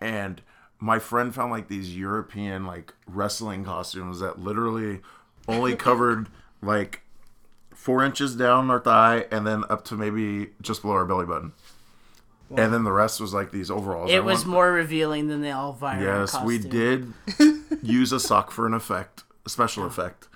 And 0.01 0.43
my 0.81 0.99
friend 0.99 1.33
found 1.35 1.53
like 1.53 1.69
these 1.69 1.97
European 1.97 2.67
like 2.67 2.93
wrestling 3.07 3.65
costumes 3.65 4.19
that 4.21 4.41
literally 4.41 5.01
only 5.47 5.77
covered 5.89 6.29
like 6.61 7.03
four 7.75 8.05
inches 8.05 8.35
down 8.37 8.71
our 8.71 8.81
thigh 8.81 9.27
and 9.31 9.47
then 9.47 9.65
up 9.71 9.85
to 9.85 9.95
maybe 9.95 10.51
just 10.61 10.83
below 10.83 10.95
our 10.95 11.05
belly 11.05 11.27
button. 11.27 11.53
And 12.55 12.73
then 12.75 12.85
the 12.85 12.93
rest 12.93 13.19
was 13.19 13.33
like 13.33 13.51
these 13.51 13.71
overalls. 13.71 14.11
It 14.11 14.17
I 14.17 14.21
was 14.21 14.41
want- 14.41 14.49
more 14.49 14.73
revealing 14.73 15.29
than 15.29 15.41
the 15.41 15.49
Elvira 15.49 16.03
Yes, 16.03 16.37
we 16.43 16.59
did 16.59 17.15
use 17.83 18.13
a 18.13 18.21
sock 18.21 18.51
for 18.51 18.67
an 18.67 18.75
effect, 18.75 19.23
a 19.47 19.49
special 19.49 19.87
effect, 19.87 20.29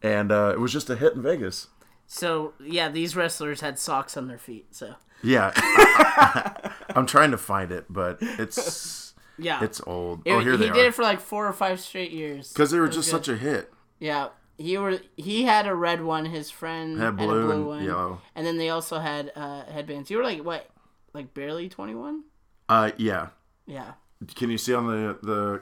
and 0.00 0.30
uh, 0.30 0.52
it 0.54 0.60
was 0.60 0.72
just 0.72 0.88
a 0.90 0.94
hit 0.96 1.14
in 1.14 1.22
Vegas. 1.22 1.66
So 2.06 2.54
yeah, 2.64 2.88
these 2.88 3.16
wrestlers 3.16 3.60
had 3.60 3.78
socks 3.78 4.16
on 4.16 4.28
their 4.28 4.38
feet. 4.38 4.74
So 4.74 4.94
Yeah, 5.22 5.52
I, 5.56 6.72
am 6.94 7.06
trying 7.06 7.30
to 7.32 7.38
find 7.38 7.72
it, 7.72 7.86
but 7.88 8.18
it's 8.20 9.14
yeah, 9.38 9.62
it's 9.62 9.80
old. 9.86 10.22
It- 10.24 10.32
oh, 10.32 10.40
here 10.40 10.52
he 10.52 10.58
they 10.58 10.66
did 10.70 10.76
are. 10.84 10.88
it 10.88 10.94
for 10.94 11.02
like 11.02 11.20
four 11.20 11.46
or 11.46 11.52
five 11.52 11.80
straight 11.80 12.10
years. 12.12 12.52
Because 12.52 12.70
they 12.70 12.78
were 12.78 12.88
just 12.88 13.10
good. 13.10 13.24
such 13.24 13.28
a 13.28 13.36
hit. 13.36 13.72
yeah. 13.98 14.28
He 14.58 14.78
were 14.78 15.00
he 15.18 15.42
had 15.44 15.66
a 15.66 15.74
red 15.74 16.02
one. 16.02 16.24
His 16.24 16.50
friend 16.50 16.98
Had 16.98 17.04
had, 17.08 17.16
blue 17.18 17.28
a 17.28 17.44
blue 17.44 17.50
and 17.50 17.66
one, 17.66 17.84
yellow. 17.84 18.22
and 18.34 18.46
then 18.46 18.56
they 18.56 18.70
also 18.70 18.98
had 19.00 19.30
uh, 19.36 19.64
headbands. 19.66 20.10
You 20.10 20.16
were 20.16 20.22
like 20.24 20.42
what, 20.42 20.70
like 21.12 21.34
barely 21.34 21.68
twenty 21.68 21.94
one? 21.94 22.22
Uh, 22.66 22.92
yeah. 22.96 23.28
Yeah. 23.66 23.92
Can 24.34 24.48
you 24.48 24.56
see 24.56 24.72
on 24.72 24.86
the 24.86 25.18
the? 25.22 25.60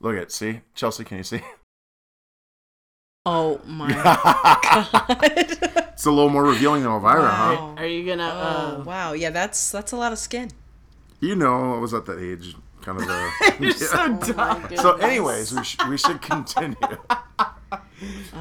Look 0.00 0.16
at 0.16 0.32
see 0.32 0.62
Chelsea. 0.74 1.04
Can 1.04 1.18
you 1.18 1.24
see? 1.24 1.42
Oh 3.28 3.60
my 3.66 3.92
god. 3.92 5.36
It's 5.92 6.06
a 6.06 6.10
little 6.10 6.28
more 6.30 6.44
revealing 6.44 6.82
than 6.84 6.92
Elvira, 6.92 7.28
huh? 7.28 7.74
Are 7.76 7.86
you 7.86 8.06
gonna? 8.06 8.30
oh 8.32 8.80
Uh, 8.80 8.84
wow. 8.84 9.12
Yeah, 9.14 9.30
that's 9.30 9.70
that's 9.72 9.90
a 9.92 9.96
lot 9.96 10.12
of 10.12 10.18
skin. 10.18 10.50
You 11.20 11.34
know, 11.34 11.74
I 11.74 11.78
was 11.78 11.92
at 11.92 12.06
that 12.06 12.20
age. 12.20 12.54
kind 12.82 13.00
of 13.02 13.08
a. 13.08 13.30
You're 13.60 13.72
so 13.72 14.16
dumb. 14.18 14.68
So, 14.76 14.92
anyways, 14.98 15.52
we, 15.54 15.64
sh- 15.64 15.76
we 15.88 15.96
should 15.98 16.22
continue. 16.22 16.76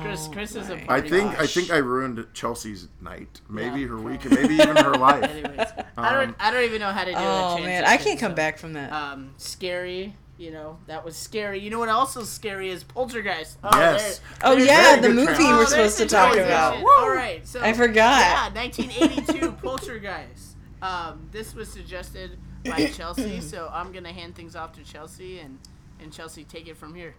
Chris, 0.02 0.28
Chris 0.32 0.56
is 0.56 0.70
a 0.70 0.76
my 0.76 0.82
I 0.84 0.86
party 0.86 1.10
think 1.10 1.32
guy. 1.34 1.44
I 1.44 1.48
think 1.48 1.72
I 1.72 1.78
ruined 1.78 2.28
Chelsea's 2.34 2.90
night, 3.02 3.42
maybe 3.50 3.82
Yeah. 3.82 3.88
her 3.88 3.98
week, 3.98 4.30
maybe 4.30 4.56
even 4.56 4.76
her 4.76 4.92
life. 4.98 5.24
Anyways, 5.24 5.68
I 5.98 6.14
don't. 6.14 6.36
I 6.40 6.52
don't 6.52 6.64
even 6.64 6.80
know 6.82 6.92
how 6.92 7.06
to 7.06 7.12
do 7.12 7.18
a 7.18 7.22
Oh 7.22 7.58
man, 7.64 7.86
I 7.86 7.98
can't 7.98 8.20
come 8.20 8.34
so, 8.34 8.36
back 8.36 8.58
from 8.60 8.74
that. 8.74 8.92
Um, 8.92 9.32
scary. 9.38 10.14
You 10.38 10.52
know 10.52 10.78
that 10.88 11.06
was 11.06 11.16
scary. 11.16 11.60
You 11.60 11.70
know 11.70 11.80
what 11.80 11.88
else 11.90 12.18
is 12.18 12.30
scary 12.30 12.70
is 12.70 12.84
Poltergeist. 12.84 13.58
Oh, 13.64 13.70
Yes. 13.80 14.20
there- 14.20 14.28
oh 14.44 14.58
yeah, 14.58 15.00
the 15.00 15.10
movie 15.10 15.26
transition. 15.28 15.50
we're 15.56 15.62
Oh, 15.62 15.66
supposed 15.66 15.98
to 16.00 16.06
talk 16.08 16.34
transition. 16.34 16.52
about. 16.82 16.84
All 17.00 17.10
right, 17.10 17.48
so 17.48 17.62
I 17.62 17.72
forgot. 17.74 18.20
Yeah, 18.20 18.50
1982 18.62 19.52
Poltergeist. 19.64 20.56
Um, 20.82 21.30
this 21.32 21.56
was 21.56 21.72
suggested 21.72 22.38
by 22.66 22.88
Chelsea, 22.94 23.40
so 23.40 23.70
I'm 23.74 23.92
gonna 23.94 24.12
hand 24.12 24.36
things 24.36 24.56
off 24.58 24.74
to 24.74 24.84
Chelsea 24.84 25.40
and 25.40 25.58
and 26.02 26.12
Chelsea 26.12 26.44
take 26.44 26.68
it 26.68 26.76
from 26.76 26.96
here. 26.96 27.16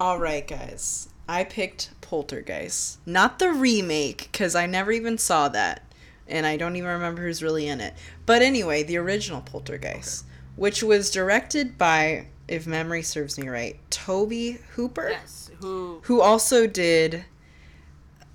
All 0.00 0.18
right, 0.18 0.46
guys. 0.46 1.08
I 1.28 1.44
picked 1.44 1.90
Poltergeist, 2.00 2.98
not 3.06 3.38
the 3.38 3.52
remake, 3.52 4.28
because 4.32 4.54
I 4.54 4.66
never 4.66 4.90
even 4.92 5.18
saw 5.18 5.48
that, 5.50 5.82
and 6.26 6.46
I 6.46 6.56
don't 6.56 6.74
even 6.76 6.88
remember 6.90 7.22
who's 7.22 7.42
really 7.42 7.68
in 7.68 7.80
it. 7.80 7.94
But 8.24 8.40
anyway, 8.42 8.82
the 8.82 8.96
original 8.96 9.42
Poltergeist, 9.42 10.24
which 10.58 10.82
was 10.82 11.10
directed 11.10 11.78
by, 11.78 12.26
if 12.48 12.66
memory 12.66 13.02
serves 13.02 13.38
me 13.38 13.48
right, 13.48 13.78
Tobe 13.90 14.58
Hooper, 14.74 15.10
Yes. 15.10 15.50
Who? 15.60 16.00
who 16.04 16.20
also 16.20 16.66
did 16.66 17.24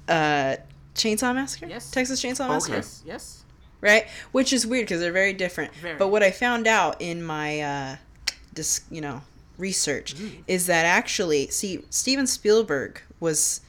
uh, 0.07 0.55
Chainsaw 0.95 1.33
Massacre. 1.33 1.67
Yes. 1.67 1.91
Texas 1.91 2.21
Chainsaw 2.21 2.47
Massacre. 2.47 2.75
Yes. 2.77 3.03
Yes. 3.05 3.45
right? 3.81 4.07
Which 4.31 4.53
is 4.53 4.65
weird 4.67 4.85
because 4.85 4.99
they're 5.01 5.11
very 5.11 5.33
different. 5.33 5.73
Very. 5.75 5.97
But 5.97 6.07
what 6.09 6.23
I 6.23 6.31
found 6.31 6.67
out 6.67 7.01
in 7.01 7.23
my, 7.23 7.61
uh, 7.61 7.95
dis- 8.53 8.81
you 8.89 9.01
know, 9.01 9.21
research 9.57 10.15
Mm-hmm. 10.15 10.41
is 10.47 10.65
that 10.67 10.85
actually, 10.85 11.47
see, 11.47 11.83
Steven 11.89 12.27
Spielberg 12.27 13.01
was 13.19 13.61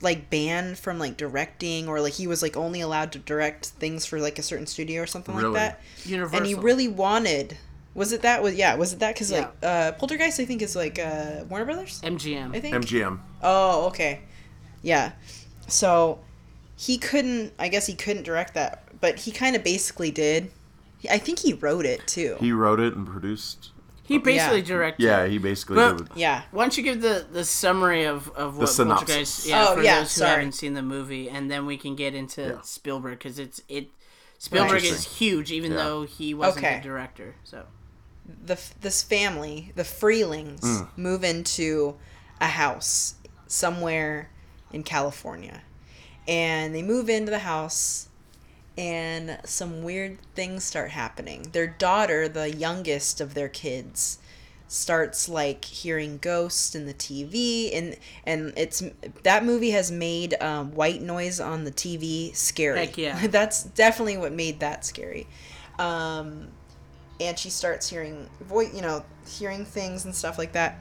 like 0.00 0.28
banned 0.30 0.78
from 0.78 0.98
like 0.98 1.16
directing 1.16 1.88
or 1.88 2.00
like 2.00 2.12
he 2.14 2.26
was 2.26 2.42
like 2.42 2.56
only 2.56 2.80
allowed 2.80 3.10
to 3.12 3.18
direct 3.18 3.66
things 3.66 4.04
for 4.04 4.18
like 4.20 4.38
a 4.38 4.42
certain 4.42 4.66
studio 4.66 5.02
or 5.02 5.06
something 5.06 5.34
Really? 5.34 5.48
like 5.48 5.54
that. 5.54 5.80
Universal. 6.04 6.36
And 6.38 6.46
he 6.46 6.54
really 6.54 6.88
wanted. 6.88 7.56
Was 7.94 8.12
it 8.12 8.22
that? 8.22 8.42
Was 8.42 8.54
yeah? 8.54 8.74
Was 8.74 8.92
it 8.92 8.98
that? 9.00 9.14
Because 9.14 9.30
Yeah. 9.30 9.38
like 9.38 9.52
uh, 9.62 9.92
Poltergeist, 9.92 10.40
I 10.40 10.44
think 10.44 10.62
is 10.62 10.74
like 10.76 10.98
uh, 10.98 11.44
Warner 11.48 11.64
Brothers. 11.64 12.00
MGM. 12.02 12.54
I 12.54 12.60
think. 12.60 12.74
MGM. 12.74 13.20
Oh, 13.42 13.86
okay. 13.86 14.20
Yeah. 14.82 15.12
So 15.68 16.20
he 16.76 16.98
couldn't 16.98 17.52
I 17.58 17.68
guess 17.68 17.86
he 17.86 17.94
couldn't 17.94 18.24
direct 18.24 18.54
that, 18.54 18.88
but 19.00 19.20
he 19.20 19.30
kind 19.30 19.54
of 19.56 19.62
basically 19.64 20.10
did. 20.10 20.50
I 21.10 21.18
think 21.18 21.38
he 21.40 21.52
wrote 21.52 21.84
it 21.86 22.06
too. 22.06 22.36
He 22.40 22.50
wrote 22.52 22.80
it 22.80 22.94
and 22.94 23.06
produced. 23.06 23.70
He 24.06 24.18
basically 24.18 24.58
Yeah. 24.60 24.64
directed. 24.66 25.02
Yeah, 25.04 25.26
he 25.26 25.38
basically 25.38 25.76
But- 25.76 25.96
did. 25.98 26.08
yeah. 26.16 26.42
Why 26.50 26.64
don't 26.64 26.76
you 26.76 26.82
give 26.82 27.00
the, 27.00 27.26
the 27.30 27.44
summary 27.44 28.04
of, 28.04 28.28
of 28.36 28.58
what 28.58 28.68
synopsis. 28.68 29.06
Poltergeist? 29.06 29.46
Yeah, 29.46 29.66
Oh, 29.68 29.74
for 29.76 29.82
yeah, 29.82 30.00
those 30.00 30.14
who 30.14 30.18
sorry. 30.20 30.30
haven't 30.30 30.52
seen 30.52 30.74
the 30.74 30.82
movie, 30.82 31.30
and 31.30 31.50
then 31.50 31.64
we 31.64 31.76
can 31.78 31.94
get 31.94 32.14
into 32.14 32.42
Yeah. 32.42 32.60
Spielberg 32.62 33.18
because 33.18 33.38
it's 33.38 33.62
it. 33.68 33.88
Spielberg 34.38 34.84
is 34.84 35.04
huge, 35.18 35.50
even 35.52 35.72
Yeah. 35.72 35.78
though 35.78 36.02
he 36.04 36.34
wasn't 36.34 36.64
Okay. 36.66 36.76
the 36.78 36.82
director. 36.82 37.34
So 37.44 37.64
The 38.26 38.58
this 38.80 39.02
family, 39.02 39.72
the 39.74 39.82
Freelings, 39.84 40.60
Mm. 40.60 40.88
move 40.96 41.24
into 41.24 41.96
a 42.40 42.48
house 42.48 43.14
somewhere 43.46 44.30
in 44.72 44.82
California. 44.82 45.62
And 46.26 46.74
they 46.74 46.82
move 46.82 47.08
into 47.10 47.30
the 47.30 47.40
house 47.40 48.08
and 48.76 49.38
some 49.44 49.82
weird 49.82 50.18
things 50.34 50.64
start 50.64 50.90
happening. 50.90 51.42
Their 51.52 51.66
daughter, 51.68 52.28
the 52.28 52.50
youngest 52.50 53.20
of 53.20 53.34
their 53.34 53.48
kids, 53.48 54.18
starts 54.66 55.28
like 55.28 55.64
hearing 55.64 56.18
ghosts 56.18 56.74
in 56.74 56.86
the 56.86 56.94
TV 56.94 57.70
and 57.76 57.96
and 58.24 58.52
it's 58.56 58.82
that 59.22 59.44
movie 59.44 59.70
has 59.70 59.92
made 59.92 60.34
um, 60.42 60.72
white 60.72 61.02
noise 61.02 61.38
on 61.38 61.64
the 61.64 61.70
TV 61.70 62.34
scary. 62.34 62.78
Heck 62.78 62.98
yeah. 62.98 63.26
That's 63.28 63.62
definitely 63.62 64.16
what 64.16 64.32
made 64.32 64.60
that 64.60 64.84
scary. 64.84 65.26
Um, 65.78 66.48
and 67.20 67.38
she 67.38 67.50
starts 67.50 67.88
hearing 67.88 68.28
voice, 68.40 68.72
you 68.74 68.82
know, 68.82 69.04
hearing 69.26 69.64
things 69.64 70.04
and 70.04 70.14
stuff 70.14 70.38
like 70.38 70.52
that. 70.52 70.78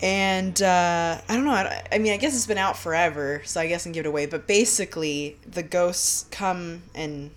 And 0.00 0.60
uh, 0.62 1.20
I 1.28 1.34
don't 1.34 1.44
know. 1.44 1.50
I, 1.50 1.82
I 1.90 1.98
mean, 1.98 2.12
I 2.12 2.18
guess 2.18 2.34
it's 2.34 2.46
been 2.46 2.58
out 2.58 2.76
forever, 2.78 3.42
so 3.44 3.60
I 3.60 3.66
guess 3.66 3.82
I 3.82 3.84
can 3.86 3.92
give 3.92 4.06
it 4.06 4.08
away. 4.08 4.26
But 4.26 4.46
basically, 4.46 5.36
the 5.44 5.62
ghosts 5.62 6.26
come 6.30 6.82
and 6.94 7.30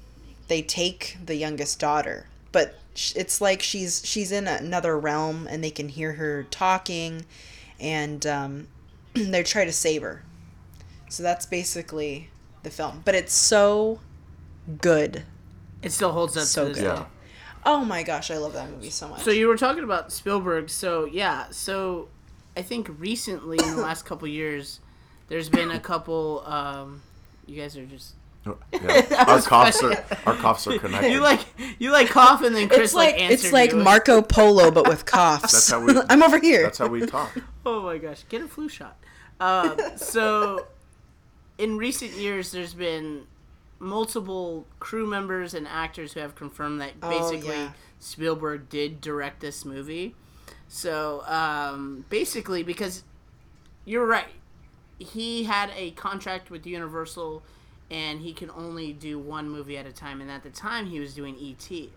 they 0.47 0.61
take 0.61 1.17
the 1.25 1.35
youngest 1.35 1.79
daughter. 1.79 2.27
But 2.51 2.77
it's 3.15 3.41
like 3.41 3.61
she's 3.63 4.01
she's 4.05 4.31
in 4.31 4.47
another 4.47 4.99
realm, 4.99 5.47
and 5.49 5.63
they 5.63 5.71
can 5.71 5.89
hear 5.89 6.13
her 6.13 6.43
talking, 6.51 7.25
and 7.79 8.25
um, 8.27 8.67
they 9.13 9.41
try 9.41 9.65
to 9.65 9.71
save 9.73 10.03
her. 10.03 10.23
So 11.09 11.23
that's 11.23 11.47
basically 11.47 12.29
the 12.61 12.69
film. 12.69 13.01
But 13.03 13.15
it's 13.15 13.33
so 13.33 13.99
good. 14.81 15.23
it 15.81 15.91
still 15.91 16.11
holds 16.11 16.37
up 16.37 16.43
So 16.43 16.63
to 16.65 16.69
this 16.69 16.77
good. 16.77 16.83
day. 16.83 16.93
Yeah. 16.95 17.05
Oh 17.65 17.83
my 17.85 18.03
gosh, 18.03 18.31
I 18.31 18.37
love 18.37 18.53
that 18.53 18.69
movie 18.69 18.89
so 18.89 19.07
much. 19.09 19.21
So 19.21 19.31
you 19.31 19.47
were 19.47 19.57
talking 19.57 19.83
about 19.83 20.11
Spielberg. 20.11 20.69
So 20.69 21.05
yeah, 21.05 21.45
so 21.51 22.09
I 22.57 22.61
think 22.61 22.89
recently 22.99 23.57
in 23.63 23.75
the 23.75 23.81
last 23.81 24.05
couple 24.05 24.27
years, 24.27 24.79
there's 25.27 25.49
been 25.49 25.71
a 25.71 25.79
couple. 25.79 26.43
Um, 26.45 27.01
you 27.45 27.59
guys 27.61 27.77
are 27.77 27.85
just 27.85 28.13
Yeah. 28.73 29.25
Our 29.27 29.39
coughs 29.41 29.83
are 29.83 30.03
our 30.25 30.35
coughs 30.35 30.65
are 30.65 30.79
connected. 30.79 31.11
you 31.11 31.19
like 31.21 31.41
you 31.77 31.91
like 31.91 32.07
cough 32.09 32.41
and 32.41 32.55
then 32.55 32.67
Chris 32.69 32.79
it's 32.85 32.93
like, 32.95 33.13
answered 33.19 33.33
it's 33.33 33.53
like 33.53 33.71
you. 33.71 33.77
Marco 33.77 34.21
Polo 34.35 34.71
but 34.71 34.87
with 34.87 35.05
coughs. 35.05 35.41
That's 35.51 35.69
how 35.69 35.79
we- 35.79 35.93
I'm 36.09 36.23
over 36.23 36.39
here. 36.39 36.63
That's 36.63 36.79
how 36.79 36.87
we 36.87 37.05
talk. 37.05 37.31
Oh 37.65 37.83
my 37.83 37.99
gosh, 37.99 38.23
get 38.29 38.41
a 38.41 38.47
flu 38.47 38.67
shot. 38.67 38.97
Um, 39.39 39.77
so, 39.95 40.65
in 41.59 41.77
recent 41.77 42.11
years, 42.13 42.51
there's 42.51 42.73
been 42.73 43.25
multiple 43.81 44.67
crew 44.79 45.07
members 45.07 45.53
and 45.53 45.67
actors 45.67 46.13
who 46.13 46.19
have 46.19 46.35
confirmed 46.35 46.79
that 46.79 46.91
Oh, 47.01 47.09
basically 47.09 47.55
yeah. 47.55 47.71
Spielberg 47.99 48.69
did 48.69 49.01
direct 49.01 49.41
this 49.41 49.65
movie. 49.65 50.15
So, 50.67 51.23
um, 51.25 52.05
basically, 52.09 52.63
because 52.63 53.03
you're 53.83 54.05
right, 54.05 54.27
he 54.99 55.43
had 55.45 55.71
a 55.75 55.91
contract 55.91 56.49
with 56.49 56.65
Universal 56.65 57.43
and 57.89 58.21
he 58.21 58.33
could 58.33 58.51
only 58.55 58.93
do 58.93 59.19
one 59.19 59.49
movie 59.49 59.77
at 59.77 59.85
a 59.85 59.91
time. 59.91 60.21
And 60.21 60.31
at 60.31 60.43
the 60.43 60.49
time, 60.49 60.85
he 60.85 60.99
was 60.99 61.13
doing 61.13 61.35
E.T. 61.37 61.91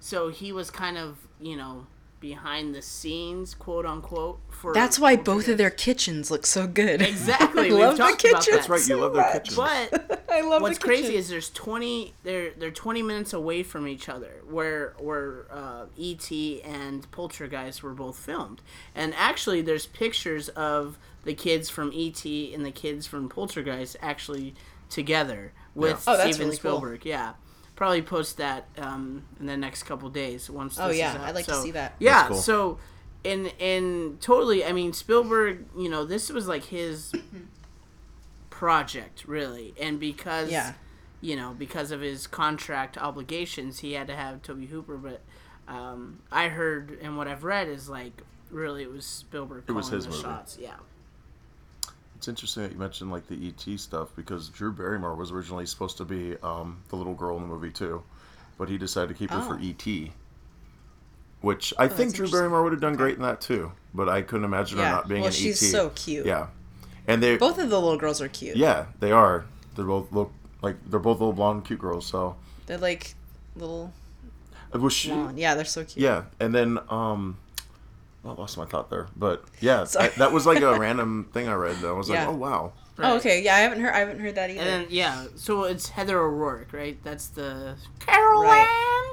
So 0.00 0.28
he 0.28 0.52
was 0.52 0.70
kind 0.70 0.98
of, 0.98 1.16
you 1.40 1.56
know, 1.56 1.86
behind 2.20 2.74
the 2.74 2.82
scenes, 2.82 3.54
quote 3.54 3.86
unquote. 3.86 4.40
For 4.50 4.74
That's 4.74 4.98
why 4.98 5.16
both 5.16 5.48
of 5.48 5.58
their 5.58 5.70
kitchens 5.70 6.30
look 6.30 6.44
so 6.46 6.66
good. 6.66 7.00
Exactly, 7.02 7.70
I 7.72 7.74
love 7.74 7.96
the 7.96 8.02
talked 8.04 8.24
about 8.24 8.32
that. 8.32 8.40
kitchens 8.44 8.56
That's 8.56 8.68
right, 8.68 8.80
you 8.80 8.84
so 8.86 8.98
love 8.98 9.14
their 9.14 9.22
much. 9.22 9.32
kitchens. 9.34 9.56
But 9.56 10.24
I 10.30 10.40
love 10.42 10.62
what's 10.62 10.78
the 10.78 10.84
crazy 10.84 11.16
is 11.16 11.28
there's 11.28 11.50
20 11.50 12.14
they're 12.24 12.50
they're 12.50 12.70
20 12.70 13.02
minutes 13.02 13.32
away 13.32 13.62
from 13.62 13.86
each 13.86 14.08
other 14.08 14.42
where 14.48 14.94
where 14.98 15.46
uh, 15.50 15.86
ET 16.00 16.30
and 16.64 17.10
Poltergeist 17.10 17.82
were 17.82 17.94
both 17.94 18.18
filmed. 18.18 18.60
And 18.94 19.14
actually 19.16 19.62
there's 19.62 19.86
pictures 19.86 20.48
of 20.50 20.98
the 21.24 21.34
kids 21.34 21.68
from 21.70 21.92
ET 21.94 22.24
and 22.24 22.64
the 22.64 22.70
kids 22.70 23.06
from 23.06 23.28
Poltergeist 23.28 23.96
actually 24.00 24.54
together 24.90 25.52
with 25.74 26.04
Yeah. 26.06 26.14
Oh, 26.14 26.20
Steven 26.20 26.38
really 26.48 26.58
cool. 26.58 26.70
Spielberg. 26.78 27.04
Yeah. 27.06 27.34
Probably 27.78 28.02
post 28.02 28.38
that 28.38 28.66
um, 28.76 29.22
in 29.38 29.46
the 29.46 29.56
next 29.56 29.84
couple 29.84 30.08
days 30.10 30.50
once 30.50 30.78
Oh, 30.80 30.88
this 30.88 30.98
yeah, 30.98 31.10
is 31.14 31.20
out. 31.20 31.24
I'd 31.28 31.34
like 31.36 31.44
to 31.46 31.54
see 31.54 31.70
that. 31.70 31.94
Yeah, 32.00 32.26
cool. 32.26 32.36
so 32.36 32.78
and 33.24 33.52
and 33.60 34.20
totally 34.20 34.64
I 34.64 34.72
mean 34.72 34.92
Spielberg, 34.92 35.64
you 35.78 35.88
know, 35.88 36.04
this 36.04 36.28
was 36.28 36.48
like 36.48 36.64
his 36.64 37.12
project 38.50 39.24
really 39.26 39.74
and 39.80 40.00
because 40.00 40.50
Yeah. 40.50 40.72
you 41.20 41.36
know 41.36 41.54
because 41.56 41.90
of 41.92 42.00
his 42.00 42.26
contract 42.26 42.98
obligations 42.98 43.78
he 43.80 43.92
had 43.92 44.08
to 44.08 44.16
have 44.16 44.42
tobe 44.42 44.64
hooper 44.68 44.96
but 44.96 45.20
um, 45.72 46.20
i 46.32 46.48
heard 46.48 46.98
and 47.00 47.16
what 47.16 47.28
i've 47.28 47.44
read 47.44 47.68
is 47.68 47.88
like 47.88 48.22
really 48.50 48.82
it 48.82 48.90
was 48.90 49.04
spielberg 49.04 49.64
It 49.68 49.72
was 49.72 49.86
calling 49.86 49.96
his 49.96 50.04
the 50.06 50.10
movie. 50.10 50.22
shots 50.22 50.58
yeah 50.60 50.74
It's 52.18 52.26
interesting 52.26 52.64
that 52.64 52.72
you 52.72 52.78
mentioned 52.78 53.12
like 53.12 53.28
the 53.28 53.46
ET 53.48 53.78
stuff 53.78 54.08
because 54.16 54.48
Drew 54.48 54.72
Barrymore 54.72 55.14
was 55.14 55.30
originally 55.30 55.66
supposed 55.66 55.96
to 55.98 56.04
be 56.04 56.36
um, 56.42 56.82
the 56.88 56.96
little 56.96 57.14
girl 57.14 57.36
in 57.36 57.42
the 57.42 57.48
movie 57.48 57.70
too, 57.70 58.02
but 58.58 58.68
he 58.68 58.76
decided 58.76 59.08
to 59.10 59.14
keep 59.14 59.30
her 59.30 59.40
for 59.40 59.54
Oh. 59.54 59.58
ET. 59.62 60.10
Which 61.42 61.72
I 61.78 61.86
think 61.86 62.14
Drew. 62.16 62.28
Barrymore 62.28 62.64
would 62.64 62.72
have 62.72 62.80
done 62.80 62.96
great 62.96 63.14
in 63.14 63.22
that 63.22 63.40
too, 63.40 63.70
but 63.94 64.08
I 64.08 64.22
couldn't 64.22 64.44
imagine 64.44 64.78
her 64.78 64.84
not 64.84 65.06
being 65.06 65.20
Well, 65.20 65.28
an 65.28 65.32
she's 65.32 65.62
ET. 65.62 65.66
so 65.70 65.90
cute. 65.90 66.26
Yeah, 66.26 66.48
and 67.06 67.22
they 67.22 67.36
Both 67.36 67.58
of 67.58 67.70
the 67.70 67.78
little 67.80 67.96
girls 67.96 68.20
are 68.20 68.26
cute. 68.28 68.56
yeah 68.56 68.86
they 68.98 69.12
are. 69.12 69.46
They're 69.76 69.84
both 69.84 70.10
look 70.10 70.32
like 70.60 70.74
they're 70.90 70.98
both 70.98 71.20
little 71.20 71.32
blonde 71.32 71.64
cute 71.66 71.78
girls. 71.78 72.04
So 72.06 72.34
They're 72.66 72.78
like 72.78 73.14
little 73.54 73.92
was 74.72 74.92
she, 74.92 75.10
blonde. 75.10 75.38
Yeah, 75.38 75.54
they're 75.54 75.64
so 75.64 75.84
cute. 75.84 76.02
Yeah, 76.02 76.24
and 76.40 76.52
then 76.52 76.80
um, 76.88 77.36
Oh, 78.24 78.30
I 78.30 78.32
lost 78.34 78.58
my 78.58 78.64
thought 78.64 78.90
there, 78.90 79.06
but 79.16 79.44
yeah, 79.60 79.86
I- 79.98 80.08
that 80.18 80.32
was 80.32 80.44
like 80.46 80.60
a 80.60 80.78
random 80.78 81.28
thing 81.32 81.48
I 81.48 81.54
read. 81.54 81.76
That 81.76 81.88
I 81.88 81.92
was 81.92 82.10
like, 82.10 82.26
oh 82.26 82.32
wow, 82.34 82.72
Oh, 83.00 83.16
okay. 83.18 83.42
Yeah, 83.42 83.54
I 83.54 83.60
haven't 83.60 83.80
heard. 83.80 83.94
I 83.94 83.98
haven't 84.00 84.18
heard 84.20 84.34
that 84.34 84.50
either. 84.50 84.60
and 84.60 84.68
then 84.68 84.86
yeah 84.90 85.26
so 85.36 85.64
it's 85.64 85.88
heather 85.90 86.18
o'rourke 86.18 86.72
right 86.72 86.98
that's 87.04 87.28
the 87.28 87.76
carol 88.00 88.42
Ann, 88.44 88.66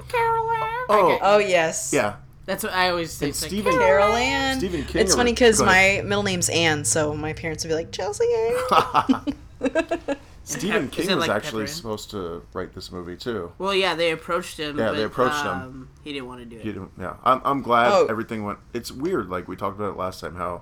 carol 0.07 0.49
Ann. 0.49 0.69
Oh. 0.89 1.11
Okay. 1.11 1.19
oh 1.21 1.37
yes. 1.37 1.91
yeah. 1.93 2.15
That's 2.45 2.63
what 2.63 2.73
I 2.73 2.89
always 2.91 3.11
say. 3.11 3.25
And 3.25 3.29
It's 3.31 3.41
like, 3.41 3.49
Stephen- 3.49 3.73
Carol 3.73 4.13
Ann. 4.13 4.59
Stephen 4.59 4.83
King 4.85 5.01
It's 5.01 5.13
or- 5.13 5.17
funny 5.17 5.31
because 5.33 5.59
my 5.61 6.01
middle 6.03 6.21
name's 6.23 6.47
Ann, 6.49 6.85
so 6.85 7.15
my 7.15 7.33
parents 7.33 7.63
would 7.63 7.69
be 7.69 7.73
like 7.75 7.91
Chelsea 7.91 8.25
Ann. 8.33 9.35
Stephen 10.45 10.89
King 10.91 11.07
was 11.07 11.27
like 11.27 11.29
actually 11.29 11.63
Pepper 11.65 11.73
supposed 11.73 12.11
to 12.11 12.45
write 12.53 12.73
this 12.73 12.91
movie 12.91 13.17
too. 13.17 13.51
Well, 13.57 13.73
yeah, 13.73 13.95
they 13.95 14.11
approached 14.11 14.57
him. 14.59 14.77
Yeah, 14.79 14.89
but, 14.89 14.95
they 14.97 15.03
approached 15.03 15.41
him. 15.43 15.47
um, 15.51 15.89
He 16.03 16.13
didn't 16.13 16.27
want 16.27 16.39
to 16.41 16.45
do 16.45 16.57
it. 16.57 16.61
He 16.61 16.71
didn't, 16.71 16.91
yeah, 16.99 17.15
I'm, 17.23 17.41
I'm 17.43 17.61
glad 17.61 17.91
Oh. 17.91 18.05
everything 18.07 18.43
went. 18.43 18.59
It's 18.73 18.91
weird, 18.91 19.27
like 19.29 19.47
we 19.47 19.55
talked 19.55 19.75
about 19.77 19.93
it 19.93 19.97
last 19.97 20.21
time, 20.21 20.35
how 20.35 20.61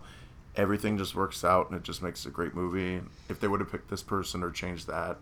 everything 0.56 0.98
just 0.98 1.16
works 1.16 1.44
out 1.44 1.70
and 1.70 1.78
it 1.78 1.84
just 1.84 2.02
makes 2.02 2.26
a 2.26 2.30
great 2.30 2.56
movie. 2.56 3.02
If 3.30 3.40
they 3.42 3.48
would 3.48 3.60
have 3.60 3.72
picked 3.72 3.90
this 3.90 4.02
person 4.04 4.42
or 4.42 4.52
changed 4.52 4.88
that, 4.88 5.18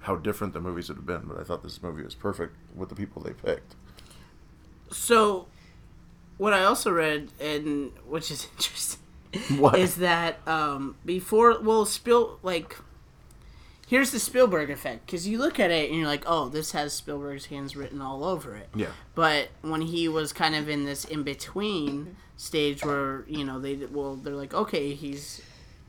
how 0.00 0.16
different 0.16 0.54
the 0.54 0.60
movies 0.60 0.88
would 0.88 0.96
have 0.96 1.06
been. 1.06 1.22
But 1.26 1.38
I 1.38 1.44
thought 1.44 1.62
this 1.62 1.82
movie 1.82 2.02
was 2.02 2.14
perfect 2.14 2.54
with 2.74 2.88
the 2.88 2.94
people 2.94 3.20
they 3.22 3.32
picked. 3.34 3.74
So, 4.90 5.46
what 6.38 6.52
I 6.52 6.64
also 6.64 6.90
read, 6.90 7.30
and 7.40 7.92
which 8.06 8.30
is 8.30 8.46
interesting, 8.56 9.00
What? 9.58 9.78
is 9.78 9.96
that 9.96 10.38
um, 10.46 10.96
before, 11.04 11.58
well, 11.60 11.84
Spiel, 11.84 12.38
like, 12.42 12.76
here's 13.86 14.10
the 14.10 14.18
Spielberg 14.18 14.68
effect. 14.70 15.06
Because 15.06 15.26
you 15.26 15.38
look 15.38 15.58
at 15.58 15.70
it 15.70 15.88
and 15.90 15.98
you're 15.98 16.08
like, 16.08 16.24
oh, 16.26 16.48
this 16.48 16.72
has 16.72 16.92
Spielberg's 16.92 17.46
hands 17.46 17.76
written 17.76 18.02
all 18.02 18.24
over 18.24 18.54
it. 18.56 18.68
Yeah. 18.74 18.90
But 19.14 19.48
when 19.62 19.80
he 19.80 20.08
was 20.08 20.32
kind 20.32 20.54
of 20.54 20.68
in 20.68 20.84
this 20.84 21.04
in 21.04 21.22
between 21.22 22.16
stage 22.36 22.84
where, 22.84 23.24
you 23.26 23.44
know, 23.44 23.58
they, 23.58 23.76
well, 23.76 24.16
they're 24.16 24.34
like, 24.34 24.52
okay, 24.52 24.92
he's 24.92 25.40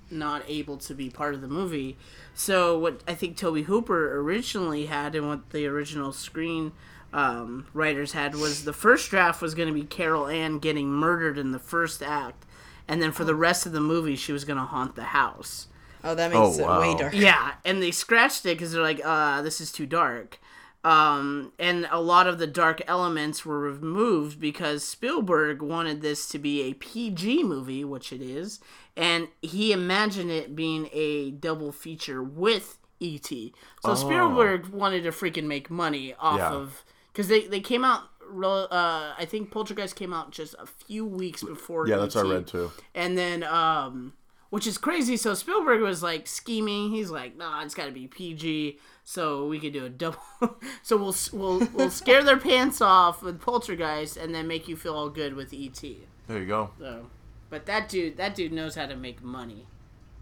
not 0.10 0.44
able 0.48 0.78
to 0.78 0.94
be 0.94 1.10
part 1.10 1.34
of 1.34 1.42
the 1.42 1.48
movie. 1.48 1.98
So 2.34 2.80
what 2.80 3.02
I 3.08 3.14
think 3.14 3.36
Tobe 3.36 3.66
Hooper 3.66 4.20
originally 4.20 4.86
had 4.86 5.16
and 5.16 5.28
what 5.28 5.50
the 5.50 5.66
original 5.66 6.14
screen 6.14 6.72
um, 7.12 7.68
writers 7.74 8.12
had 8.14 8.36
was 8.36 8.64
the 8.64 8.74
first 8.74 9.10
draft 9.10 9.42
was 9.42 9.56
going 9.56 9.68
to 9.68 9.74
be 9.74 9.84
Carol 9.84 10.28
Ann 10.28 10.60
getting 10.60 10.90
murdered 10.90 11.38
in 11.38 11.52
the 11.52 11.60
first 11.60 12.04
act, 12.04 12.46
and 12.88 13.02
then 13.02 13.12
for 13.12 13.24
the 13.24 13.36
rest 13.36 13.66
of 13.66 13.72
the 13.72 13.82
movie 13.82 14.16
she 14.16 14.32
was 14.32 14.46
going 14.46 14.58
to 14.58 14.66
haunt 14.66 14.96
the 14.96 15.06
house. 15.06 15.68
Oh, 16.08 16.16
that 16.16 16.32
makes 16.32 16.40
Oh, 16.40 16.52
it 16.54 16.80
way 16.80 16.90
wow. 16.94 16.98
darker. 16.98 17.16
Yeah, 17.16 17.54
and 17.66 17.82
they 17.82 17.92
scratched 17.92 18.46
it 18.46 18.58
because 18.58 18.72
they're 18.72 18.82
like, 18.82 19.02
uh, 19.04 19.42
this 19.42 19.60
is 19.62 19.72
too 19.72 19.86
dark. 19.86 20.40
Um, 20.84 21.52
and 21.60 21.88
a 21.92 22.00
lot 22.00 22.28
of 22.28 22.38
the 22.40 22.48
dark 22.48 22.82
elements 22.88 23.46
were 23.46 23.60
removed 23.60 24.40
because 24.40 24.84
Spielberg 24.88 25.62
wanted 25.62 26.02
this 26.02 26.28
to 26.30 26.40
be 26.40 26.62
a 26.62 26.74
PG 26.76 27.44
movie, 27.44 27.84
which 27.84 28.14
it 28.14 28.22
is, 28.22 28.60
and 28.96 29.28
he 29.42 29.74
imagined 29.74 30.32
it 30.32 30.56
being 30.56 30.88
a 30.94 31.32
double 31.32 31.72
feature 31.74 32.24
with 32.24 32.78
E.T. 33.00 33.54
So 33.84 33.96
Spielberg 33.96 34.68
wanted 34.70 35.04
to 35.04 35.12
freaking 35.12 35.44
make 35.46 35.70
money 35.70 36.16
off 36.20 36.38
Yeah. 36.40 36.52
of 36.54 36.84
because 37.12 37.28
they 37.28 37.48
they 37.48 37.60
came 37.60 37.84
out. 37.84 38.04
ro- 38.30 38.66
Uh, 38.72 39.14
I 39.18 39.26
think 39.26 39.52
Poltergeist 39.52 39.96
came 39.96 40.14
out 40.14 40.32
just 40.32 40.54
a 40.60 40.66
few 40.66 41.06
weeks 41.06 41.44
before. 41.44 41.88
Yeah, 41.88 41.98
that's 41.98 42.16
what 42.16 42.26
I 42.28 42.30
read 42.36 42.48
too. 42.48 42.72
And 42.96 43.18
then, 43.18 43.44
um, 43.44 44.14
which 44.50 44.66
is 44.68 44.78
crazy. 44.78 45.18
So 45.18 45.34
Spielberg 45.34 45.82
was 45.82 46.02
like 46.04 46.28
scheming. 46.28 46.92
He's 46.92 47.10
like, 47.12 47.36
"Nah, 47.38 47.64
it's 47.64 47.74
got 47.76 47.86
to 47.86 47.92
be 47.92 48.08
PG, 48.08 48.80
so 49.04 49.48
we 49.48 49.60
could 49.60 49.74
do 49.74 49.86
a 49.86 49.90
double. 49.90 50.20
so 50.84 50.98
we'll 50.98 51.16
we'll 51.34 51.68
we'll 51.74 51.90
scare 51.92 52.24
their 52.24 52.38
pants 52.38 52.82
off 52.82 53.22
with 53.22 53.42
Poltergeist, 53.42 54.18
and 54.18 54.34
then 54.34 54.48
make 54.48 54.68
you 54.68 54.76
feel 54.76 54.94
all 54.96 55.10
good 55.10 55.34
with 55.36 55.54
ET." 55.54 55.82
There 56.28 56.40
you 56.40 56.46
go. 56.46 56.72
So, 56.80 57.08
but 57.50 57.66
that 57.68 57.88
dude, 57.90 58.18
that 58.18 58.36
dude 58.36 58.52
knows 58.52 58.76
how 58.76 58.86
to 58.86 58.96
make 58.96 59.24
money. 59.24 59.66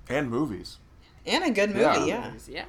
And 0.07 0.29
movies. 0.29 0.77
And 1.25 1.43
a 1.43 1.49
good 1.49 1.69
movie, 1.71 1.81
Yeah. 1.81 2.05
yeah. 2.05 2.31
Yeah, 2.47 2.65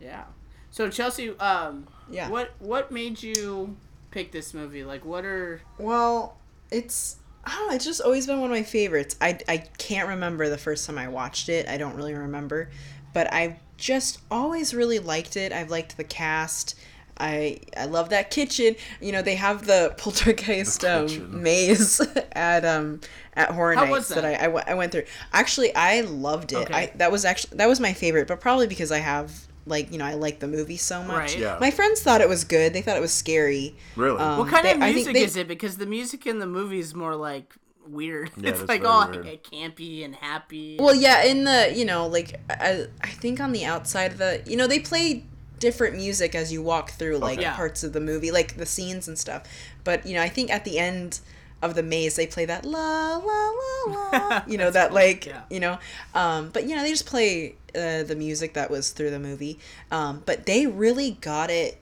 yeah. 0.00 0.24
So 0.70 0.88
Chelsea, 0.88 1.30
um, 1.38 1.86
Yeah. 2.10 2.30
what 2.30 2.52
what 2.58 2.90
made 2.90 3.22
you 3.22 3.76
pick 4.10 4.32
this 4.32 4.54
movie? 4.54 4.84
Like, 4.84 5.04
what 5.04 5.24
are 5.26 5.60
Well, 5.78 6.38
it's 6.70 7.16
I 7.50 7.54
don't 7.56 7.68
know, 7.68 7.74
it's 7.74 7.84
just 7.84 8.00
always 8.00 8.26
been 8.28 8.40
one 8.40 8.50
of 8.50 8.56
my 8.56 8.62
favorites. 8.62 9.16
I 9.20 9.38
I 9.48 9.56
can't 9.78 10.08
remember 10.08 10.48
the 10.48 10.56
first 10.58 10.86
time 10.86 10.98
I 10.98 11.08
watched 11.08 11.48
it. 11.48 11.68
I 11.68 11.78
don't 11.78 11.96
really 11.96 12.14
remember, 12.14 12.70
but 13.12 13.32
I've 13.32 13.56
just 13.76 14.20
always 14.30 14.72
really 14.72 15.00
liked 15.00 15.36
it. 15.36 15.52
I've 15.52 15.70
liked 15.70 15.96
the 15.96 16.04
cast. 16.04 16.78
I 17.18 17.58
I 17.76 17.86
love 17.86 18.10
that 18.10 18.30
kitchen. 18.30 18.76
You 19.00 19.10
know, 19.10 19.20
they 19.22 19.34
have 19.34 19.66
the 19.66 19.94
poltergeist 19.98 20.82
The 20.82 21.00
um, 21.06 21.42
maze 21.42 22.00
at 22.32 22.64
um 22.64 23.00
at 23.34 23.50
Horror 23.50 23.74
How 23.74 23.80
Nights 23.82 23.90
was 23.90 24.08
that, 24.08 24.22
that? 24.22 24.40
I, 24.42 24.44
I, 24.44 24.48
went- 24.48 24.76
went 24.76 24.92
through. 24.92 25.04
Actually, 25.32 25.74
I 25.74 26.02
loved 26.02 26.52
it. 26.52 26.70
Okay. 26.70 26.74
I 26.74 26.92
that 26.96 27.10
was 27.10 27.24
actually 27.24 27.56
that 27.56 27.68
was 27.68 27.80
my 27.80 27.92
favorite, 27.92 28.28
but 28.28 28.40
probably 28.40 28.68
because 28.68 28.92
I 28.92 28.98
have 28.98 29.48
like, 29.70 29.90
you 29.92 29.98
know, 29.98 30.04
I 30.04 30.14
like 30.14 30.40
the 30.40 30.48
movie 30.48 30.76
so 30.76 31.02
much. 31.02 31.16
Right. 31.16 31.38
Yeah. 31.38 31.56
My 31.60 31.70
friends 31.70 32.02
thought 32.02 32.20
it 32.20 32.28
was 32.28 32.44
good. 32.44 32.72
They 32.74 32.82
thought 32.82 32.96
it 32.96 33.00
was 33.00 33.14
scary. 33.14 33.76
Really? 33.96 34.18
Um, 34.18 34.38
what 34.38 34.48
kind 34.48 34.66
they- 34.66 34.72
of 34.72 34.82
I 34.82 34.92
think 34.92 34.96
music 35.06 35.14
they- 35.14 35.22
is 35.22 35.36
it? 35.36 35.48
Because 35.48 35.76
the 35.78 35.86
music 35.86 36.26
in 36.26 36.38
the 36.40 36.46
movie 36.46 36.78
is 36.80 36.94
more 36.94 37.14
like 37.16 37.54
weird. 37.86 38.30
Yeah, 38.36 38.50
it's 38.50 38.58
that's 38.60 38.68
like 38.68 38.82
very 38.82 38.92
all 38.92 39.10
weird. 39.10 39.42
campy 39.44 40.04
and 40.04 40.14
happy. 40.14 40.76
Well, 40.78 40.94
yeah, 40.94 41.22
in 41.24 41.44
the 41.44 41.72
you 41.74 41.84
know, 41.84 42.06
like 42.06 42.38
I, 42.50 42.86
I 43.00 43.08
think 43.08 43.40
on 43.40 43.52
the 43.52 43.64
outside 43.64 44.12
of 44.12 44.18
the 44.18 44.42
you 44.46 44.56
know 44.56 44.66
they 44.66 44.78
play 44.80 45.24
different 45.58 45.94
music 45.96 46.34
as 46.34 46.50
you 46.52 46.62
walk 46.62 46.90
through 46.92 47.18
like 47.18 47.38
Okay. 47.38 47.48
Parts 47.50 47.82
of 47.84 47.92
the 47.92 48.00
movie, 48.00 48.30
like 48.30 48.56
the 48.56 48.66
scenes 48.66 49.08
and 49.08 49.18
stuff. 49.18 49.44
But 49.84 50.06
you 50.06 50.14
know, 50.14 50.22
I 50.22 50.28
think 50.28 50.50
at 50.50 50.64
the 50.64 50.78
end 50.78 51.20
of 51.62 51.74
the 51.74 51.82
maze 51.82 52.16
they 52.16 52.26
play 52.26 52.46
that 52.46 52.64
la 52.64 53.16
la 53.18 53.50
la 53.50 54.08
la, 54.12 54.42
you 54.48 54.56
know 54.56 54.70
that 54.70 54.94
like 54.94 55.26
yeah. 55.26 55.42
you 55.50 55.60
know, 55.60 55.78
um, 56.14 56.48
but 56.54 56.66
you 56.66 56.74
know 56.74 56.82
they 56.82 56.88
just 56.90 57.04
play 57.06 57.56
uh, 57.74 58.02
the 58.02 58.16
music 58.16 58.54
that 58.54 58.70
was 58.70 58.90
through 58.90 59.10
the 59.10 59.18
movie. 59.18 59.58
Um, 59.90 60.22
but 60.26 60.46
they 60.46 60.66
really 60.66 61.12
got 61.20 61.50
it 61.50 61.78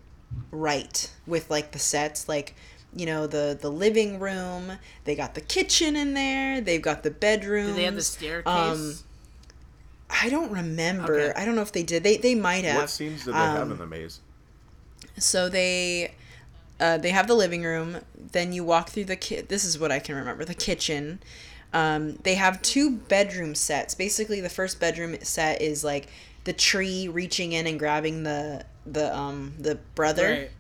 right 0.51 1.11
with 1.27 1.51
like 1.51 1.73
the 1.73 1.79
sets 1.79 2.29
like 2.29 2.55
you 2.95 3.07
know 3.07 3.27
the 3.27 3.57
the 3.59 3.71
living 3.71 4.19
room 4.19 4.73
they 5.05 5.15
got 5.15 5.35
the 5.35 5.41
kitchen 5.41 5.97
in 5.97 6.13
there 6.13 6.61
they've 6.61 6.83
got 6.83 7.03
the 7.03 7.11
bedroom 7.11 7.69
Do 7.69 7.73
they 7.75 7.85
have 7.85 7.95
the 7.95 8.03
staircase? 8.03 8.47
um, 8.47 8.95
I 10.11 10.29
don't 10.31 10.51
remember. 10.51 11.15
Okay. 11.21 11.33
I 11.41 11.45
don't 11.45 11.55
know 11.55 11.63
if 11.63 11.73
they 11.73 11.83
did. 11.83 12.03
They 12.03 12.17
they 12.17 12.35
might 12.35 12.65
have. 12.65 12.77
what 12.77 12.91
scenes 12.91 13.25
did 13.25 13.35
they 13.35 13.39
have 13.39 13.63
um, 13.63 13.73
in 13.73 13.79
the 13.79 13.87
maze? 13.87 14.21
So 15.19 15.49
they 15.49 16.15
uh, 16.81 16.99
they 16.99 17.11
have 17.11 17.27
the 17.27 17.35
living 17.35 17.63
room. 17.63 17.99
Then 18.33 18.53
you 18.53 18.65
walk 18.65 18.89
through 18.91 19.05
the 19.05 19.17
ki- 19.17 19.43
This 19.43 19.65
is 19.65 19.79
what 19.79 19.93
I 19.93 19.99
can 19.99 20.15
remember. 20.17 20.45
The 20.45 20.55
kitchen. 20.55 21.21
Um, 21.73 22.17
they 22.23 22.35
have 22.35 22.63
two 22.63 22.91
bedroom 22.91 23.55
sets. 23.55 23.95
Basically, 23.95 24.41
the 24.41 24.49
first 24.49 24.81
bedroom 24.81 25.17
set 25.23 25.61
is 25.61 25.85
like 25.85 26.09
the 26.45 26.53
tree 26.53 27.09
reaching 27.09 27.53
in 27.53 27.67
and 27.67 27.79
grabbing 27.79 28.23
the 28.23 28.65
the 28.87 29.15
um 29.15 29.55
the 29.59 29.77
brother. 29.95 30.29
Right. 30.29 30.51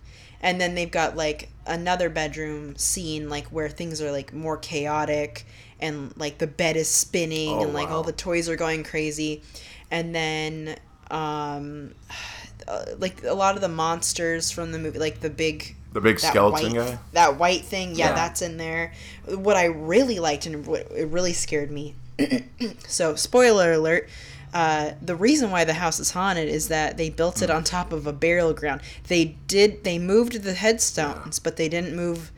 And 0.41 0.61
then 0.61 0.75
they've 0.75 0.91
got 0.91 1.17
like 1.17 1.49
another 1.67 2.09
bedroom 2.09 2.77
scene 2.77 3.29
like 3.29 3.47
where 3.49 3.69
things 3.69 4.01
are 4.01 4.13
like 4.13 4.33
more 4.33 4.57
chaotic 4.57 5.47
and 5.81 6.17
like 6.17 6.39
the 6.39 6.47
bed 6.47 6.77
is 6.77 6.89
spinning 6.89 7.51
Oh, 7.51 7.63
and 7.63 7.75
like 7.75 7.89
all 7.89 8.03
the 8.03 8.13
toys 8.13 8.49
are 8.49 8.57
going 8.57 8.85
crazy. 8.85 9.43
And 9.91 10.15
then 10.15 10.77
um 11.11 11.95
uh, 12.69 12.85
like 12.99 13.25
a 13.25 13.33
lot 13.35 13.55
of 13.55 13.63
the 13.63 13.69
monsters 13.69 14.51
from 14.51 14.73
the 14.73 14.79
movie 14.79 14.99
like 14.99 15.21
the 15.21 15.31
big 15.31 15.75
The 15.93 16.01
big 16.01 16.19
skeleton 16.21 16.73
white, 16.75 16.87
guy? 16.87 16.99
That 17.13 17.39
white 17.39 17.65
thing, 17.65 17.95
yeah, 17.95 18.09
Yeah. 18.09 18.15
that's 18.15 18.43
in 18.43 18.57
there. 18.59 18.93
What 19.27 19.57
I 19.57 19.65
really 19.67 20.19
liked 20.19 20.47
and 20.47 20.67
what 20.67 20.91
it 20.93 21.09
really 21.09 21.33
scared 21.33 21.71
me. 21.71 21.95
so, 22.87 23.15
spoiler 23.15 23.73
alert. 23.73 24.09
Uh, 24.53 24.93
the 25.03 25.15
reason 25.15 25.51
why 25.51 25.65
the 25.65 25.75
house 25.75 26.01
is 26.01 26.11
haunted 26.13 26.49
is 26.49 26.69
that 26.69 26.97
they 26.97 27.11
built 27.11 27.43
it 27.43 27.51
on 27.51 27.63
top 27.65 27.93
of 27.93 28.07
a 28.07 28.13
burial 28.13 28.55
ground. 28.55 28.81
They 29.09 29.37
did. 29.47 29.85
They 29.85 29.99
moved 29.99 30.43
the 30.43 30.55
headstones, 30.55 31.39
but 31.39 31.57
they 31.57 31.69
didn't 31.69 31.95
move 31.95 32.31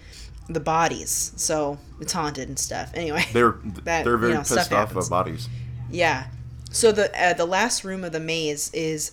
the 0.49 0.59
bodies. 0.61 1.33
So 1.37 1.79
it's 2.01 2.13
haunted 2.13 2.49
and 2.49 2.59
stuff. 2.59 2.91
Anyway, 2.95 3.25
They're 3.33 3.53
That, 3.85 4.05
they're 4.05 4.17
very 4.17 4.33
you 4.33 4.39
know, 4.39 4.41
pissed 4.43 4.59
off 4.73 4.89
happens. 4.89 5.07
of 5.07 5.11
bodies. 5.11 5.49
yeah. 5.91 6.27
So 6.73 6.91
the 6.93 7.11
uh, 7.21 7.33
the 7.35 7.47
last 7.47 7.85
room 7.85 8.05
of 8.05 8.13
the 8.13 8.21
maze 8.21 8.71
is 8.75 9.13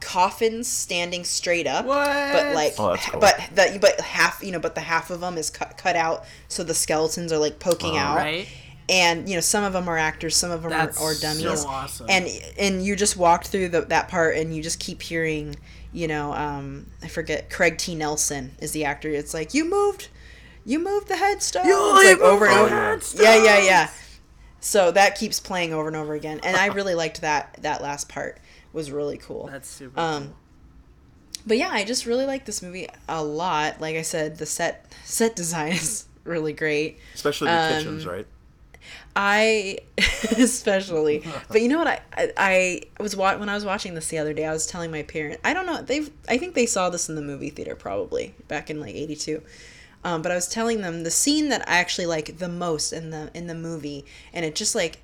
coffins 0.00 0.68
standing 0.68 1.24
straight 1.24 1.66
up, 1.66 1.84
What? 1.84 2.06
but 2.32 2.54
like, 2.54 2.74
Oh, 2.78 2.90
that's 2.90 3.06
cool. 3.06 3.20
but 3.20 3.38
the 3.54 3.78
but 3.80 4.00
half 4.00 4.42
you 4.42 4.52
know, 4.52 4.58
but 4.60 4.74
the 4.74 4.80
half 4.80 5.10
of 5.10 5.20
them 5.20 5.36
is 5.38 5.50
cut 5.50 5.76
cut 5.78 5.96
out, 5.96 6.24
so 6.48 6.62
the 6.64 6.74
skeletons 6.74 7.32
are 7.32 7.38
like 7.38 7.58
poking 7.58 7.94
Oh. 7.94 7.98
out, 7.98 8.16
right? 8.16 8.46
and 8.88 9.28
you 9.28 9.36
know 9.36 9.40
some 9.40 9.62
of 9.62 9.72
them 9.72 9.88
are 9.88 9.96
actors, 9.98 10.34
some 10.36 10.50
of 10.50 10.62
them 10.62 10.72
are, 10.72 10.86
That's 10.86 11.00
are 11.00 11.14
dummies, 11.14 11.62
so 11.62 11.68
awesome. 11.68 12.06
and 12.10 12.28
and 12.58 12.84
you 12.84 12.96
just 12.96 13.16
walked 13.16 13.46
through 13.48 13.68
the, 13.68 13.82
that 13.82 14.08
part, 14.08 14.36
and 14.36 14.54
you 14.54 14.62
just 14.62 14.80
keep 14.80 15.00
hearing, 15.02 15.54
you 15.92 16.08
know, 16.08 16.32
um, 16.34 16.86
I 17.02 17.06
forget 17.08 17.50
Craig 17.50 17.78
T. 17.78 17.94
Nelson 17.94 18.52
is 18.58 18.72
the 18.72 18.84
actor. 18.84 19.08
It's 19.08 19.32
like 19.32 19.54
you 19.54 19.64
moved, 19.64 20.08
you 20.64 20.80
moved 20.80 21.06
the 21.06 21.16
headstone, 21.16 21.66
You 21.66 21.76
It's 22.00 22.18
like 22.20 22.20
over 22.20 22.46
and 22.46 22.58
over, 22.58 22.68
headstones! 22.74 23.22
yeah, 23.22 23.36
yeah, 23.44 23.58
yeah. 23.62 23.90
So 24.62 24.90
that 24.90 25.16
keeps 25.16 25.38
playing 25.40 25.72
over 25.72 25.86
and 25.86 25.96
over 25.96 26.14
again, 26.14 26.40
and 26.42 26.56
I 26.56 26.66
really 26.66 26.94
liked 26.96 27.20
that. 27.20 27.58
That 27.62 27.80
last 27.82 28.08
part 28.08 28.38
was 28.72 28.90
really 28.90 29.18
cool. 29.18 29.46
That's 29.50 29.68
super. 29.68 29.98
Um, 29.98 30.34
but 31.46 31.56
yeah, 31.56 31.70
I 31.70 31.84
just 31.84 32.06
really 32.06 32.26
like 32.26 32.44
this 32.44 32.62
movie 32.62 32.88
a 33.08 33.22
lot. 33.24 33.80
Like 33.80 33.96
I 33.96 34.02
said, 34.02 34.38
the 34.38 34.46
set 34.46 34.92
set 35.04 35.34
design 35.36 35.72
is 35.82 36.06
really 36.24 36.52
great. 36.52 36.98
Especially 37.14 37.48
the 37.48 37.54
Um, 37.60 37.68
kitchens, 37.68 38.06
right? 38.06 38.26
I 39.16 39.78
especially, 40.38 41.22
but 41.48 41.60
you 41.60 41.68
know 41.68 41.78
what? 41.78 41.88
I 41.88 42.00
I, 42.16 42.32
I 42.98 43.02
was 43.02 43.16
wa- 43.16 43.36
when 43.36 43.48
I 43.48 43.54
was 43.54 43.64
watching 43.64 43.94
this 43.94 44.08
the 44.08 44.18
other 44.18 44.32
day. 44.32 44.46
I 44.46 44.52
was 44.52 44.66
telling 44.66 44.90
my 44.90 45.02
parent. 45.02 45.40
I 45.44 45.52
don't 45.52 45.66
know. 45.66 45.82
They've. 45.82 46.10
I 46.28 46.38
think 46.38 46.54
they 46.54 46.66
saw 46.66 46.90
this 46.90 47.08
in 47.08 47.14
the 47.14 47.22
movie 47.22 47.50
theater 47.50 47.74
probably 47.74 48.34
back 48.48 48.70
in 48.70 48.80
like 48.80 48.94
'82. 48.94 49.42
Um, 50.02 50.22
but 50.22 50.32
I 50.32 50.34
was 50.34 50.48
telling 50.48 50.80
them 50.80 51.02
the 51.02 51.10
scene 51.10 51.50
that 51.50 51.68
I 51.68 51.76
actually 51.76 52.06
like 52.06 52.38
the 52.38 52.48
most 52.48 52.92
in 52.92 53.10
the 53.10 53.30
in 53.34 53.48
the 53.48 53.54
movie, 53.54 54.04
and 54.32 54.44
it 54.46 54.54
just 54.54 54.74
like, 54.74 55.02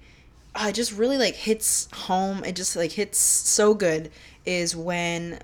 uh, 0.57 0.69
it 0.69 0.75
just 0.75 0.93
really 0.93 1.19
like 1.19 1.35
hits 1.35 1.89
home. 1.93 2.45
It 2.45 2.57
just 2.57 2.77
like 2.77 2.93
hits 2.93 3.19
so 3.19 3.75
good 3.75 4.11
is 4.45 4.75
when 4.77 5.41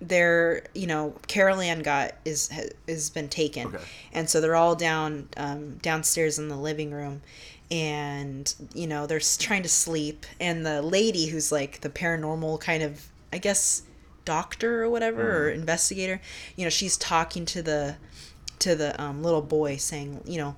they're 0.00 0.64
you 0.74 0.86
know 0.86 1.14
Carol 1.28 1.60
Ann 1.60 1.80
got 1.80 2.12
is 2.24 2.48
has, 2.86 3.10
been 3.10 3.28
taken, 3.28 3.68
Okay. 3.68 3.84
and 4.12 4.28
so 4.28 4.40
they're 4.40 4.56
all 4.56 4.74
down 4.74 5.28
um, 5.36 5.76
downstairs 5.78 6.38
in 6.38 6.48
the 6.48 6.56
living 6.56 6.90
room, 6.90 7.22
and 7.70 8.52
you 8.74 8.86
know 8.86 9.06
they're 9.06 9.20
trying 9.38 9.62
to 9.62 9.68
sleep, 9.68 10.26
and 10.40 10.66
the 10.66 10.82
lady 10.82 11.26
who's 11.26 11.52
like 11.52 11.80
the 11.82 11.88
paranormal 11.90 12.60
kind 12.60 12.82
of 12.82 13.08
I 13.32 13.38
guess 13.38 13.82
doctor 14.24 14.82
or 14.84 14.90
whatever 14.90 15.46
or 15.46 15.50
investigator, 15.50 16.20
you 16.56 16.64
know 16.64 16.70
she's 16.70 16.96
talking 16.96 17.44
to 17.46 17.62
the 17.62 17.96
to 18.58 18.74
the 18.74 19.00
um, 19.00 19.22
little 19.22 19.42
boy 19.42 19.76
saying 19.76 20.20
you 20.24 20.38
know 20.38 20.56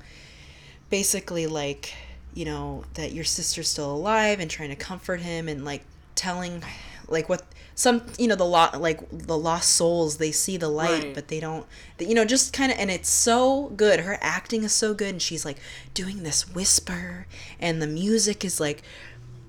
basically 0.91 1.47
like 1.47 1.95
you 2.35 2.45
know 2.45 2.85
that 2.95 3.13
your 3.13 3.25
sister's 3.25 3.69
still 3.69 3.93
alive 3.93 4.41
and 4.41 4.51
trying 4.51 4.71
to 4.71 4.77
comfort 4.77 5.21
him 5.21 5.49
and 5.49 5.65
like 5.65 5.85
telling 6.15 6.63
like 7.09 7.29
what 7.29 7.43
some 7.77 8.03
you 8.19 8.29
know 8.29 8.37
the 8.37 8.45
lot 8.45 8.81
like 8.81 9.01
the 9.11 9.37
lost 9.37 9.71
souls 9.71 10.19
they 10.19 10.31
see 10.31 10.57
the 10.57 10.69
light 10.69 11.03
Right. 11.05 11.15
but 11.15 11.29
they 11.29 11.41
don't 11.41 11.67
you 11.99 12.15
know 12.15 12.25
just 12.25 12.53
kind 12.53 12.71
of 12.71 12.79
and 12.79 12.91
it's 12.91 13.11
so 13.11 13.73
good. 13.77 14.01
Her 14.01 14.17
acting 14.21 14.63
is 14.65 14.73
so 14.73 14.95
good 14.95 15.11
and 15.11 15.23
she's 15.23 15.45
like 15.45 15.59
doing 15.93 16.23
this 16.23 16.49
whisper 16.49 17.27
and 17.61 17.81
the 17.83 17.87
music 17.87 18.45
is 18.45 18.61
like 18.61 18.83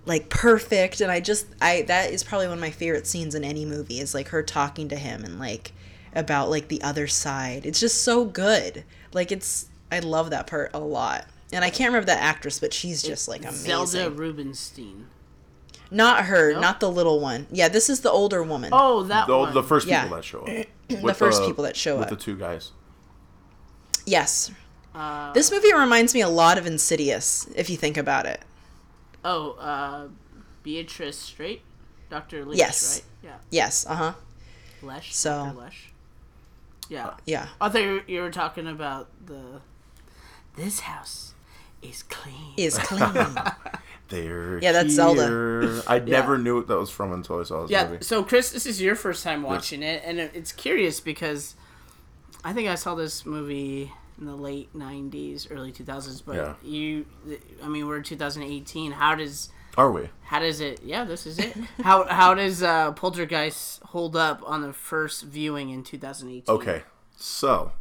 like 0.05 0.29
perfect. 0.29 1.01
And 1.01 1.11
i 1.11 1.19
just 1.19 1.47
i 1.61 1.83
that 1.83 2.11
is 2.11 2.23
probably 2.23 2.47
one 2.47 2.57
of 2.57 2.61
my 2.61 2.71
favorite 2.71 3.07
scenes 3.07 3.35
in 3.35 3.43
any 3.43 3.65
movie 3.65 3.99
is 3.99 4.13
like 4.13 4.29
her 4.29 4.41
talking 4.43 4.87
to 4.89 4.95
him 4.95 5.23
and 5.23 5.39
like 5.39 5.71
about 6.13 6.49
like 6.49 6.67
the 6.67 6.81
other 6.81 7.07
side. 7.07 7.65
It's 7.65 7.79
just 7.79 8.01
so 8.03 8.25
good. 8.25 8.83
Like 9.13 9.31
it's 9.31 9.67
i 9.91 9.99
love 9.99 10.31
that 10.31 10.47
part 10.47 10.71
a 10.73 10.79
lot 10.79 11.25
and 11.55 11.65
i 11.65 11.69
can't 11.69 11.89
remember 11.89 12.05
that 12.05 12.21
actress 12.21 12.59
but 12.59 12.73
she's 12.73 13.01
just 13.01 13.27
like 13.27 13.41
amazing 13.43 13.85
Zelda 13.85 14.11
Rubinstein. 14.15 15.07
not 15.89 16.25
her 16.25 16.53
not 16.59 16.79
the 16.79 16.91
little 16.91 17.19
one 17.19 17.47
yeah 17.51 17.67
this 17.67 17.89
is 17.89 18.01
the 18.01 18.11
older 18.11 18.43
woman 18.43 18.69
Oh, 18.73 19.03
that 19.03 19.27
The, 19.27 19.37
one. 19.37 19.53
the 19.53 19.63
first 19.63 19.87
Yeah. 19.87 20.03
people 20.03 20.17
that 20.17 20.23
show 20.25 20.41
up. 20.41 20.67
the 20.89 21.13
first 21.13 21.43
people 21.43 21.63
that 21.63 21.75
show 21.75 21.95
with 21.97 22.03
up 22.03 22.09
the 22.09 22.15
two 22.23 22.35
guys. 22.37 22.71
yes 24.05 24.51
Uh, 24.93 25.33
this 25.33 25.51
movie 25.51 25.73
reminds 25.73 26.13
me 26.13 26.21
a 26.21 26.29
lot 26.29 26.57
of 26.57 26.65
insidious 26.65 27.47
if 27.55 27.69
you 27.69 27.77
think 27.77 27.97
about 27.97 28.25
it 28.25 28.41
oh, 29.23 29.51
uh, 29.59 30.07
Beatrice 30.63 31.17
Straight, 31.17 31.61
Doctor 32.09 32.45
Lesh, 32.45 32.57
Yes. 32.57 33.01
right? 33.23 33.33
yes 33.49 33.85
uh-huh 33.87 34.13
Lesh. 34.81 35.15
So- 35.15 35.45
Dr. 35.45 35.59
Lesh. 35.59 35.91
Yeah. 36.89 37.13
yeah 37.25 37.47
I 37.59 37.69
thought 37.69 38.07
you 38.07 38.21
were 38.21 38.29
talking 38.31 38.67
about 38.67 39.07
the. 39.25 39.61
This 40.55 40.81
house 40.81 41.24
is 41.89 42.03
clean. 42.03 42.53
is 42.57 42.77
clean 42.83 43.13
They're 44.09 44.59
Yeah, 44.59 44.71
that's 44.71 44.93
Zelda. 44.93 45.25
here. 45.27 45.81
I 45.87 45.99
never 45.99 46.37
knew 46.37 46.57
what 46.57 46.67
that 46.67 46.77
was 46.77 46.89
from 46.91 47.11
until 47.11 47.39
I 47.39 47.43
saw 47.43 47.63
this 47.63 47.71
Yeah. 47.71 47.87
movie. 47.87 48.03
So, 48.03 48.23
Chris, 48.23 48.51
this 48.51 48.65
is 48.65 48.79
your 48.81 48.95
first 48.95 49.23
time 49.23 49.41
watching 49.41 49.81
it, 49.81 50.03
and 50.05 50.19
it's 50.19 50.51
curious 50.51 50.99
because 50.99 51.55
I 52.43 52.53
think 52.53 52.69
I 52.69 52.75
saw 52.75 52.93
this 52.93 53.25
movie 53.25 53.91
in 54.19 54.25
the 54.27 54.35
late 54.35 54.69
'90s, 54.77 55.47
early 55.49 55.71
2000s. 55.71 56.21
But 56.25 56.35
Yeah. 56.35 56.53
you, 56.63 57.05
I 57.63 57.67
mean, 57.67 57.87
we're 57.87 58.01
2018. 58.01 58.91
How 58.93 59.15
does 59.15 59.49
Are 59.75 59.91
we? 59.91 60.09
how 60.25 60.39
does 60.39 60.61
it? 60.61 60.81
Yeah, 60.83 61.03
this 61.03 61.25
is 61.25 61.39
it. 61.39 61.55
how 61.83 62.05
how 62.05 62.35
does 62.35 62.61
uh, 62.61 62.91
Poltergeist 62.91 63.81
hold 63.85 64.15
up 64.15 64.41
on 64.45 64.61
the 64.61 64.71
first 64.71 65.23
viewing 65.23 65.69
in 65.71 65.83
2018? 65.83 66.53
Okay, 66.55 66.83
so 67.17 67.71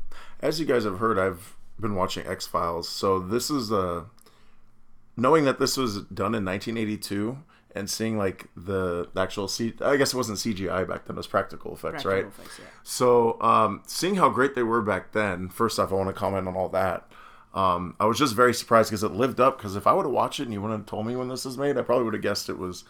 as 0.40 0.58
you 0.58 0.64
guys 0.66 0.84
have 0.84 0.98
heard, 0.98 1.18
I've 1.18 1.54
been 1.80 1.94
watching 1.94 2.26
X 2.26 2.46
Files. 2.46 2.88
So 2.88 3.18
this 3.18 3.50
is 3.50 3.72
uh, 3.72 4.04
knowing 5.16 5.44
that 5.44 5.58
this 5.58 5.76
was 5.76 6.02
done 6.02 6.34
in 6.34 6.44
1982 6.44 7.38
and 7.74 7.90
seeing 7.90 8.16
like 8.16 8.46
the 8.56 9.08
actual 9.16 9.48
C. 9.48 9.74
I 9.80 9.96
guess 9.96 10.14
it 10.14 10.16
wasn't 10.16 10.38
CGI 10.38 10.86
back 10.88 11.06
then; 11.06 11.16
it 11.16 11.18
was 11.18 11.26
practical 11.26 11.72
effects, 11.72 12.04
Practical 12.04 12.14
right? 12.14 12.26
effects, 12.26 12.60
yeah. 12.60 12.66
So, 12.84 13.40
um, 13.40 13.82
seeing 13.86 14.14
how 14.16 14.28
great 14.28 14.54
they 14.54 14.62
were 14.62 14.82
back 14.82 15.12
then, 15.12 15.48
first 15.48 15.78
off, 15.78 15.90
I 15.92 15.96
want 15.96 16.08
to 16.08 16.12
comment 16.12 16.46
on 16.46 16.56
all 16.56 16.68
that. 16.70 17.08
Um, 17.52 17.94
I 18.00 18.06
was 18.06 18.18
just 18.18 18.34
very 18.34 18.52
surprised 18.52 18.90
because 18.90 19.04
it 19.04 19.12
lived 19.12 19.40
up. 19.40 19.58
Because 19.58 19.76
if 19.76 19.86
I 19.86 19.92
would 19.92 20.04
have 20.04 20.12
watched 20.12 20.40
it 20.40 20.44
and 20.44 20.52
you 20.52 20.60
wouldn't 20.60 20.80
have 20.80 20.86
told 20.86 21.06
me 21.06 21.16
when 21.16 21.28
this 21.28 21.44
was 21.44 21.56
made, 21.56 21.78
I 21.78 21.82
probably 21.82 22.04
would 22.04 22.14
have 22.14 22.22
guessed 22.22 22.48
it 22.48 22.58
was 22.58 22.84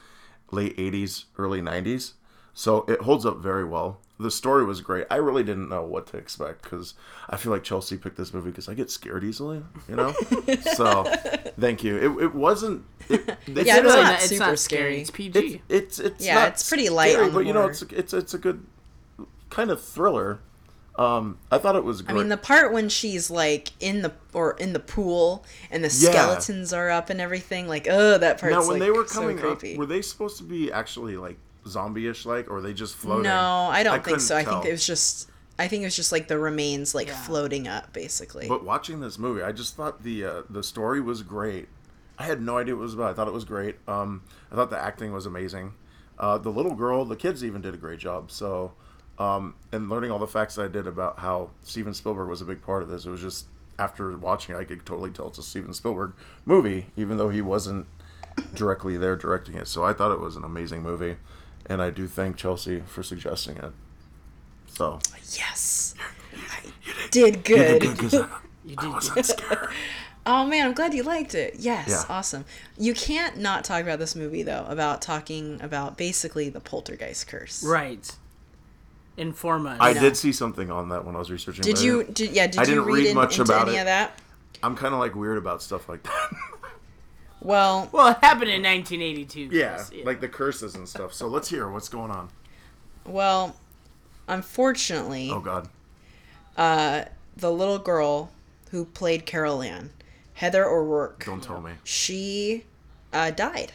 late 0.51 0.77
80s, 0.77 1.25
early 1.39 1.61
90s. 1.61 2.13
So 2.55 2.85
it 2.89 3.03
holds 3.03 3.27
up 3.27 3.39
very 3.39 3.65
well. 3.65 4.01
The 4.19 4.31
story 4.31 4.65
was 4.65 4.81
great. 4.81 5.07
I 5.11 5.17
really 5.17 5.43
didn't 5.43 5.69
know 5.69 5.83
what 5.83 6.07
to 6.09 6.17
expect 6.17 6.63
because 6.63 6.95
I 7.29 7.37
feel 7.37 7.51
like 7.51 7.65
Chelsea 7.65 7.97
picked 7.97 8.17
this 8.17 8.33
movie 8.33 8.51
because 8.51 8.69
I 8.69 8.75
get 8.75 8.89
scared 8.89 9.25
easily, 9.25 9.61
you 9.89 9.97
know? 9.97 10.13
so, 10.75 11.03
thank 11.59 11.83
you. 11.83 11.97
It, 11.97 12.25
it 12.27 12.35
wasn't. 12.35 12.85
It, 13.09 13.21
it's 13.47 13.67
Yeah, 13.67 13.79
it's 13.79 13.83
Really 13.83 13.85
not 13.85 14.03
not- 14.03 14.15
it's 14.15 14.29
super 14.29 14.47
not 14.51 14.59
scary. 14.61 15.05
scary. 15.05 15.29
It's 15.29 15.41
PG. 15.41 15.63
it's 15.69 15.99
it's 15.99 15.99
it's 15.99 16.25
Yeah, 16.27 16.35
not 16.37 16.49
it's 16.51 16.69
pretty 16.69 16.89
light 16.91 17.11
scary, 17.13 17.25
on 17.25 17.33
the 17.33 17.39
but 17.41 17.47
you 17.47 17.53
know 17.53 17.67
it's 17.67 17.83
it's 17.83 18.13
it's 18.15 18.35
a 18.35 18.39
good 18.39 18.65
kind 19.51 19.71
of 19.71 19.83
thriller. 19.83 20.39
Um, 20.97 21.39
I 21.51 21.59
thought 21.59 21.75
it 21.75 21.83
was 21.83 22.05
I 22.07 22.13
mean, 22.13 22.29
the 22.29 22.37
part 22.37 22.73
when 22.73 22.89
she's 22.89 23.29
like 23.29 23.73
in 23.81 24.03
the 24.03 24.13
or 24.33 24.53
in 24.59 24.75
the 24.75 24.79
pool 24.79 25.45
and 25.73 25.83
the 25.83 25.89
Yeah. 25.89 26.11
skeletons 26.13 26.73
are 26.73 26.89
up 26.89 27.11
and 27.11 27.21
everything, 27.21 27.67
like, 27.67 27.89
oh, 27.91 28.17
that 28.17 28.39
part's 28.41 28.53
now 28.55 28.61
when 28.61 28.79
like, 28.79 28.81
they 28.81 28.91
were 28.93 29.05
so 29.09 29.15
coming 29.23 29.41
up, 29.45 29.61
were 29.77 29.87
they 29.87 30.03
supposed 30.03 30.37
to 30.39 30.45
be 30.45 30.71
actually 30.71 31.17
like 31.17 31.37
zombie-ish 31.67 32.27
like, 32.27 32.49
or 32.51 32.55
were 32.55 32.61
they 32.61 32.73
just 32.75 32.95
floating? 32.97 33.25
no, 33.25 33.69
I 33.71 33.83
don't 33.83 33.95
think 33.95 34.05
couldn't 34.05 34.21
so. 34.21 34.37
I 34.37 34.45
think 34.45 34.65
it 34.65 34.71
was 34.73 34.87
just, 34.87 35.31
I 35.59 35.69
think 35.69 35.83
it 35.83 35.87
was 35.87 35.97
just 35.97 36.13
like 36.13 36.29
the 36.29 36.39
remains 36.39 36.95
like 36.95 37.09
Yeah. 37.09 37.17
floating 37.23 37.69
up, 37.69 37.93
basically. 37.93 38.49
But 38.49 38.65
watching 38.65 39.01
this 39.01 39.19
movie, 39.19 39.43
I 39.43 39.53
just 39.53 39.77
thought 39.77 40.03
the 40.03 40.25
uh, 40.25 40.43
the 40.51 40.63
story 40.63 41.01
was 41.01 41.23
great. 41.23 41.69
I 42.19 42.25
had 42.25 42.41
no 42.41 42.59
idea 42.59 42.75
what 42.77 42.81
it 42.81 42.85
was 42.85 42.95
about. 42.95 43.11
I 43.11 43.15
thought 43.15 43.27
it 43.29 43.35
was 43.35 43.45
great. 43.45 43.77
Um, 43.89 44.23
I 44.53 44.55
thought 44.55 44.71
the 44.71 44.79
acting 44.79 45.13
was 45.13 45.27
amazing. 45.27 45.75
Uh, 46.19 46.39
the 46.39 46.51
little 46.51 46.75
girl, 46.75 47.05
the 47.05 47.17
kids 47.17 47.43
even 47.45 47.61
did 47.61 47.75
a 47.75 47.77
great 47.77 47.99
job. 47.99 48.31
So, 48.31 48.73
um, 49.19 49.55
and 49.73 49.89
learning 49.89 50.13
all 50.13 50.21
the 50.21 50.27
facts 50.29 50.55
that 50.55 50.65
I 50.65 50.69
did 50.69 50.87
about 50.87 51.19
how 51.19 51.51
Steven 51.65 51.93
Spielberg 51.93 52.29
was 52.29 52.41
a 52.41 52.45
big 52.45 52.63
part 52.63 52.85
of 52.85 52.89
this, 52.89 53.05
it 53.05 53.11
was 53.11 53.21
just 53.21 53.47
after 53.81 54.17
watching 54.17 54.55
it, 54.55 54.59
I 54.59 54.65
could 54.65 54.87
totally 54.87 55.11
tell 55.11 55.27
it's 55.27 55.39
a 55.39 55.43
Steven 55.43 55.73
Spielberg 55.75 56.13
movie, 56.45 56.87
even 56.97 57.17
though 57.17 57.31
he 57.31 57.43
wasn't 57.43 57.87
directly 58.55 58.97
there 58.97 59.17
directing 59.17 59.57
it. 59.57 59.67
So 59.67 59.85
I 59.85 59.93
thought 59.93 60.13
it 60.13 60.21
was 60.21 60.37
an 60.37 60.45
amazing 60.45 60.83
movie, 60.83 61.17
and 61.67 61.81
I 61.83 61.91
do 61.91 62.07
thank 62.07 62.37
Chelsea 62.37 62.83
for 62.87 63.03
suggesting 63.03 63.57
it. 63.59 63.73
So 64.67 64.99
yes, 65.33 65.95
I 66.35 66.71
did 67.11 67.45
good. 67.45 67.81
because 67.81 68.15
I, 68.15 68.29
You 68.67 68.75
I 68.79 68.89
wasn't 68.89 69.27
scared. 69.27 69.69
Oh 70.27 70.47
man, 70.47 70.65
I'm 70.69 70.73
glad 70.73 70.95
you 70.95 71.03
liked 71.03 71.35
it. 71.35 71.57
Yes, 71.59 71.87
Yeah. 71.87 72.03
awesome. 72.09 72.47
You 72.79 72.95
can't 72.95 73.37
not 73.37 73.63
talk 73.63 73.83
about 73.83 73.99
this 73.99 74.17
movie 74.17 74.43
though, 74.43 74.65
about 74.67 75.03
talking 75.03 75.61
about 75.61 75.99
basically 75.99 76.49
the 76.49 76.61
poltergeist 76.61 77.27
curse. 77.29 77.63
right. 77.63 78.11
Inform 79.19 79.67
us. 79.67 79.77
I 79.81 79.93
know. 79.93 80.01
did 80.01 80.17
see 80.17 80.33
something 80.33 80.71
on 80.71 80.89
that 80.89 81.05
when 81.05 81.15
I 81.15 81.19
was 81.19 81.31
researching. 81.31 81.63
Did 81.63 81.79
you? 81.79 81.99
didn't- 82.05 82.15
Did, 82.17 82.31
yeah. 82.33 82.47
Did 82.47 82.59
I 82.59 82.63
you 82.63 82.67
didn't 82.69 82.85
read, 82.87 82.95
read 82.95 83.07
in- 83.09 83.15
much 83.15 83.39
into 83.39 83.53
about 83.53 83.69
any 83.69 83.77
it. 83.77 83.81
of 83.81 83.87
that? 83.87 84.19
I'm 84.63 84.75
kind 84.75 84.95
of 84.95 84.99
like 84.99 85.15
weird 85.15 85.37
about 85.37 85.61
stuff 85.63 85.89
like 85.91 86.03
that. 86.05 86.31
Well, 87.45 87.89
Well, 87.93 88.09
it 88.09 88.19
happened 88.23 88.51
in 88.51 88.63
1982. 88.63 89.51
yeah, 89.57 89.77
Chris, 89.77 89.93
like 90.05 90.21
the 90.21 90.29
curses 90.29 90.75
and 90.75 90.89
stuff. 90.89 91.13
So 91.15 91.29
let's 91.29 91.49
hear 91.49 91.69
what's 91.71 91.89
going 91.89 92.11
on. 92.11 92.31
well, 93.05 93.55
unfortunately, 94.27 95.31
Oh 95.31 95.41
God. 95.41 95.69
uh, 96.57 97.05
the 97.37 97.53
little 97.53 97.79
girl 97.79 98.31
who 98.71 98.85
played 98.87 99.27
Carol 99.27 99.63
Ann, 99.63 99.91
Heather 100.35 100.65
O'Rourke, 100.69 101.25
Don't 101.25 101.43
tell 101.43 101.61
me. 101.61 101.73
she 101.85 102.65
uh, 103.13 103.31
died 103.31 103.73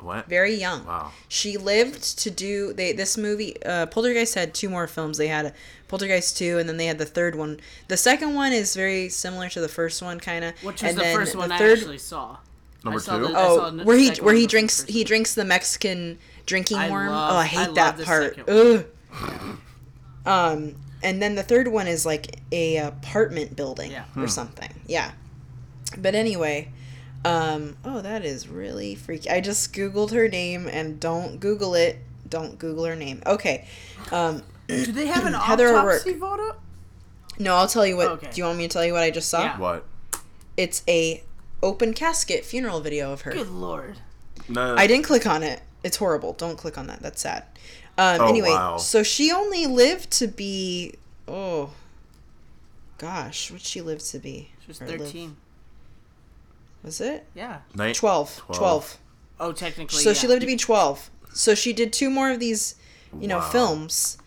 What? 0.00 0.26
very 0.26 0.54
young. 0.54 0.86
Wow. 0.86 1.12
She 1.28 1.56
lived 1.58 2.18
to 2.20 2.30
do 2.30 2.72
they 2.72 2.92
this 2.92 3.16
movie. 3.18 3.62
Uh, 3.62 3.86
Poltergeist 3.86 4.34
had 4.34 4.54
two 4.54 4.68
more 4.70 4.86
films. 4.86 5.18
They 5.18 5.28
had 5.28 5.54
Poltergeist 5.88 6.36
two, 6.38 6.58
and 6.58 6.68
then 6.68 6.78
they 6.78 6.86
had 6.86 6.98
the 6.98 7.04
third 7.06 7.34
one. 7.34 7.60
The 7.88 7.96
second 7.96 8.34
one 8.34 8.52
is 8.52 8.74
very 8.74 9.08
similar 9.10 9.48
to 9.50 9.60
the 9.60 9.68
first 9.68 10.00
one, 10.02 10.18
kind 10.18 10.44
of. 10.44 10.54
Which 10.64 10.82
was 10.82 10.90
and 10.90 10.98
the 10.98 11.02
then 11.02 11.16
first 11.16 11.36
one 11.36 11.48
the 11.50 11.54
I 11.56 11.70
actually 11.72 11.98
saw. 11.98 12.38
Number 12.84 12.98
I 12.98 13.02
saw 13.02 13.18
two? 13.18 13.22
the- 13.24 13.28
I 13.28 13.32
saw 13.32 13.66
Oh, 13.66 13.70
the 13.70 13.84
where 13.84 13.96
he 13.98 14.10
where 14.20 14.34
he 14.34 14.46
drinks 14.46 14.80
first 14.80 14.90
he 14.90 15.04
drinks 15.04 15.34
the 15.34 15.44
Mexican 15.44 16.18
drinking 16.46 16.78
I 16.78 16.90
worm. 16.90 17.08
love- 17.10 17.32
oh, 17.32 17.36
I 17.36 17.40
I 17.40 17.44
hate 17.46 17.66
love 17.66 17.74
that 17.76 17.96
the 17.98 18.04
part. 18.04 18.38
Ugh. 18.48 18.86
Um, 20.26 20.76
and 21.02 21.22
then 21.22 21.34
the 21.34 21.42
third 21.42 21.68
one 21.68 21.86
is 21.88 22.04
like 22.04 22.36
a 22.52 22.76
apartment 22.78 23.56
building 23.56 23.90
Yeah. 23.90 24.04
or 24.16 24.28
something. 24.28 24.68
Yeah. 24.86 25.12
But 25.98 26.14
anyway, 26.14 26.68
um, 27.24 27.76
oh, 27.84 28.00
that 28.00 28.24
is 28.24 28.48
really 28.48 28.94
freaky. 28.94 29.30
I 29.30 29.40
just 29.40 29.72
googled 29.72 30.10
her 30.12 30.28
name 30.28 30.68
and 30.68 31.00
don't 31.00 31.40
Google 31.40 31.74
it. 31.74 31.98
Don't 32.28 32.58
Google 32.58 32.84
her 32.84 32.96
name. 32.96 33.22
Okay. 33.26 33.66
Um, 34.12 34.42
Do 34.68 34.92
they 34.92 35.06
have 35.06 35.26
an 35.26 35.34
Heather 35.40 35.74
autopsy 35.76 36.10
O'Rourke. 36.14 36.38
photo? 36.38 36.56
no, 37.38 37.56
I'll 37.56 37.66
tell 37.66 37.86
you 37.86 37.96
what. 37.96 38.08
Okay. 38.08 38.30
Do 38.30 38.38
you 38.40 38.44
want 38.44 38.58
me 38.58 38.68
to 38.68 38.72
tell 38.72 38.84
you 38.84 38.92
what 38.92 39.02
I 39.02 39.10
just 39.10 39.28
saw? 39.28 39.42
Yeah. 39.42 39.58
What? 39.58 39.84
It's 40.56 40.82
a 40.86 41.24
open 41.62 41.94
casket 41.94 42.44
funeral 42.44 42.80
video 42.80 43.12
of 43.12 43.22
her. 43.22 43.32
Good 43.32 43.50
lord. 43.50 43.98
No. 44.48 44.74
I 44.76 44.86
didn't 44.86 45.04
click 45.04 45.26
on 45.26 45.42
it. 45.42 45.62
It's 45.82 45.96
horrible. 45.96 46.32
Don't 46.34 46.56
click 46.56 46.76
on 46.78 46.86
that. 46.88 47.00
That's 47.02 47.20
sad. 47.22 47.44
Um, 47.98 48.20
Oh, 48.20 48.28
anyway, 48.28 48.50
wow. 48.50 48.76
so 48.78 49.02
she 49.02 49.30
only 49.30 49.66
lived 49.66 50.10
to 50.12 50.26
be 50.26 50.94
oh 51.28 51.70
gosh, 52.98 53.50
what'd 53.50 53.66
she 53.66 53.80
lived 53.80 54.04
to 54.10 54.18
be? 54.18 54.50
She 54.60 54.66
was 54.68 54.80
Or 54.82 54.86
live- 54.86 55.00
13. 55.00 55.36
Was 56.82 57.00
it? 57.00 57.26
Yeah. 57.34 57.58
Night. 57.74 57.94
12. 57.94 58.36
12. 58.46 58.58
12. 58.58 58.98
Oh, 59.38 59.52
technically. 59.52 59.98
So 60.02 60.10
yeah. 60.10 60.14
she 60.14 60.26
lived 60.26 60.40
to 60.40 60.46
be 60.46 60.56
12. 60.56 61.10
So 61.32 61.54
she 61.54 61.72
did 61.72 61.92
two 61.92 62.10
more 62.10 62.30
of 62.30 62.40
these, 62.40 62.74
you 63.18 63.28
know, 63.28 63.38
Wow. 63.38 63.50
films. 63.50 64.18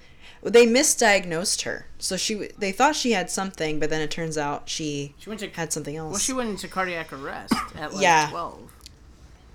They 0.44 0.66
misdiagnosed 0.68 1.64
her. 1.64 1.88
So 2.04 2.18
she 2.18 2.34
they 2.58 2.74
thought 2.74 2.98
she 2.98 3.14
had 3.14 3.30
something, 3.30 3.80
but 3.80 3.90
then 3.90 4.02
it 4.02 4.12
turns 4.12 4.38
out 4.38 4.68
she 4.68 5.16
She 5.18 5.30
went 5.30 5.40
to. 5.40 5.50
had 5.50 5.72
something 5.72 5.96
else. 5.96 6.12
Well, 6.12 6.20
she 6.20 6.34
went 6.34 6.50
into 6.50 6.68
cardiac 6.68 7.14
arrest 7.14 7.54
at 7.78 7.94
like 7.94 8.04
Yeah. 8.04 8.28
12. 8.30 8.60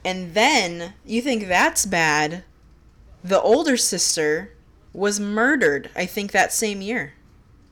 and 0.02 0.32
then 0.32 0.94
you 1.04 1.20
think 1.20 1.46
that's 1.46 1.84
bad. 1.84 2.44
The 3.22 3.38
older 3.38 3.76
sister 3.76 4.52
was 4.94 5.20
murdered, 5.20 5.90
I 5.94 6.06
think 6.06 6.32
that 6.32 6.50
same 6.54 6.80
year 6.80 7.12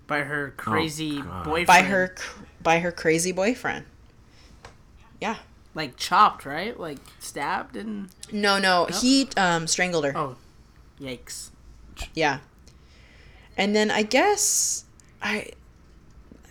By 0.06 0.20
her 0.20 0.52
crazy 0.58 1.22
God. 1.22 1.44
boyfriend. 1.46 1.66
by 1.66 1.82
her 1.82 2.14
by 2.62 2.78
her 2.80 2.92
crazy 2.92 3.32
boyfriend. 3.32 3.86
Yeah. 5.22 5.36
Like 5.74 5.96
chopped, 5.96 6.44
right? 6.44 6.78
Like 6.78 6.98
stabbed 7.18 7.76
and. 7.76 8.10
No, 8.30 8.58
no, 8.58 8.86
he 9.00 9.28
um 9.38 9.66
strangled 9.66 10.04
her. 10.04 10.12
Oh. 10.14 10.36
Yikes. 11.00 11.48
Yeah. 12.12 12.40
And 13.56 13.74
then 13.74 13.90
I 13.90 14.02
guess 14.02 14.84
I 15.22 15.50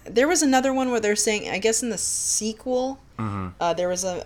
there 0.05 0.27
was 0.27 0.41
another 0.43 0.71
one 0.73 0.91
where 0.91 0.99
they're 0.99 1.15
saying 1.15 1.49
I 1.49 1.57
guess 1.59 1.81
in 1.83 1.89
the 1.89 1.97
sequel 1.97 2.99
uh, 3.17 3.73
there 3.73 3.87
was 3.87 4.03
a, 4.03 4.23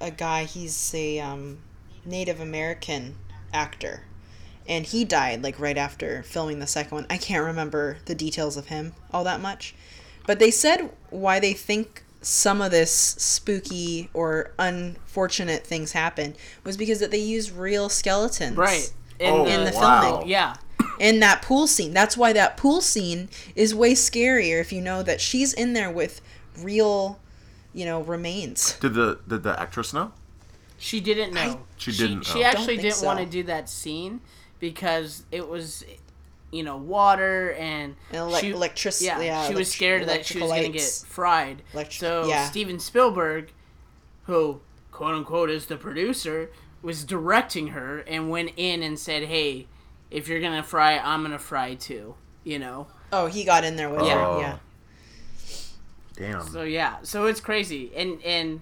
a 0.00 0.06
a 0.06 0.10
guy 0.10 0.44
he's 0.44 0.92
a 0.94 1.18
um, 1.20 1.58
Native 2.04 2.40
American 2.40 3.14
actor 3.52 4.02
and 4.68 4.84
he 4.86 5.04
died 5.04 5.42
like 5.42 5.58
right 5.58 5.78
after 5.78 6.22
filming 6.22 6.58
the 6.58 6.66
second 6.66 6.92
one. 6.94 7.06
I 7.10 7.16
can't 7.16 7.44
remember 7.44 7.98
the 8.04 8.14
details 8.14 8.56
of 8.56 8.66
him 8.66 8.92
all 9.12 9.24
that 9.24 9.40
much. 9.40 9.74
But 10.26 10.38
they 10.38 10.50
said 10.50 10.90
why 11.10 11.40
they 11.40 11.52
think 11.52 12.04
some 12.20 12.60
of 12.62 12.70
this 12.70 12.92
spooky 12.92 14.08
or 14.14 14.52
unfortunate 14.58 15.66
things 15.66 15.92
happen 15.92 16.36
was 16.64 16.76
because 16.76 17.00
that 17.00 17.10
they 17.10 17.18
used 17.18 17.50
real 17.50 17.88
skeletons 17.88 18.56
Right. 18.56 18.92
In, 19.18 19.32
Oh, 19.34 19.44
the, 19.44 19.50
In 19.52 19.64
the 19.64 19.72
wow. 19.76 20.00
filming. 20.02 20.28
Yeah. 20.28 20.54
In 20.98 21.20
that 21.20 21.42
pool 21.42 21.66
scene. 21.66 21.92
That's 21.92 22.16
why 22.16 22.32
that 22.32 22.56
pool 22.56 22.80
scene 22.80 23.28
is 23.54 23.74
way 23.74 23.92
scarier 23.94 24.60
if 24.60 24.72
you 24.72 24.80
know 24.80 25.02
that 25.02 25.20
she's 25.20 25.52
in 25.52 25.72
there 25.72 25.90
with 25.90 26.20
real, 26.58 27.18
you 27.72 27.84
know, 27.84 28.00
remains. 28.02 28.78
Did 28.78 28.94
the 28.94 29.18
did 29.28 29.42
the 29.42 29.58
actress 29.60 29.92
know? 29.92 30.12
She 30.78 31.00
didn't 31.00 31.32
know. 31.34 31.60
She 31.76 31.92
didn't 31.92 32.24
She, 32.24 32.40
know. 32.40 32.44
actually 32.46 32.76
Don't 32.76 32.82
think 32.82 32.94
didn't 32.94 33.06
want 33.06 33.20
to 33.20 33.26
do 33.26 33.44
that 33.44 33.68
scene 33.68 34.20
because 34.58 35.24
it 35.30 35.48
was, 35.48 35.84
you 36.50 36.64
know, 36.64 36.76
water 36.76 37.52
and, 37.52 37.94
And 38.10 38.18
elec- 38.30 38.40
she, 38.40 38.50
electric- 38.50 39.00
Yeah, 39.00 39.20
yeah, 39.20 39.46
she 39.48 39.54
was 39.54 39.70
scared 39.70 40.08
that 40.08 40.26
she 40.26 40.40
was 40.40 40.50
going 40.50 40.64
to 40.64 40.78
get 40.78 41.04
fried. 41.08 41.62
Electri- 41.72 41.92
so 42.00 42.26
yeah. 42.26 42.48
Steven 42.50 42.80
Spielberg, 42.80 43.52
who 44.24 44.60
quote 44.90 45.14
unquote 45.14 45.50
is 45.50 45.66
the 45.66 45.76
producer, 45.76 46.50
was 46.82 47.04
directing 47.04 47.68
her 47.68 48.00
and 48.00 48.28
went 48.28 48.50
in 48.56 48.82
and 48.82 48.98
said, 48.98 49.24
"Hey, 49.24 49.68
if 50.12 50.28
you're 50.28 50.40
gonna 50.40 50.62
fry, 50.62 50.98
I'm 50.98 51.22
gonna 51.22 51.38
fry 51.38 51.74
too." 51.74 52.14
You 52.44 52.58
know. 52.58 52.86
Oh, 53.12 53.26
he 53.26 53.44
got 53.44 53.64
in 53.64 53.76
there 53.76 53.90
with 53.90 54.04
Yeah. 54.06 54.14
her. 54.34 54.40
Yeah. 54.40 54.58
Damn. 56.16 56.46
So 56.48 56.62
yeah, 56.62 56.96
so 57.02 57.26
it's 57.26 57.40
crazy, 57.40 57.90
and 57.96 58.22
and 58.22 58.60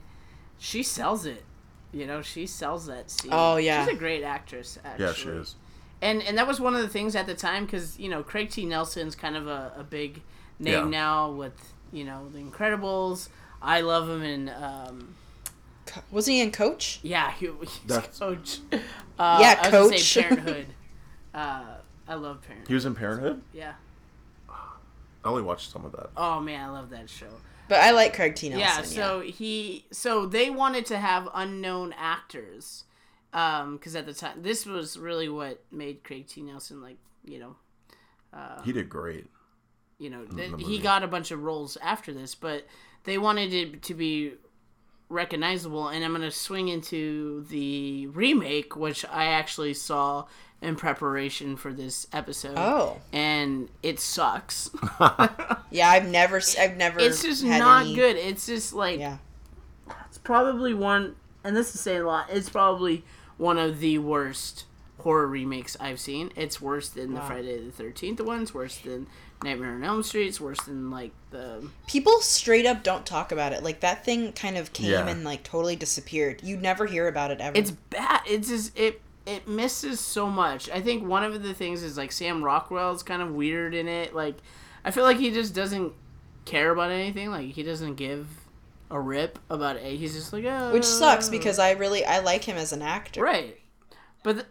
she 0.59 0.83
sells 0.83 1.27
it. 1.27 1.45
You 1.93 2.07
know, 2.07 2.23
she 2.23 2.47
sells 2.47 2.87
that 2.87 3.11
scene. 3.11 3.33
Oh, 3.35 3.57
yeah. 3.57 3.85
she's 3.85 3.95
a 3.95 3.99
great 3.99 4.23
actress. 4.23 4.79
Actually. 4.85 5.05
yeah, 5.07 5.13
she 5.13 5.29
is. 5.31 5.55
And 6.01 6.23
and 6.23 6.39
that 6.39 6.47
was 6.47 6.61
one 6.61 6.75
of 6.77 6.83
the 6.83 6.89
things 6.89 7.17
at 7.17 7.27
the 7.27 7.35
time 7.35 7.65
because 7.65 7.99
you 7.99 8.09
know 8.09 8.23
Craig 8.23 8.51
T. 8.51 8.65
Nelson's 8.65 9.15
kind 9.17 9.37
of 9.37 9.47
a, 9.49 9.73
a 9.77 9.83
big 9.85 10.23
name 10.59 10.85
Yeah. 10.85 10.85
now 10.85 11.31
with 11.33 11.73
you 11.93 12.05
know 12.05 12.29
The 12.33 12.39
Incredibles. 12.39 13.29
I 13.61 13.81
love 13.83 14.09
him 14.09 14.23
in 14.23 14.49
um, 14.49 15.15
Was 16.11 16.27
he 16.27 16.41
in 16.41 16.51
Coach? 16.53 17.01
yeah, 17.03 17.33
he, 17.33 17.47
he's 17.61 17.81
That's- 17.87 18.19
Coach. 18.21 18.61
Uh, 19.19 19.39
Yeah, 19.41 19.61
I 19.63 19.69
was 19.81 19.91
Coach. 19.91 20.01
Say 20.01 20.23
Parenthood. 20.29 20.67
Uh, 21.35 21.65
I 22.09 22.15
love 22.15 22.43
Parenthood. 22.43 22.69
He 22.69 22.75
was 22.75 22.85
in 22.87 22.95
Parenthood. 22.95 23.43
Yeah. 23.53 23.75
I 24.49 25.29
only 25.29 25.43
watched 25.43 25.71
some 25.71 25.85
of 25.85 25.93
that. 25.93 26.11
Oh 26.17 26.41
man, 26.41 26.65
I 26.69 26.71
love 26.73 26.91
that 26.91 27.11
show. 27.11 27.29
But 27.69 27.81
I 27.81 27.91
like 27.93 28.15
Craig 28.15 28.35
T. 28.35 28.49
Nelson. 28.49 28.61
yeah 28.67 28.77
Yeah. 28.79 28.83
so 28.85 29.21
he 29.21 29.85
so 29.93 30.27
they 30.27 30.51
wanted 30.51 30.87
to 30.87 30.99
have 30.99 31.29
unknown 31.35 31.95
actors 31.97 32.85
um 33.33 33.77
because 33.77 33.95
at 33.95 34.07
the 34.07 34.15
time 34.15 34.43
this 34.43 34.67
was 34.67 34.99
really 34.99 35.29
what 35.29 35.63
made 35.71 36.03
craig 36.03 36.27
t 36.27 36.43
nelson 36.43 36.83
like 36.83 36.97
you 37.25 37.39
know 37.39 37.55
uh, 38.35 38.61
He 38.63 38.73
did 38.73 38.89
great. 38.89 39.29
you 40.01 40.11
know 40.11 40.25
th- 40.25 40.55
he 40.59 40.81
got 40.81 41.05
a 41.05 41.07
bunch 41.07 41.31
of 41.31 41.41
roles 41.45 41.79
after 41.81 42.13
this 42.13 42.35
but 42.35 42.67
they 43.05 43.19
wanted 43.19 43.53
it 43.55 43.83
to 43.85 43.95
be 43.95 44.33
recognizable 45.09 45.87
and 45.89 46.05
i'm 46.05 46.11
going 46.11 46.23
to 46.23 46.31
swing 46.33 46.67
into 46.69 47.45
the 47.51 48.09
remake 48.09 48.75
which 48.75 49.05
i 49.07 49.27
actually 49.27 49.75
saw 49.75 50.25
in 50.63 50.77
preparation 50.77 51.57
for 51.57 51.73
this 51.73 52.07
episode 52.13 52.55
Oh. 52.57 52.99
and 53.13 53.69
it 53.83 53.99
sucks 53.99 54.71
Yeah, 55.71 55.89
I've 55.89 56.09
never, 56.09 56.41
I've 56.59 56.77
never. 56.77 57.01
it's 57.01 57.23
just 57.23 57.43
had 57.45 57.59
not 57.61 57.83
any- 57.87 57.95
good 57.95 58.17
it's 58.17 58.47
just 58.47 58.73
like 58.75 58.99
Yeah. 59.01 59.19
it's 60.07 60.19
probably 60.19 60.75
one 60.75 61.17
and 61.45 61.57
this 61.57 61.75
is 61.75 61.81
saying 61.81 62.03
a 62.03 62.07
lot 62.07 62.27
it's 62.31 62.51
probably 62.51 63.05
one 63.39 63.59
of 63.59 63.81
the 63.81 63.99
worst 63.99 64.65
horror 64.99 65.27
remakes 65.27 65.79
i've 65.81 65.99
seen 65.99 66.31
it's 66.37 66.61
worse 66.61 66.91
than 66.91 67.15
the 67.15 67.21
friday 67.23 67.57
the 67.71 67.83
13th 67.83 68.21
ones 68.21 68.53
worse 68.53 68.77
than 68.81 69.07
nightmare 69.43 69.73
on 69.73 69.83
elm 69.83 70.03
street 70.03 70.27
it's 70.27 70.39
worse 70.39 70.61
than 70.65 70.91
like 70.91 71.13
the 71.31 71.67
People 71.87 72.21
straight 72.21 72.67
up 72.67 72.83
don't 72.83 73.07
talk 73.07 73.33
about 73.33 73.53
it. 73.55 73.63
Like 73.63 73.81
that 73.81 74.05
thing 74.05 74.33
kind 74.33 74.59
of 74.59 74.73
came 74.75 74.91
Yeah. 74.91 75.07
and 75.09 75.23
like 75.25 75.43
totally 75.45 75.77
disappeared. 75.77 76.41
You'd 76.43 76.61
never 76.61 76.85
hear 76.87 77.07
about 77.09 77.31
it 77.31 77.41
ever. 77.41 77.57
it's 77.57 77.71
bad 77.71 78.21
it's 78.27 78.49
just 78.49 78.77
it 78.79 79.01
it 79.27 79.47
misses 79.47 80.01
so 80.01 80.29
much. 80.29 80.71
I 80.71 80.81
think 80.81 81.07
one 81.07 81.25
of 81.25 81.43
the 81.43 81.55
things 81.55 81.83
is 81.83 81.97
like 81.97 82.13
sam 82.13 82.43
rockwell's 82.43 83.03
kind 83.03 83.23
of 83.23 83.33
weird 83.33 83.75
in 83.75 83.89
it. 83.89 84.15
Like 84.15 84.37
i 84.85 84.91
feel 84.91 85.05
like 85.05 85.19
he 85.19 85.31
just 85.31 85.55
doesn't 85.55 85.93
care 86.45 86.71
about 86.71 86.91
anything. 86.91 87.31
Like 87.31 87.51
he 87.51 87.63
doesn't 87.63 87.95
give 87.95 88.27
a 88.91 89.01
rip 89.01 89.39
about 89.49 89.77
it. 89.77 89.97
He's 89.97 90.15
just 90.15 90.33
like 90.33 90.45
oh. 90.45 90.73
which 90.73 90.85
sucks 90.85 91.29
because 91.29 91.59
I 91.59 91.73
really 91.73 92.05
I 92.05 92.21
like 92.21 92.45
him 92.45 92.57
as 92.57 92.73
an 92.73 92.83
actor. 92.83 93.23
right. 93.23 93.59
But 94.23 94.37
the, 94.37 94.47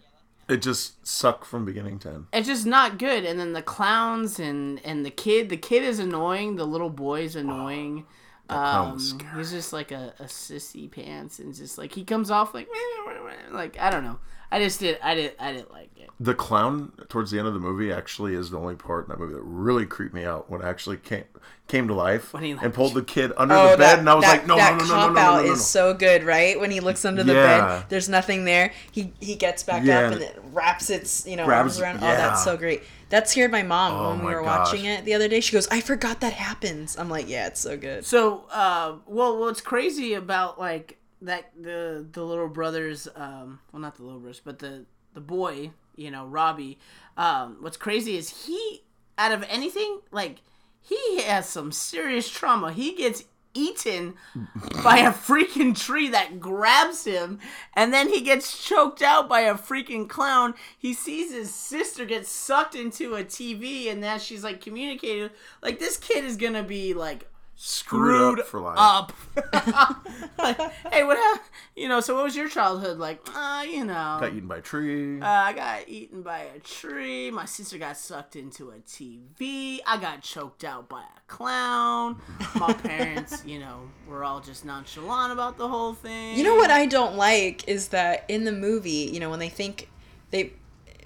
It 0.47 0.61
just 0.63 1.05
sucked 1.05 1.45
from 1.45 1.65
beginning 1.65 1.99
to 1.99 2.09
end. 2.09 2.25
it's 2.33 2.47
just 2.47 2.65
not 2.65 2.97
good. 2.97 3.25
And 3.25 3.39
then 3.39 3.53
the 3.53 3.61
clowns 3.61 4.39
and 4.39 4.79
and 4.85 5.05
the 5.05 5.11
kid 5.11 5.49
the 5.49 5.57
kid 5.57 5.83
is 5.83 5.99
annoying. 5.99 6.55
The 6.55 6.65
little 6.65 6.89
boy's 6.89 7.35
annoying. 7.35 8.05
Clown 8.47 8.87
um, 8.87 8.93
was 8.93 9.09
scary. 9.09 9.37
he's 9.37 9.51
just 9.51 9.73
like 9.73 9.91
a, 9.91 10.13
a 10.19 10.23
sissy 10.23 10.89
pants 10.89 11.37
and 11.37 11.53
just 11.53 11.77
like 11.77 11.93
he 11.93 12.03
comes 12.03 12.31
off 12.31 12.51
like 12.55 12.67
like 13.51 13.79
i 13.79 13.91
don't 13.91 14.03
know 14.03 14.17
i 14.51 14.59
just 14.59 14.79
did 14.79 14.97
i 15.03 15.13
did 15.15 15.33
i 15.39 15.51
didn't 15.53 15.71
like 15.71 15.89
it 15.97 16.09
The 16.19 16.33
clown 16.33 16.91
towards 17.07 17.31
the 17.31 17.39
end 17.39 17.47
of 17.47 17.53
the 17.53 17.59
movie 17.59 17.91
actually 17.93 18.33
is 18.35 18.49
the 18.49 18.57
only 18.59 18.75
part 18.75 19.05
in 19.05 19.09
that 19.09 19.19
movie 19.19 19.33
that 19.35 19.43
really 19.43 19.85
creeped 19.85 20.13
me 20.13 20.25
out 20.25 20.49
when 20.49 20.61
it 20.61 20.65
actually 20.65 20.97
came 20.97 21.23
came 21.67 21.87
to 21.87 21.93
life 21.93 22.33
When 22.33 22.43
he, 22.43 22.55
like, 22.55 22.65
and 22.65 22.73
pulled 22.73 22.93
the 22.95 23.03
kid 23.03 23.31
under 23.37 23.53
Oh, 23.55 23.71
the 23.71 23.77
bed, 23.77 23.79
that, 23.79 23.99
and 23.99 24.09
I 24.09 24.15
was 24.15 24.25
that, 24.25 24.31
like, 24.39 24.47
no, 24.47 24.57
that 24.57 24.77
no, 24.79 24.85
no, 24.85 24.85
no, 24.85 24.89
no, 24.89 24.95
cop 25.05 25.13
no, 25.13 25.19
out 25.21 25.35
no, 25.35 25.41
no, 25.41 25.47
no. 25.47 25.53
is 25.53 25.65
so 25.67 25.93
good, 25.93 26.23
right? 26.23 26.59
When 26.59 26.71
he 26.71 26.79
looks 26.79 27.05
under 27.05 27.23
the 27.23 27.33
Yeah. 27.33 27.59
bed, 27.79 27.85
there's 27.89 28.09
nothing 28.09 28.43
there. 28.45 28.73
He 28.91 29.13
he 29.19 29.35
gets 29.35 29.61
back 29.63 29.83
Yeah. 29.85 29.99
up 30.07 30.13
and 30.13 30.21
it 30.23 30.41
wraps 30.51 30.89
its 30.89 31.27
you 31.27 31.35
know 31.35 31.45
Grabs- 31.45 31.79
arms 31.79 31.79
around. 31.79 31.97
Oh, 31.97 32.17
that's 32.17 32.43
so 32.43 32.57
great. 32.57 32.81
That 33.09 33.29
scared 33.29 33.51
my 33.51 33.61
mom 33.63 33.93
Oh 33.93 34.09
when 34.15 34.25
we 34.27 34.33
were 34.35 34.41
gosh. 34.43 34.67
watching 34.71 34.85
it 34.85 35.05
the 35.05 35.13
other 35.13 35.27
day. 35.27 35.39
She 35.41 35.51
goes, 35.53 35.67
"I 35.69 35.79
forgot 35.81 36.19
that 36.21 36.33
happens." 36.33 36.97
I'm 36.97 37.09
like, 37.09 37.29
"Yeah, 37.29 37.47
it's 37.47 37.59
so 37.61 37.77
good." 37.77 38.03
so 38.05 38.45
uh 38.51 38.93
well 39.05 39.37
what's 39.39 39.61
crazy 39.61 40.15
about 40.15 40.59
like 40.59 40.97
that 41.21 41.51
the 41.59 42.05
the 42.11 42.23
little 42.23 42.47
brothers 42.47 43.07
um 43.15 43.59
well 43.71 43.81
not 43.81 43.95
the 43.95 44.03
little 44.03 44.19
brothers 44.19 44.41
but 44.43 44.59
the 44.59 44.85
the 45.13 45.19
boy 45.21 45.71
you 45.95 46.09
know 46.09 46.25
robbie 46.25 46.77
um 47.17 47.57
what's 47.59 47.77
crazy 47.77 48.15
is 48.15 48.45
he 48.45 48.83
out 49.17 49.31
of 49.31 49.43
anything 49.49 49.99
like 50.11 50.37
he 50.81 51.21
has 51.21 51.47
some 51.47 51.71
serious 51.71 52.29
trauma. 52.29 52.71
He 52.71 52.95
gets 52.95 53.25
eaten 53.53 54.15
by 54.83 54.99
a 54.99 55.11
freaking 55.11 55.77
tree 55.77 56.07
that 56.09 56.39
grabs 56.39 57.03
him 57.05 57.39
and 57.73 57.93
then 57.93 58.09
he 58.09 58.21
gets 58.21 58.63
choked 58.63 59.01
out 59.01 59.27
by 59.27 59.41
a 59.41 59.55
freaking 59.55 60.07
clown. 60.07 60.53
He 60.77 60.93
sees 60.93 61.33
his 61.33 61.53
sister 61.53 62.05
get 62.05 62.25
sucked 62.25 62.75
into 62.75 63.15
a 63.15 63.23
tv 63.23 63.91
and 63.91 63.99
now 64.01 64.17
she's 64.17 64.43
like 64.43 64.61
communicating 64.61 65.29
like 65.61 65.79
this 65.79 65.97
kid 65.97 66.23
is 66.23 66.37
gonna 66.37 66.63
be 66.63 66.93
like 66.93 67.27
Screwed 67.61 68.37
screwed 68.37 68.39
up 68.39 68.45
for 68.45 68.61
life. 68.61 68.77
up. 68.77 69.13
Like, 70.37 70.57
hey, 70.93 71.03
what 71.03 71.17
happened? 71.17 71.49
You 71.75 71.89
know, 71.89 71.99
so 71.99 72.15
what 72.15 72.23
was 72.23 72.33
your 72.33 72.47
childhood 72.47 72.97
like? 72.97 73.19
Uh, 73.35 73.65
you 73.69 73.83
know, 73.83 74.17
Got 74.21 74.33
eaten 74.33 74.47
by 74.47 74.57
a 74.57 74.61
tree. 74.61 75.19
uh, 75.19 75.25
I 75.25 75.51
got 75.51 75.89
eaten 75.89 76.21
by 76.21 76.47
a 76.55 76.59
tree. 76.59 77.29
My 77.29 77.43
sister 77.43 77.77
got 77.77 77.97
sucked 77.97 78.37
into 78.37 78.69
a 78.69 78.75
TV. 78.87 79.79
I 79.85 79.97
got 79.97 80.21
choked 80.21 80.63
out 80.63 80.87
by 80.87 81.01
a 81.01 81.19
clown. 81.27 82.21
My 82.57 82.71
parents, 82.83 83.43
you 83.45 83.59
know, 83.59 83.81
were 84.07 84.23
all 84.23 84.39
just 84.39 84.63
nonchalant 84.63 85.33
about 85.33 85.57
the 85.57 85.67
whole 85.67 85.93
thing. 85.93 86.37
You 86.37 86.45
know 86.45 86.55
what 86.55 86.71
I 86.71 86.85
don't 86.85 87.17
like 87.17 87.67
is 87.67 87.89
that 87.89 88.23
in 88.29 88.45
the 88.45 88.53
movie, 88.53 89.09
you 89.11 89.19
know, 89.19 89.29
when 89.29 89.39
they 89.39 89.49
think 89.49 89.89
they 90.31 90.53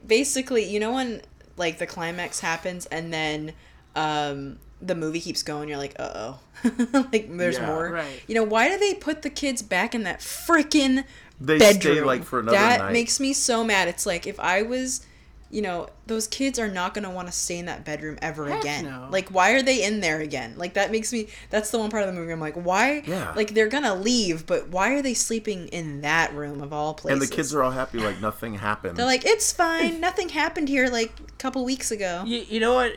basically, 0.06 0.66
you 0.66 0.80
know, 0.80 0.94
when 0.94 1.24
like 1.58 1.80
the 1.80 1.88
climax 1.88 2.40
happens 2.42 2.86
and 2.86 3.12
then 3.12 3.54
um, 3.96 4.60
the 4.86 4.96
movie 4.96 5.22
keeps 5.22 5.44
going, 5.44 5.70
you're 5.70 5.78
like, 5.78 5.96
uh 5.98 6.12
oh, 6.16 6.40
like 7.12 7.36
there's 7.38 7.58
Yeah. 7.58 7.66
more. 7.68 7.90
Right. 7.92 8.22
You 8.28 8.36
know, 8.36 8.44
why 8.44 8.70
do 8.70 8.78
they 8.78 8.94
put 8.94 9.22
the 9.22 9.30
kids 9.30 9.62
back 9.62 9.96
in 9.96 10.04
that 10.04 10.20
freaking 10.20 11.04
They 11.40 11.58
bedroom? 11.58 11.96
stay 11.98 12.04
like 12.04 12.24
for 12.24 12.40
another 12.40 12.58
night. 12.58 12.64
that 12.70 12.80
night. 12.86 12.94
makes 12.94 13.20
me 13.20 13.34
so 13.34 13.64
mad. 13.64 13.88
It's 13.88 14.06
like 14.06 14.28
if 14.28 14.40
I 14.40 14.62
was, 14.64 15.06
you 15.50 15.62
know, 15.62 15.88
those 16.08 16.28
kids 16.28 16.58
are 16.58 16.68
not 16.68 16.94
gonna 16.96 17.12
want 17.12 17.28
to 17.28 17.32
stay 17.32 17.60
in 17.60 17.68
that 17.68 17.86
bedroom 17.86 18.18
ever 18.22 18.50
Heck 18.50 18.62
again. 18.62 18.86
no. 18.86 19.08
Like, 19.12 19.30
why 19.30 19.52
are 19.52 19.62
they 19.62 19.84
in 19.86 20.00
there 20.02 20.20
again? 20.20 20.56
Like 20.58 20.74
that 20.74 20.92
makes 20.92 21.14
me. 21.14 21.28
That's 21.50 21.70
the 21.70 21.78
one 21.80 21.90
part 21.92 22.04
of 22.04 22.14
the 22.14 22.20
movie 22.20 22.32
I'm 22.34 22.40
like, 22.40 22.56
why? 22.56 23.04
Yeah. 23.06 23.32
Like 23.36 23.54
they're 23.54 23.68
gonna 23.70 23.94
leave, 23.96 24.46
but 24.48 24.70
why 24.70 24.94
are 24.96 25.02
they 25.02 25.14
sleeping 25.14 25.68
in 25.70 26.02
that 26.02 26.34
room 26.34 26.62
of 26.62 26.74
all 26.74 26.94
places? 26.94 27.22
and 27.22 27.30
the 27.30 27.34
kids 27.36 27.54
are 27.54 27.62
all 27.64 27.72
happy 27.72 28.00
like 28.00 28.20
nothing 28.20 28.56
happened. 28.56 28.98
They're 28.98 29.06
like, 29.06 29.26
it's 29.26 29.54
fine. 29.54 30.00
Nothing 30.02 30.30
happened 30.30 30.68
here 30.70 30.88
like 30.90 31.12
a 31.20 31.32
couple 31.38 31.64
weeks 31.64 31.92
ago. 31.92 32.24
You, 32.26 32.44
you 32.50 32.60
know 32.60 32.74
what? 32.74 32.92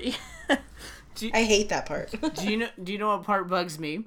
do, 1.16 1.30
I 1.34 1.42
hate 1.44 1.68
that 1.70 1.86
part. 1.86 2.14
do 2.36 2.50
you 2.50 2.56
know? 2.58 2.68
Do 2.82 2.92
you 2.92 2.98
know 2.98 3.08
what 3.08 3.24
part 3.24 3.48
bugs 3.48 3.78
me? 3.78 4.04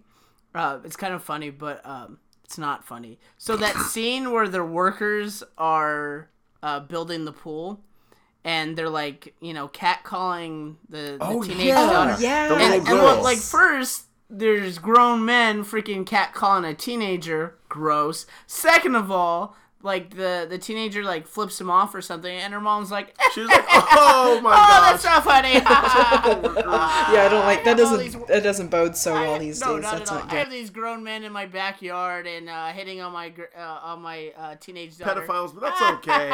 Uh, 0.55 0.79
it's 0.83 0.95
kind 0.95 1.13
of 1.13 1.23
funny, 1.23 1.49
but 1.49 1.85
um, 1.85 2.17
it's 2.43 2.57
not 2.57 2.83
funny. 2.85 3.19
So 3.37 3.55
that 3.57 3.75
scene 3.91 4.31
where 4.31 4.47
the 4.47 4.63
workers 4.63 5.43
are 5.57 6.29
uh, 6.63 6.79
building 6.79 7.25
the 7.25 7.31
pool, 7.31 7.81
and 8.43 8.75
they're 8.77 8.89
like, 8.89 9.35
you 9.41 9.53
know, 9.53 9.67
catcalling 9.67 10.75
the, 10.89 10.97
the 10.97 11.17
Oh, 11.21 11.43
teenage 11.43 11.67
yeah. 11.67 11.91
daughter. 11.91 12.17
yeah. 12.21 12.43
And, 12.53 12.59
little 12.59 12.73
and 12.77 12.85
girls. 12.87 13.01
what, 13.17 13.23
like 13.23 13.37
first, 13.37 14.05
there's 14.29 14.77
grown 14.79 15.23
men 15.25 15.63
freaking 15.63 16.05
catcalling 16.05 16.67
a 16.69 16.73
teenager. 16.73 17.55
Gross. 17.69 18.25
Second 18.47 18.95
of 18.95 19.11
all, 19.11 19.55
like 19.81 20.15
the 20.15 20.45
the 20.49 20.57
teenager 20.57 21.03
like 21.03 21.25
flips 21.27 21.59
him 21.59 21.69
off 21.69 21.95
or 21.95 22.01
something, 22.01 22.35
and 22.37 22.53
her 22.53 22.59
mom's 22.59 22.91
like, 22.91 23.15
She's 23.33 23.47
like, 23.47 23.63
oh 23.69 24.39
my 24.43 24.51
"Oh, 24.51 24.53
gosh. 24.53 25.01
that's 25.01 25.15
so 25.15 25.21
funny." 25.21 25.53
yeah, 25.53 25.61
I 27.25 27.27
don't 27.29 27.45
like 27.45 27.63
that. 27.63 27.79
have 27.79 27.91
all 27.91 27.97
these- 27.97 28.13
Doesn't 28.13 28.27
that 28.27 28.43
doesn't 28.43 28.67
bode 28.69 28.95
so 28.97 29.13
I- 29.15 29.21
well 29.21 29.39
these 29.39 29.61
no, 29.61 29.75
days? 29.75 29.83
not 29.83 29.97
That's 29.99 30.11
at 30.11 30.17
all. 30.17 30.23
not 30.25 30.33
I 30.33 30.35
have 30.39 30.49
these 30.49 30.69
grown 30.69 31.03
men 31.03 31.23
in 31.23 31.31
my 31.31 31.45
backyard 31.45 32.27
and 32.27 32.49
uh, 32.49 32.67
hitting 32.73 32.99
on 33.01 33.13
my 33.13 33.33
uh, 33.57 33.61
on 33.83 34.01
my 34.01 34.33
uh, 34.37 34.55
teenage 34.59 34.97
daughter. 34.97 35.21
Pedophiles, 35.21 35.53
but 35.53 35.61
that's 35.61 35.81
okay. 35.81 36.29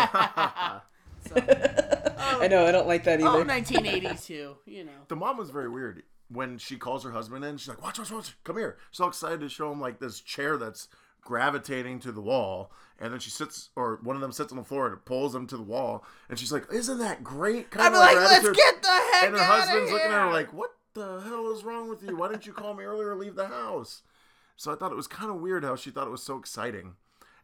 I 2.38 2.48
know. 2.50 2.66
I 2.66 2.72
don't 2.72 2.88
like 2.88 3.04
that 3.06 3.22
Oh, 3.22 3.28
either. 3.40 3.46
1982. 3.46 4.56
You 4.66 4.84
know. 4.84 4.92
the 5.08 5.16
mom 5.16 5.38
was 5.38 5.50
very 5.50 5.70
weird. 5.70 6.04
When 6.30 6.58
she 6.58 6.78
calls 6.78 7.04
her 7.04 7.12
husband 7.12 7.46
in, 7.46 7.58
she's 7.58 7.68
like, 7.68 7.84
watch, 7.84 8.00
watch, 8.00 8.12
watch, 8.12 8.36
come 8.44 8.58
here. 8.58 8.78
She's 8.90 9.00
all 9.00 9.10
excited 9.10 9.42
to 9.42 9.50
show 9.50 9.72
him 9.72 9.80
like 9.80 10.00
this 10.00 10.20
chair 10.20 10.58
that's 10.58 10.88
gravitating 11.26 12.00
to 12.00 12.14
the 12.14 12.22
wall. 12.22 12.72
And 12.98 13.12
then 13.12 13.20
she 13.20 13.30
sits, 13.30 13.72
or 13.76 14.00
one 14.04 14.16
of 14.16 14.22
them 14.22 14.32
sits 14.32 14.54
on 14.54 14.58
the 14.58 14.64
floor 14.64 14.86
and 14.88 14.96
it 14.96 15.04
pulls 15.04 15.34
them 15.34 15.46
to 15.48 15.58
the 15.58 15.64
wall. 15.64 16.06
And 16.30 16.40
she's 16.40 16.54
like, 16.54 16.66
isn't 16.72 17.00
that 17.00 17.22
great? 17.26 17.70
Kind 17.72 17.88
I'm 17.88 17.94
of 17.94 18.00
like, 18.00 18.16
let's 18.16 18.50
get 18.50 18.82
the 18.82 18.88
heck 18.88 19.24
And 19.26 19.36
her 19.36 19.42
out 19.42 19.60
husband's 19.60 19.90
of 19.90 19.94
looking 19.94 20.12
at 20.12 20.22
her 20.22 20.32
like, 20.32 20.54
what 20.54 20.72
the 20.94 21.20
hell 21.26 21.52
is 21.52 21.66
wrong 21.66 21.90
with 21.90 22.02
you? 22.04 22.16
Why 22.16 22.30
didn't 22.30 22.46
you 22.46 22.54
call 22.54 22.74
me 22.74 22.86
earlier 22.86 23.10
or 23.10 23.16
leave 23.16 23.36
the 23.36 23.48
house? 23.48 24.04
So 24.56 24.72
I 24.72 24.76
thought 24.78 24.94
it 24.94 24.96
was 24.96 25.08
kind 25.08 25.30
of 25.30 25.42
weird 25.42 25.66
how 25.66 25.76
she 25.76 25.90
thought 25.92 26.08
it 26.08 26.12
was 26.12 26.24
so 26.24 26.38
exciting. 26.38 26.94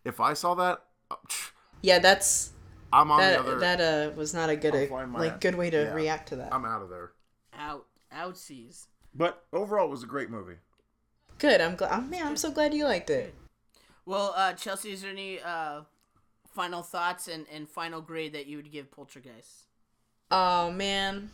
If 0.06 0.22
I 0.22 0.32
saw 0.34 0.54
that, 0.56 0.84
uh, 1.12 1.16
Yeah, 1.82 2.00
that's 2.00 2.54
I'm 2.94 3.12
on 3.12 3.20
the 3.20 3.26
that. 3.26 3.40
other. 3.40 3.60
That 3.60 3.82
uh 3.82 4.12
was 4.16 4.34
not 4.34 4.50
a 4.50 4.56
good 4.56 4.74
I'll 4.74 4.88
find 4.88 5.14
like 5.14 5.42
good 5.42 5.56
way 5.56 5.70
to 5.70 5.78
yeah. 5.84 5.94
react 5.94 6.30
to 6.30 6.38
that. 6.38 6.54
I'm 6.54 6.64
out 6.64 6.82
of 6.82 6.90
there. 6.90 7.12
out 7.54 7.86
outsies. 8.16 8.88
But 9.14 9.44
overall, 9.52 9.88
it 9.88 9.92
was 9.92 10.04
a 10.04 10.08
great 10.08 10.30
movie. 10.30 10.56
Good. 11.40 11.60
I'm 11.60 11.76
glad. 11.76 11.92
I'm, 11.92 12.10
man, 12.10 12.26
I'm 12.26 12.38
so 12.38 12.52
glad 12.52 12.74
you 12.74 12.86
liked 12.86 13.10
it. 13.10 13.36
Well, 14.06 14.34
uh, 14.36 14.54
Chelsea, 14.54 14.92
is 14.92 15.02
there 15.02 15.12
any 15.12 15.40
uh, 15.40 15.82
final 16.54 16.82
thoughts 16.82 17.28
and, 17.28 17.46
and 17.54 17.70
final 17.70 18.02
grade 18.02 18.34
that 18.34 18.48
you 18.48 18.58
would 18.58 18.72
give 18.72 18.92
Poltergeist? 18.92 19.68
Oh 20.32 20.72
man, 20.72 21.30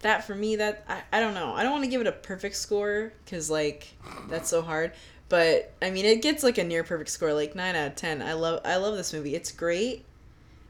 that 0.00 0.24
for 0.24 0.34
me 0.34 0.56
that 0.56 0.84
I, 0.88 1.02
I 1.12 1.20
don't 1.20 1.34
know. 1.34 1.52
I 1.52 1.62
don't 1.62 1.72
want 1.72 1.84
to 1.84 1.90
give 1.90 2.00
it 2.00 2.06
a 2.06 2.12
perfect 2.12 2.56
score 2.56 3.12
because 3.24 3.50
like 3.50 3.88
that's 4.28 4.48
so 4.48 4.62
hard. 4.62 4.92
But 5.28 5.72
I 5.80 5.90
mean, 5.90 6.04
it 6.04 6.22
gets 6.22 6.42
like 6.42 6.58
a 6.58 6.64
near 6.64 6.82
perfect 6.84 7.10
score, 7.10 7.32
like 7.32 7.54
nine 7.54 7.76
out 7.76 7.88
of 7.88 7.96
ten. 7.96 8.22
I 8.22 8.32
love 8.32 8.60
I 8.64 8.76
love 8.76 8.96
this 8.96 9.12
movie. 9.12 9.34
It's 9.34 9.52
great. 9.52 10.04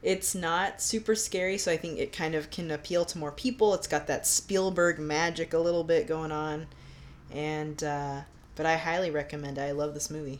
It's 0.03 0.33
not 0.33 0.81
super 0.81 1.13
scary, 1.13 1.59
so 1.59 1.71
I 1.71 1.77
think 1.77 1.99
it 1.99 2.11
kind 2.11 2.33
of 2.33 2.49
can 2.49 2.71
appeal 2.71 3.05
to 3.05 3.17
more 3.19 3.31
people. 3.31 3.75
It's 3.75 3.87
got 3.87 4.07
that 4.07 4.25
Spielberg 4.25 4.97
magic 4.97 5.53
a 5.53 5.59
little 5.59 5.83
bit 5.83 6.07
going 6.07 6.31
on, 6.31 6.65
and 7.31 7.83
uh, 7.83 8.21
but 8.55 8.65
I 8.65 8.77
highly 8.77 9.11
recommend. 9.11 9.57
it. 9.57 9.61
I 9.61 9.71
love 9.71 9.93
this 9.93 10.09
movie. 10.09 10.39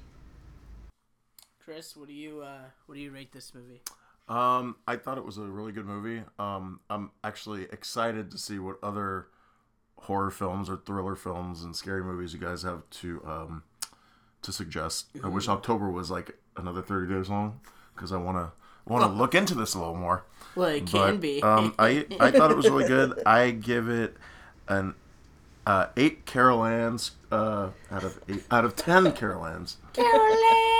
Chris, 1.64 1.95
what 1.95 2.07
do 2.07 2.14
you 2.14 2.41
uh, 2.41 2.66
what 2.86 2.95
do 2.95 3.01
you 3.01 3.12
rate 3.12 3.32
this 3.32 3.53
movie? 3.53 3.82
Um, 4.28 4.78
I 4.88 4.95
thought 4.95 5.18
it 5.18 5.26
was 5.26 5.38
a 5.38 5.41
really 5.41 5.72
good 5.72 5.86
movie. 5.86 6.24
Um, 6.39 6.80
I'm 6.89 7.12
actually 7.24 7.64
excited 7.64 8.32
to 8.32 8.38
see 8.38 8.59
what 8.59 8.78
other 8.82 9.28
horror 9.97 10.32
films 10.32 10.70
or 10.70 10.78
thriller 10.78 11.16
films 11.16 11.64
and 11.64 11.76
scary 11.76 12.03
movies 12.03 12.34
you 12.34 12.39
guys 12.39 12.64
have 12.64 12.89
to 12.89 13.22
um, 13.26 13.64
to 14.41 14.51
suggest. 14.51 15.07
I 15.24 15.28
wish 15.28 15.47
October 15.47 15.89
was 15.89 16.09
like 16.09 16.38
another 16.57 16.82
30 16.82 17.14
days 17.14 17.30
long 17.30 17.59
because 17.95 18.12
I 18.12 18.18
want 18.18 18.38
to 18.38 18.51
want 18.91 19.03
to 19.03 19.09
look 19.12 19.36
into 19.36 19.53
this 19.53 19.74
a 19.76 19.80
little 19.80 19.95
more. 19.95 20.24
Well, 20.55 20.70
it 20.70 20.88
can 20.88 21.18
be. 21.18 21.41
um, 21.43 21.74
I 21.78 22.05
I 22.20 22.32
thought 22.32 22.51
it 22.51 22.57
was 22.57 22.70
really 22.70 22.88
good. 22.88 23.22
I 23.26 23.51
give 23.51 23.89
it 23.89 24.18
an 24.68 24.95
uh, 25.66 25.88
eight 25.97 26.26
Carol 26.26 26.64
Ann's 26.66 27.12
uh, 27.32 27.70
out 27.91 28.03
of 28.03 28.20
eight 28.28 28.43
out 28.51 28.66
of 28.66 28.76
ten 28.76 29.12
Carol 29.14 29.45
Ann's. 29.45 29.78
Carolyn, 29.93 30.20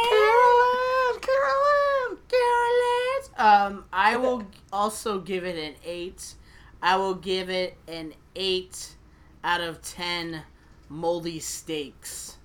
Carolyn, 0.10 1.22
Carolyn, 1.22 2.18
Carolyn. 2.28 3.22
Um, 3.38 3.86
I 3.94 4.18
will 4.18 4.44
also 4.72 5.20
give 5.20 5.44
it 5.46 5.58
an 5.58 5.76
eight. 5.86 6.36
I 6.82 6.98
will 6.98 7.16
give 7.16 7.50
it 7.50 7.78
an 7.88 8.14
eight 8.36 8.96
out 9.44 9.62
of 9.62 9.82
ten 9.82 10.44
moldy 10.90 11.40
steaks 11.40 12.38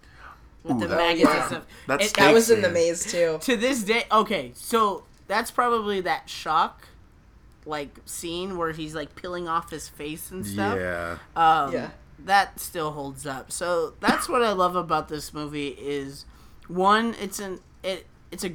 with 0.63 0.77
Ooh, 0.77 0.81
the 0.81 0.87
that- 0.89 0.97
maggots 0.97 1.25
yeah. 1.25 1.37
and 1.41 1.47
stuff. 1.49 1.67
That 1.87 2.01
It- 2.03 2.15
That 2.15 2.35
was 2.35 2.51
in 2.51 2.63
the 2.63 2.71
maze 2.71 3.11
too. 3.11 3.39
to 3.43 3.57
this 3.57 3.83
day, 3.83 4.05
okay, 4.13 4.53
so 4.55 5.05
that's 5.27 5.51
probably 5.51 6.01
that 6.03 6.29
shock, 6.31 6.89
like 7.65 7.99
scene 8.05 8.57
where 8.57 8.73
he's 8.73 8.95
like 8.95 9.15
peeling 9.17 9.49
off 9.49 9.71
his 9.71 9.89
face 9.89 10.31
and 10.31 10.47
stuff. 10.47 10.77
Yeah. 10.79 11.19
um, 11.35 11.73
Yeah. 11.73 11.91
That 12.19 12.61
still 12.61 12.93
holds 12.93 13.27
up. 13.27 13.53
So 13.53 13.95
that's 14.01 14.29
what 14.29 14.43
I 14.43 14.53
love 14.53 14.77
about 14.77 15.09
this 15.09 15.33
movie 15.33 15.69
is 15.69 16.25
one, 16.69 17.15
it's 17.21 17.39
an 17.39 17.61
it 17.83 18.07
it's 18.31 18.45
a 18.45 18.53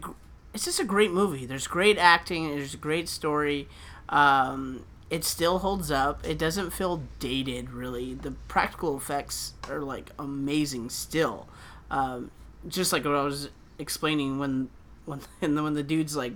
it's 0.53 0.65
just 0.65 0.79
a 0.79 0.83
great 0.83 1.11
movie. 1.11 1.45
There's 1.45 1.67
great 1.67 1.97
acting. 1.97 2.49
There's 2.49 2.73
a 2.73 2.77
great 2.77 3.07
story. 3.07 3.67
Um, 4.09 4.85
it 5.09 5.23
still 5.23 5.59
holds 5.59 5.91
up. 5.91 6.25
It 6.25 6.37
doesn't 6.37 6.71
feel 6.71 7.03
dated 7.19 7.71
really. 7.71 8.13
The 8.13 8.31
practical 8.47 8.97
effects 8.97 9.53
are 9.69 9.79
like 9.79 10.11
amazing 10.19 10.89
still. 10.89 11.47
Um, 11.89 12.31
just 12.67 12.93
like 12.93 13.05
what 13.05 13.15
I 13.15 13.23
was 13.23 13.49
explaining 13.79 14.39
when 14.39 14.69
when 15.05 15.21
and 15.41 15.55
then 15.55 15.63
when 15.63 15.73
the 15.73 15.83
dude's 15.83 16.15
like 16.15 16.33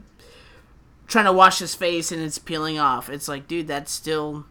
trying 1.07 1.25
to 1.25 1.33
wash 1.33 1.59
his 1.59 1.75
face 1.75 2.11
and 2.11 2.21
it's 2.21 2.39
peeling 2.39 2.79
off. 2.79 3.09
It's 3.09 3.27
like, 3.27 3.47
dude, 3.47 3.67
that's 3.67 3.91
still 3.91 4.45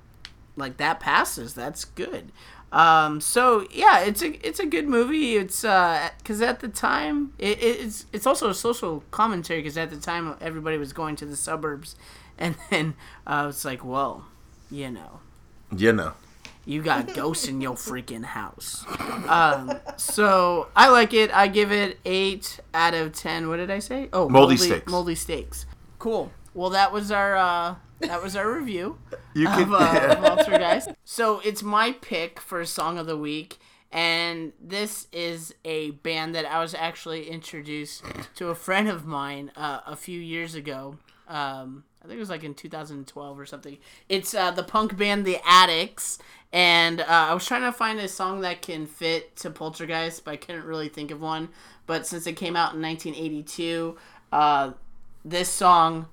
like 0.56 0.76
that 0.78 1.00
passes. 1.00 1.54
That's 1.54 1.84
good. 1.84 2.32
Um, 2.72 3.20
so 3.20 3.66
yeah, 3.70 4.00
it's 4.00 4.22
a 4.22 4.46
it's 4.46 4.58
a 4.58 4.66
good 4.66 4.88
movie. 4.88 5.36
It's 5.36 5.62
because 5.62 6.40
at 6.42 6.60
the 6.60 6.68
time 6.68 7.32
it, 7.38 7.62
it's 7.62 8.06
it's 8.12 8.26
also 8.26 8.50
a 8.50 8.54
social 8.54 9.04
commentary 9.10 9.60
because 9.60 9.78
at 9.78 9.90
the 9.90 9.96
time 9.96 10.34
everybody 10.40 10.76
was 10.76 10.92
going 10.92 11.16
to 11.16 11.26
the 11.26 11.36
suburbs, 11.36 11.94
and 12.38 12.56
then 12.70 12.94
uh, 13.26 13.46
it's 13.48 13.64
like, 13.64 13.84
well, 13.84 14.26
you 14.70 14.90
know, 14.90 15.20
You 15.76 15.92
know. 15.92 16.14
you 16.64 16.82
got 16.82 17.14
ghosts 17.14 17.46
in 17.46 17.60
your 17.60 17.74
freaking 17.74 18.24
house. 18.24 18.84
Um, 19.28 19.78
so 19.96 20.66
I 20.74 20.88
like 20.88 21.14
it. 21.14 21.32
I 21.32 21.46
give 21.46 21.70
it 21.70 21.98
eight 22.04 22.58
out 22.72 22.94
of 22.94 23.12
ten. 23.12 23.48
What 23.48 23.58
did 23.58 23.70
I 23.70 23.78
say? 23.78 24.08
Oh, 24.12 24.28
Moldy 24.28 24.56
steaks. 24.56 24.90
Moldy 24.90 25.14
steaks. 25.14 25.66
Cool. 26.00 26.32
Well, 26.54 26.70
that 26.70 26.92
was 26.92 27.10
our 27.12 27.36
uh, 27.36 27.74
that 28.06 28.22
was 28.22 28.36
our 28.36 28.50
review 28.52 28.98
You 29.34 29.48
of, 29.48 29.54
can. 29.54 29.74
uh, 29.74 30.16
Poltergeist. 30.36 30.90
So 31.04 31.40
it's 31.44 31.62
my 31.62 31.92
pick 31.92 32.40
for 32.40 32.64
song 32.64 32.98
of 32.98 33.06
the 33.06 33.16
week, 33.16 33.58
and 33.92 34.52
this 34.60 35.06
is 35.12 35.54
a 35.64 35.92
band 35.92 36.34
that 36.34 36.46
I 36.46 36.60
was 36.60 36.74
actually 36.74 37.28
introduced 37.28 38.02
to 38.36 38.48
a 38.48 38.54
friend 38.54 38.88
of 38.88 39.06
mine 39.06 39.52
uh, 39.56 39.80
a 39.86 39.96
few 39.96 40.18
years 40.20 40.54
ago. 40.54 40.96
Um, 41.28 41.84
I 42.02 42.06
think 42.06 42.16
it 42.16 42.20
was 42.20 42.30
like 42.30 42.44
in 42.44 42.54
2012 42.54 43.38
or 43.38 43.46
something. 43.46 43.78
It's 44.08 44.34
uh, 44.34 44.50
the 44.50 44.62
punk 44.62 44.96
band 44.96 45.24
The 45.24 45.38
Adicts, 45.46 46.18
and 46.52 47.00
uh, 47.00 47.04
I 47.08 47.34
was 47.34 47.46
trying 47.46 47.62
to 47.62 47.72
find 47.72 47.98
a 48.00 48.08
song 48.08 48.40
that 48.42 48.60
can 48.62 48.86
fit 48.86 49.36
to 49.36 49.50
Poltergeist, 49.50 50.24
but 50.24 50.32
I 50.32 50.36
couldn't 50.36 50.64
really 50.64 50.88
think 50.88 51.10
of 51.10 51.20
one. 51.20 51.48
But 51.86 52.06
since 52.06 52.26
it 52.26 52.34
came 52.34 52.56
out 52.56 52.74
in 52.74 52.82
1982, 52.82 53.96
uh, 54.32 54.72
this 55.24 55.48
song 55.48 56.08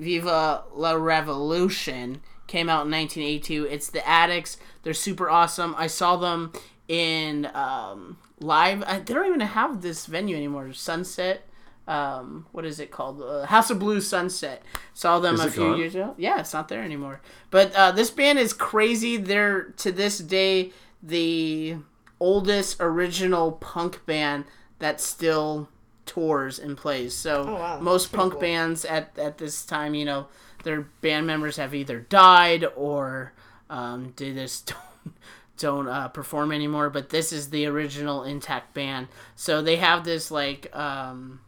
Viva 0.00 0.64
la 0.74 0.92
Revolution 0.92 2.20
came 2.48 2.68
out 2.68 2.86
in 2.86 2.90
1982. 2.90 3.66
It's 3.66 3.90
the 3.90 4.06
Adicts. 4.06 4.56
They're 4.82 4.94
super 4.94 5.30
awesome. 5.30 5.74
I 5.78 5.86
saw 5.86 6.16
them 6.16 6.52
in 6.88 7.46
um, 7.54 8.18
live. 8.40 8.82
I, 8.84 8.98
they 8.98 9.14
don't 9.14 9.26
even 9.26 9.40
have 9.40 9.82
this 9.82 10.06
venue 10.06 10.34
anymore. 10.36 10.72
Sunset 10.72 11.46
um, 11.90 12.46
what 12.52 12.64
is 12.64 12.78
it 12.78 12.92
called? 12.92 13.20
Uh, 13.20 13.46
House 13.46 13.68
of 13.68 13.80
Blues 13.80 14.06
Sunset. 14.06 14.62
Saw 14.94 15.18
them 15.18 15.34
Is 15.34 15.44
a 15.44 15.50
few 15.50 15.62
gone? 15.62 15.78
years 15.78 15.94
ago. 15.96 16.14
Yeah, 16.16 16.38
it's 16.38 16.52
not 16.52 16.68
there 16.68 16.84
anymore. 16.84 17.20
But 17.50 17.74
uh, 17.74 17.90
this 17.90 18.10
band 18.10 18.38
is 18.38 18.52
crazy. 18.52 19.16
They're 19.16 19.62
to 19.78 19.90
this 19.90 20.18
day 20.18 20.70
the 21.02 21.78
oldest 22.20 22.76
original 22.78 23.52
punk 23.52 24.06
band 24.06 24.44
that 24.78 25.00
still 25.00 25.68
tours 26.10 26.58
and 26.58 26.76
plays. 26.76 27.14
So 27.14 27.44
Oh, 27.48 27.54
wow. 27.54 27.78
most 27.80 28.12
punk 28.12 28.32
cool. 28.32 28.40
bands 28.40 28.84
at 28.84 29.16
at 29.16 29.38
this 29.38 29.64
time, 29.64 29.94
you 29.94 30.04
know, 30.04 30.26
their 30.64 30.80
band 31.00 31.26
members 31.26 31.56
have 31.56 31.72
either 31.74 32.00
died 32.00 32.66
or 32.76 33.32
um, 33.70 34.12
they 34.16 34.32
just 34.32 34.66
don't 35.06 35.14
don't 35.56 35.88
uh, 35.88 36.08
perform 36.08 36.50
anymore. 36.52 36.90
But 36.90 37.10
this 37.10 37.32
is 37.32 37.50
the 37.50 37.66
original 37.66 38.24
intact 38.24 38.74
band. 38.74 39.06
So 39.36 39.62
they 39.62 39.76
have 39.76 40.04
this 40.04 40.30
like. 40.30 40.74
Um, 40.76 41.40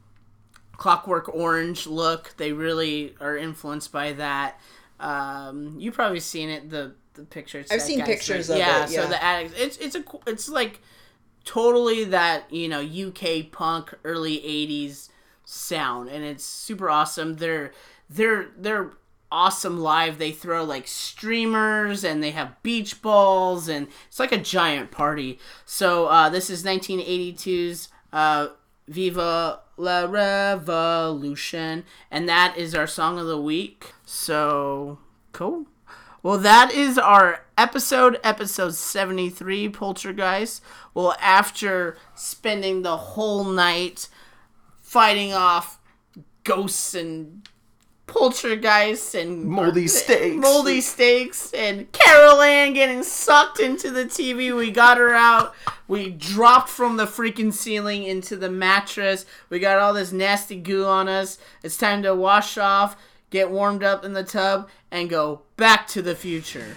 Clockwork 0.78 1.28
Orange 1.32 1.86
look. 1.86 2.34
They 2.38 2.52
really 2.52 3.14
are 3.20 3.36
influenced 3.36 3.92
by 3.92 4.14
that. 4.14 4.58
Um, 4.98 5.76
you 5.78 5.92
probably 5.92 6.18
seen 6.18 6.48
it. 6.48 6.70
The 6.70 6.94
the 7.14 7.22
picture. 7.22 7.60
It's 7.60 7.70
I've 7.70 7.82
seen 7.82 8.02
pictures 8.02 8.50
of 8.50 8.58
yeah, 8.58 8.84
it, 8.84 8.90
So 8.90 9.06
the 9.06 9.22
Adicts. 9.22 9.54
It's 9.56 9.76
it's 9.76 9.94
a 9.94 10.02
it's 10.26 10.48
like 10.48 10.80
totally 11.45 12.05
that 12.05 12.53
you 12.53 12.68
know 12.68 12.80
UK 12.80 13.51
punk 13.51 13.95
early 14.05 14.38
'80s 14.38 15.09
sound, 15.45 16.09
and 16.09 16.24
it's 16.24 16.45
super 16.45 16.90
awesome. 16.90 17.36
They're 17.36 17.72
they're 18.09 18.49
they're 18.57 18.93
awesome 19.30 19.80
live. 19.80 20.18
They 20.18 20.30
throw 20.30 20.62
like 20.62 20.86
streamers 20.86 22.05
and 22.05 22.22
they 22.22 22.30
have 22.32 22.62
beach 22.62 23.03
balls, 23.03 23.68
and 23.68 23.88
it's 24.07 24.20
like 24.20 24.32
a 24.32 24.38
giant 24.38 24.90
party. 24.90 25.38
So 25.64 26.07
uh, 26.07 26.28
this 26.28 26.51
is 26.51 26.64
1982's 26.64 27.88
uh, 28.12 28.49
Viva 28.86 29.61
la 29.76 30.05
Revolution, 30.05 31.84
and 32.11 32.28
that 32.28 32.57
is 32.57 32.74
our 32.74 32.86
song 32.86 33.18
of 33.18 33.26
the 33.26 33.40
week. 33.40 33.93
So 34.05 34.99
cool. 35.32 35.66
Well, 36.22 36.38
that 36.38 36.72
is 36.72 36.99
our 36.99 37.45
episode, 37.59 38.20
episode 38.22 38.76
73, 38.76 39.68
Poltergeist. 39.70 40.62
Well, 40.95 41.16
after 41.20 41.97
spending 42.14 42.82
the 42.82 42.97
whole 42.97 43.45
night 43.45 44.09
fighting 44.80 45.32
off 45.32 45.78
ghosts 46.45 46.95
and 46.95 47.49
poltergeists 48.07 49.14
and 49.14 49.45
Moldy 49.45 49.86
uh, 49.86 49.88
steaks. 49.88 50.36
moldy 50.36 50.80
steaks, 50.80 51.53
and 51.55 51.90
Carol 51.93 52.43
Anne 52.43 52.74
getting 52.74 53.03
sucked 53.03 53.59
into 53.59 53.90
the 53.90 54.05
TV. 54.05 54.55
We 54.55 54.70
got 54.70 54.99
her 54.99 55.14
out. 55.14 55.55
We 55.88 56.11
dropped 56.11 56.68
from 56.68 56.97
the 56.99 57.07
freaking 57.07 57.53
ceiling 57.53 58.05
into 58.05 58.36
the 58.36 58.51
mattress. 58.51 59.24
We 59.49 59.59
got 59.59 59.78
all 59.78 59.95
this 59.95 60.12
nasty 60.12 60.57
goo 60.57 60.84
on 60.84 61.09
us. 61.09 61.38
It's 61.62 61.76
time 61.76 62.03
to 62.03 62.14
wash 62.14 62.59
off, 62.59 62.97
get 63.30 63.51
warmed 63.51 63.82
up 63.82 64.05
in 64.05 64.12
the 64.12 64.24
tub, 64.24 64.68
and 64.90 65.09
go 65.09 65.43
back 65.57 65.86
to 65.88 66.03
the 66.03 66.14
future. 66.14 66.76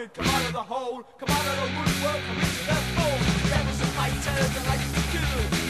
Closet, 0.00 0.14
come 0.14 0.26
out 0.26 0.46
of 0.46 0.52
the 0.52 0.62
hole, 0.62 1.02
come 1.18 1.28
out 1.28 1.46
of 1.46 1.56
the 1.56 1.76
woodwork, 1.76 2.22
come 2.26 2.36
into 2.36 2.64
the 2.64 2.74
fold. 2.96 3.50
Devils 3.50 3.80
and 3.80 3.90
fighters 3.90 4.24
that 4.24 4.66
like 4.66 4.80
to 4.80 5.02
kill. 5.12 5.69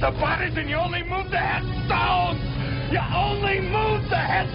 The 0.00 0.10
bodies 0.12 0.52
and 0.56 0.70
you 0.70 0.76
only 0.76 1.02
move 1.02 1.28
the 1.30 1.36
headstones! 1.36 2.40
You 2.92 3.00
only 3.14 3.60
moved 3.60 4.10
the 4.10 4.16
headstones! 4.16 4.47